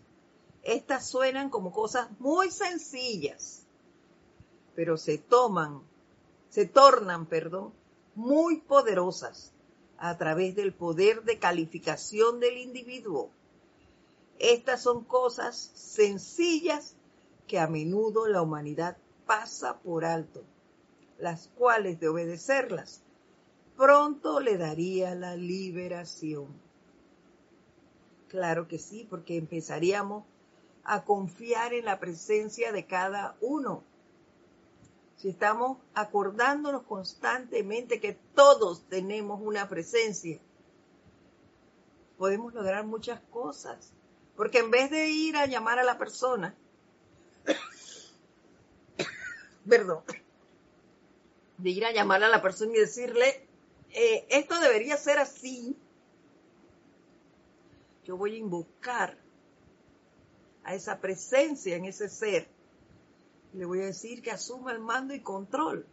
estas 0.64 1.06
suenan 1.06 1.50
como 1.50 1.70
cosas 1.70 2.08
muy 2.18 2.50
sencillas 2.50 3.57
pero 4.78 4.96
se 4.96 5.18
toman, 5.18 5.82
se 6.50 6.64
tornan, 6.64 7.26
perdón, 7.26 7.72
muy 8.14 8.60
poderosas 8.60 9.50
a 9.98 10.16
través 10.16 10.54
del 10.54 10.72
poder 10.72 11.24
de 11.24 11.40
calificación 11.40 12.38
del 12.38 12.58
individuo. 12.58 13.28
Estas 14.38 14.80
son 14.80 15.02
cosas 15.02 15.72
sencillas 15.74 16.94
que 17.48 17.58
a 17.58 17.66
menudo 17.66 18.28
la 18.28 18.40
humanidad 18.40 18.96
pasa 19.26 19.80
por 19.80 20.04
alto, 20.04 20.44
las 21.18 21.48
cuales 21.56 21.98
de 21.98 22.10
obedecerlas 22.10 23.02
pronto 23.76 24.38
le 24.38 24.58
daría 24.58 25.16
la 25.16 25.34
liberación. 25.34 26.46
Claro 28.28 28.68
que 28.68 28.78
sí, 28.78 29.08
porque 29.10 29.38
empezaríamos 29.38 30.22
a 30.84 31.02
confiar 31.02 31.74
en 31.74 31.84
la 31.86 31.98
presencia 31.98 32.70
de 32.70 32.86
cada 32.86 33.36
uno. 33.40 33.82
Si 35.18 35.28
estamos 35.28 35.78
acordándonos 35.94 36.84
constantemente 36.84 38.00
que 38.00 38.16
todos 38.34 38.88
tenemos 38.88 39.40
una 39.42 39.68
presencia, 39.68 40.38
podemos 42.16 42.54
lograr 42.54 42.86
muchas 42.86 43.20
cosas. 43.30 43.92
Porque 44.36 44.58
en 44.58 44.70
vez 44.70 44.90
de 44.90 45.08
ir 45.08 45.36
a 45.36 45.46
llamar 45.46 45.80
a 45.80 45.82
la 45.82 45.98
persona, 45.98 46.54
perdón, 49.68 50.04
de 51.56 51.70
ir 51.70 51.84
a 51.84 51.92
llamar 51.92 52.22
a 52.22 52.28
la 52.28 52.40
persona 52.40 52.72
y 52.74 52.78
decirle, 52.78 53.44
eh, 53.90 54.24
esto 54.30 54.60
debería 54.60 54.96
ser 54.96 55.18
así, 55.18 55.76
yo 58.04 58.16
voy 58.16 58.36
a 58.36 58.38
invocar 58.38 59.18
a 60.62 60.74
esa 60.74 61.00
presencia 61.00 61.74
en 61.74 61.86
ese 61.86 62.08
ser. 62.08 62.57
Le 63.58 63.64
voy 63.64 63.80
a 63.80 63.86
decir 63.86 64.22
que 64.22 64.30
asuma 64.30 64.70
el 64.70 64.78
mando 64.78 65.14
y 65.14 65.20
control, 65.20 65.84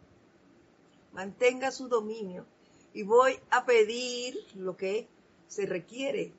mantenga 1.14 1.72
su 1.72 1.88
dominio 1.88 2.46
y 2.94 3.02
voy 3.02 3.40
a 3.50 3.66
pedir 3.66 4.38
lo 4.54 4.78
que 4.78 5.08
se 5.48 5.66
requiere, 5.66 6.32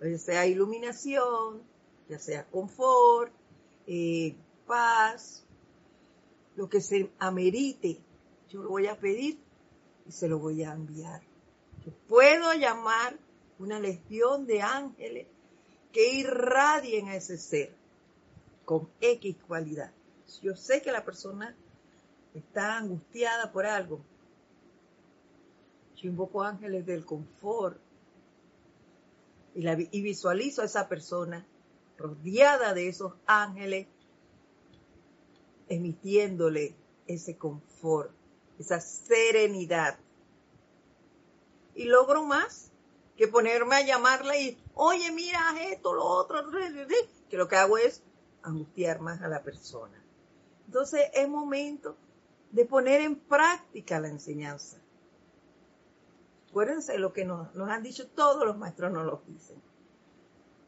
ya 0.00 0.16
sea 0.16 0.46
iluminación, 0.46 1.60
ya 2.08 2.18
sea 2.18 2.46
confort, 2.46 3.30
eh, 3.86 4.34
paz, 4.66 5.44
lo 6.56 6.70
que 6.70 6.80
se 6.80 7.10
amerite, 7.18 7.98
yo 8.48 8.62
lo 8.62 8.70
voy 8.70 8.86
a 8.86 8.98
pedir 8.98 9.38
y 10.08 10.12
se 10.12 10.28
lo 10.28 10.38
voy 10.38 10.64
a 10.64 10.72
enviar. 10.72 11.20
Puedo 12.08 12.54
llamar 12.54 13.18
una 13.58 13.78
legión 13.78 14.46
de 14.46 14.62
ángeles 14.62 15.26
que 15.92 16.14
irradien 16.14 17.08
a 17.10 17.16
ese 17.16 17.36
ser 17.36 17.70
con 18.64 18.88
X 19.02 19.36
cualidad. 19.46 19.92
Yo 20.38 20.54
sé 20.54 20.80
que 20.80 20.92
la 20.92 21.04
persona 21.04 21.56
está 22.34 22.78
angustiada 22.78 23.50
por 23.50 23.66
algo. 23.66 24.00
Yo 25.96 26.08
invoco 26.08 26.42
ángeles 26.42 26.86
del 26.86 27.04
confort 27.04 27.78
y, 29.54 30.02
visualizo 30.02 30.62
a 30.62 30.66
esa 30.66 30.88
persona 30.88 31.46
rodeada 31.98 32.72
de 32.72 32.88
esos 32.88 33.14
ángeles, 33.26 33.86
emitiéndole 35.68 36.74
ese 37.06 37.36
confort, 37.36 38.12
esa 38.58 38.80
serenidad. 38.80 39.98
Y 41.74 41.84
logro 41.84 42.24
más 42.24 42.70
que 43.16 43.28
ponerme 43.28 43.76
a 43.76 43.86
llamarle 43.86 44.42
y, 44.42 44.58
oye, 44.74 45.10
mira 45.12 45.54
esto, 45.70 45.92
lo 45.92 46.04
otro, 46.04 46.38
que 47.28 47.36
lo 47.36 47.48
que 47.48 47.56
hago 47.56 47.76
es 47.76 48.02
angustiar 48.42 49.00
más 49.00 49.20
a 49.20 49.28
la 49.28 49.42
persona. 49.42 49.99
Entonces 50.70 51.10
es 51.14 51.28
momento 51.28 51.96
de 52.52 52.64
poner 52.64 53.00
en 53.00 53.16
práctica 53.16 53.98
la 53.98 54.06
enseñanza. 54.06 54.78
Acuérdense 56.48 56.96
lo 56.96 57.12
que 57.12 57.24
nos, 57.24 57.48
han 57.56 57.82
dicho 57.82 58.06
todos 58.06 58.46
los 58.46 58.56
maestros, 58.56 58.92
nos 58.92 59.04
lo 59.04 59.20
dicen. 59.26 59.60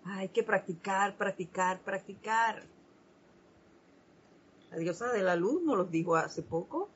Hay 0.03 0.31
que 0.31 0.43
practicar, 0.43 1.17
practicar, 1.17 1.81
practicar. 1.83 2.65
La 4.73 4.79
diosa 4.79 5.13
de 5.13 5.23
la 5.23 5.37
luz 5.37 5.63
nos 5.63 5.77
lo 5.77 5.85
dijo 5.85 6.17
hace 6.17 6.43
poco 6.43 6.89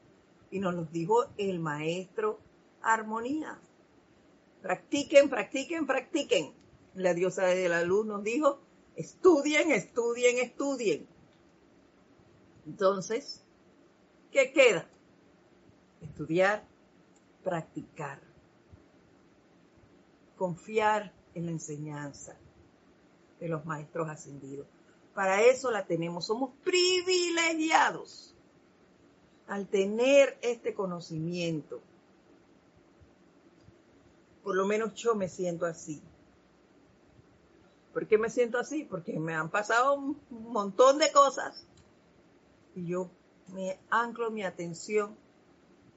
y 0.50 0.58
nos 0.58 0.74
lo 0.74 0.82
dijo 0.86 1.26
el 1.38 1.60
maestro 1.60 2.40
Armonía. 2.82 3.56
Practiquen, 4.62 5.30
practiquen, 5.30 5.86
practiquen. 5.86 6.52
La 6.94 7.14
diosa 7.14 7.44
de 7.44 7.68
la 7.68 7.84
luz 7.84 8.04
nos 8.04 8.24
dijo, 8.24 8.58
Estudien, 8.96 9.70
estudien, 9.70 10.38
estudien. 10.38 11.15
Entonces, 12.66 13.42
¿qué 14.32 14.52
queda? 14.52 14.86
Estudiar, 16.02 16.64
practicar, 17.44 18.20
confiar 20.36 21.12
en 21.34 21.46
la 21.46 21.52
enseñanza 21.52 22.36
de 23.40 23.48
los 23.48 23.64
maestros 23.64 24.08
ascendidos. 24.08 24.66
Para 25.14 25.42
eso 25.42 25.70
la 25.70 25.86
tenemos, 25.86 26.26
somos 26.26 26.50
privilegiados 26.64 28.34
al 29.46 29.68
tener 29.68 30.36
este 30.42 30.74
conocimiento. 30.74 31.80
Por 34.42 34.56
lo 34.56 34.66
menos 34.66 34.94
yo 34.94 35.14
me 35.14 35.28
siento 35.28 35.66
así. 35.66 36.02
¿Por 37.94 38.06
qué 38.06 38.18
me 38.18 38.28
siento 38.28 38.58
así? 38.58 38.84
Porque 38.84 39.18
me 39.18 39.34
han 39.34 39.50
pasado 39.50 39.94
un 39.94 40.18
montón 40.28 40.98
de 40.98 41.10
cosas 41.12 41.66
y 42.76 42.86
yo 42.86 43.10
me 43.54 43.78
anclo 43.90 44.30
mi 44.30 44.44
atención 44.44 45.16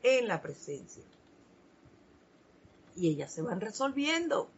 en 0.02 0.28
la 0.28 0.42
presencia. 0.42 1.04
Y 2.96 3.10
ellas 3.10 3.34
se 3.34 3.42
van 3.42 3.62
resolviendo. 3.62 4.50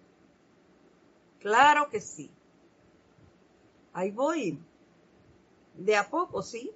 Claro 1.40 1.90
que 1.90 2.00
sí. 2.00 2.30
Ahí 3.94 4.12
voy. 4.12 4.60
De 5.76 5.98
a 5.98 6.10
poco, 6.10 6.44
sí. 6.44 6.72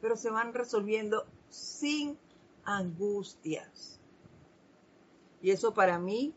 Pero 0.00 0.16
se 0.16 0.30
van 0.30 0.54
resolviendo 0.54 1.26
sin 1.50 2.16
angustias. 2.64 3.98
Y 5.42 5.50
eso 5.50 5.74
para 5.74 5.98
mí 5.98 6.32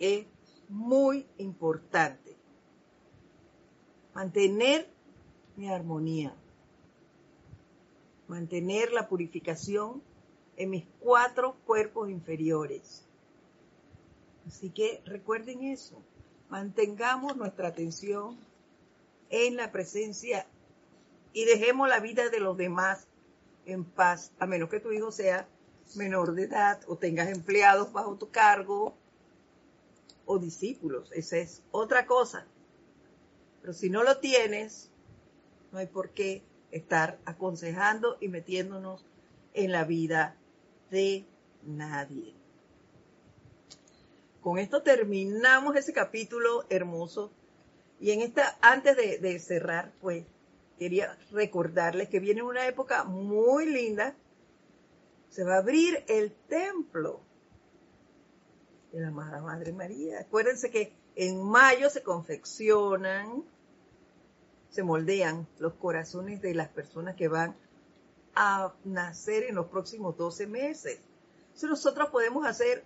es 0.00 0.26
muy 0.68 1.26
importante 1.38 2.36
mantener 4.12 4.88
mi 5.56 5.68
armonía, 5.68 6.34
mantener 8.34 8.90
la 8.90 9.06
purificación 9.06 10.02
en 10.56 10.70
mis 10.70 10.84
cuatro 10.98 11.54
cuerpos 11.66 12.10
inferiores. 12.10 13.04
Así 14.48 14.70
que 14.70 15.02
recuerden 15.04 15.62
eso, 15.62 16.02
mantengamos 16.48 17.36
nuestra 17.36 17.68
atención 17.68 18.36
en 19.30 19.54
la 19.54 19.70
presencia 19.70 20.48
y 21.32 21.44
dejemos 21.44 21.88
la 21.88 22.00
vida 22.00 22.28
de 22.28 22.40
los 22.40 22.56
demás 22.56 23.06
en 23.66 23.84
paz, 23.84 24.32
a 24.40 24.46
menos 24.46 24.68
que 24.68 24.80
tu 24.80 24.90
hijo 24.90 25.12
sea 25.12 25.48
menor 25.94 26.34
de 26.34 26.42
edad 26.42 26.80
o 26.88 26.96
tengas 26.96 27.28
empleados 27.28 27.92
bajo 27.92 28.16
tu 28.16 28.32
cargo 28.32 28.96
o 30.26 30.40
discípulos. 30.40 31.08
Esa 31.12 31.36
es 31.36 31.62
otra 31.70 32.04
cosa. 32.04 32.48
Pero 33.60 33.72
si 33.72 33.90
no 33.90 34.02
lo 34.02 34.18
tienes, 34.18 34.90
no 35.70 35.78
hay 35.78 35.86
por 35.86 36.10
qué 36.10 36.42
estar 36.74 37.18
aconsejando 37.24 38.18
y 38.20 38.28
metiéndonos 38.28 39.06
en 39.54 39.70
la 39.70 39.84
vida 39.84 40.36
de 40.90 41.24
nadie. 41.62 42.34
Con 44.40 44.58
esto 44.58 44.82
terminamos 44.82 45.76
ese 45.76 45.92
capítulo 45.92 46.64
hermoso. 46.68 47.30
Y 48.00 48.10
en 48.10 48.22
esta, 48.22 48.58
antes 48.60 48.96
de, 48.96 49.18
de 49.18 49.38
cerrar, 49.38 49.92
pues 50.00 50.24
quería 50.76 51.16
recordarles 51.30 52.08
que 52.08 52.18
viene 52.18 52.42
una 52.42 52.66
época 52.66 53.04
muy 53.04 53.66
linda. 53.66 54.16
Se 55.30 55.44
va 55.44 55.54
a 55.54 55.58
abrir 55.58 56.04
el 56.08 56.32
templo 56.48 57.20
de 58.92 59.00
la 59.00 59.12
Madre 59.12 59.72
María. 59.72 60.20
Acuérdense 60.20 60.70
que 60.70 60.92
en 61.14 61.40
mayo 61.40 61.88
se 61.88 62.02
confeccionan 62.02 63.44
se 64.74 64.82
moldean 64.82 65.46
los 65.60 65.74
corazones 65.74 66.42
de 66.42 66.52
las 66.52 66.68
personas 66.68 67.14
que 67.14 67.28
van 67.28 67.54
a 68.34 68.74
nacer 68.82 69.44
en 69.44 69.54
los 69.54 69.66
próximos 69.66 70.16
12 70.16 70.48
meses. 70.48 70.98
Entonces 71.44 71.70
nosotros 71.70 72.10
podemos 72.10 72.44
hacer 72.44 72.82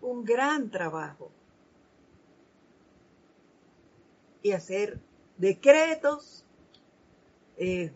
un 0.00 0.24
gran 0.24 0.70
trabajo 0.70 1.32
y 4.40 4.52
hacer 4.52 5.00
decretos 5.36 6.44
eh, 7.56 7.90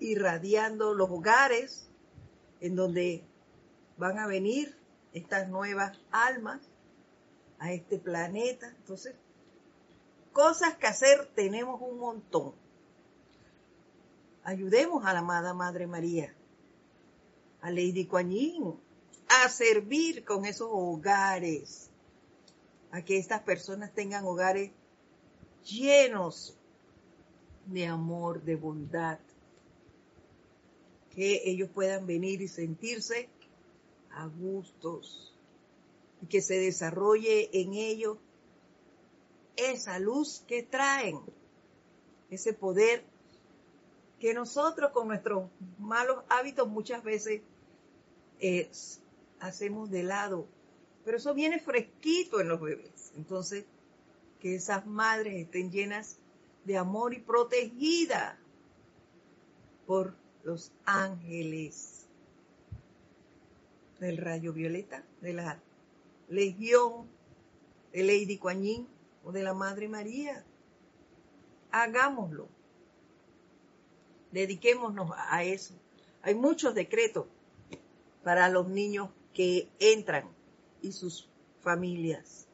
irradiando 0.00 0.94
los 0.94 1.08
hogares 1.10 1.88
en 2.60 2.74
donde 2.74 3.22
van 3.98 4.18
a 4.18 4.26
venir 4.26 4.76
estas 5.12 5.48
nuevas 5.48 5.96
almas 6.10 6.60
a 7.60 7.72
este 7.72 7.98
planeta. 7.98 8.66
Entonces, 8.78 9.14
cosas 10.38 10.76
que 10.76 10.86
hacer 10.86 11.26
tenemos 11.34 11.80
un 11.82 11.98
montón. 11.98 12.54
Ayudemos 14.44 15.04
a 15.04 15.12
la 15.12 15.18
amada 15.18 15.52
Madre 15.52 15.88
María, 15.88 16.32
a 17.60 17.72
Lady 17.72 18.06
Kuan 18.06 18.30
a 19.28 19.48
servir 19.48 20.24
con 20.24 20.44
esos 20.44 20.68
hogares, 20.70 21.90
a 22.92 23.02
que 23.02 23.18
estas 23.18 23.42
personas 23.42 23.92
tengan 23.92 24.24
hogares 24.26 24.70
llenos 25.64 26.56
de 27.66 27.86
amor, 27.86 28.40
de 28.40 28.54
bondad, 28.54 29.18
que 31.16 31.42
ellos 31.46 31.68
puedan 31.74 32.06
venir 32.06 32.42
y 32.42 32.46
sentirse 32.46 33.28
a 34.12 34.26
gustos 34.26 35.34
y 36.22 36.26
que 36.26 36.40
se 36.40 36.60
desarrolle 36.60 37.50
en 37.60 37.74
ellos 37.74 38.18
esa 39.58 39.98
luz 39.98 40.44
que 40.46 40.62
traen, 40.62 41.20
ese 42.30 42.52
poder 42.52 43.04
que 44.20 44.32
nosotros 44.34 44.92
con 44.92 45.08
nuestros 45.08 45.50
malos 45.78 46.24
hábitos 46.28 46.68
muchas 46.68 47.02
veces 47.02 47.42
eh, 48.40 48.70
hacemos 49.40 49.90
de 49.90 50.02
lado. 50.04 50.46
Pero 51.04 51.16
eso 51.16 51.34
viene 51.34 51.58
fresquito 51.58 52.40
en 52.40 52.48
los 52.48 52.60
bebés. 52.60 53.12
Entonces, 53.16 53.64
que 54.40 54.54
esas 54.54 54.86
madres 54.86 55.34
estén 55.34 55.70
llenas 55.70 56.18
de 56.64 56.76
amor 56.76 57.14
y 57.14 57.18
protegidas 57.18 58.36
por 59.86 60.14
los 60.44 60.72
ángeles 60.84 62.06
del 63.98 64.18
rayo 64.18 64.52
violeta, 64.52 65.02
de 65.20 65.32
la 65.32 65.60
legión 66.28 67.08
de 67.92 68.02
Lady 68.02 68.38
Kuan 68.38 68.62
de 69.32 69.42
la 69.42 69.54
Madre 69.54 69.88
María. 69.88 70.44
Hagámoslo. 71.70 72.48
Dediquémonos 74.32 75.10
a 75.16 75.44
eso. 75.44 75.74
Hay 76.22 76.34
muchos 76.34 76.74
decretos 76.74 77.26
para 78.22 78.48
los 78.48 78.68
niños 78.68 79.10
que 79.32 79.68
entran 79.78 80.28
y 80.82 80.92
sus 80.92 81.28
familias. 81.60 82.46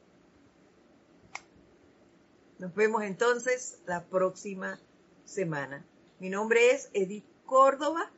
Nos 2.59 2.75
vemos 2.75 3.03
entonces 3.03 3.81
la 3.87 4.05
próxima 4.05 4.79
semana. 5.25 5.85
Mi 6.21 6.31
nombre 6.31 6.71
es 6.71 6.91
Edith 6.93 7.25
Córdoba. 7.47 8.11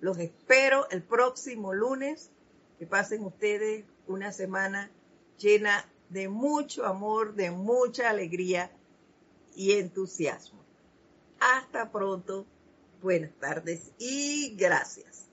Los 0.00 0.18
espero 0.18 0.88
el 0.90 1.02
próximo 1.02 1.72
lunes. 1.72 2.30
Que 2.78 2.86
pasen 2.86 3.24
ustedes 3.24 3.84
una 4.06 4.30
semana 4.30 4.90
llena 5.38 5.84
de 6.08 6.28
mucho 6.28 6.84
amor, 6.86 7.34
de 7.34 7.50
mucha 7.50 8.10
alegría 8.10 8.70
y 9.54 9.72
entusiasmo. 9.72 10.64
Hasta 11.40 11.90
pronto. 11.90 12.46
Buenas 13.00 13.32
tardes 13.38 13.92
y 13.98 14.56
gracias. 14.56 15.27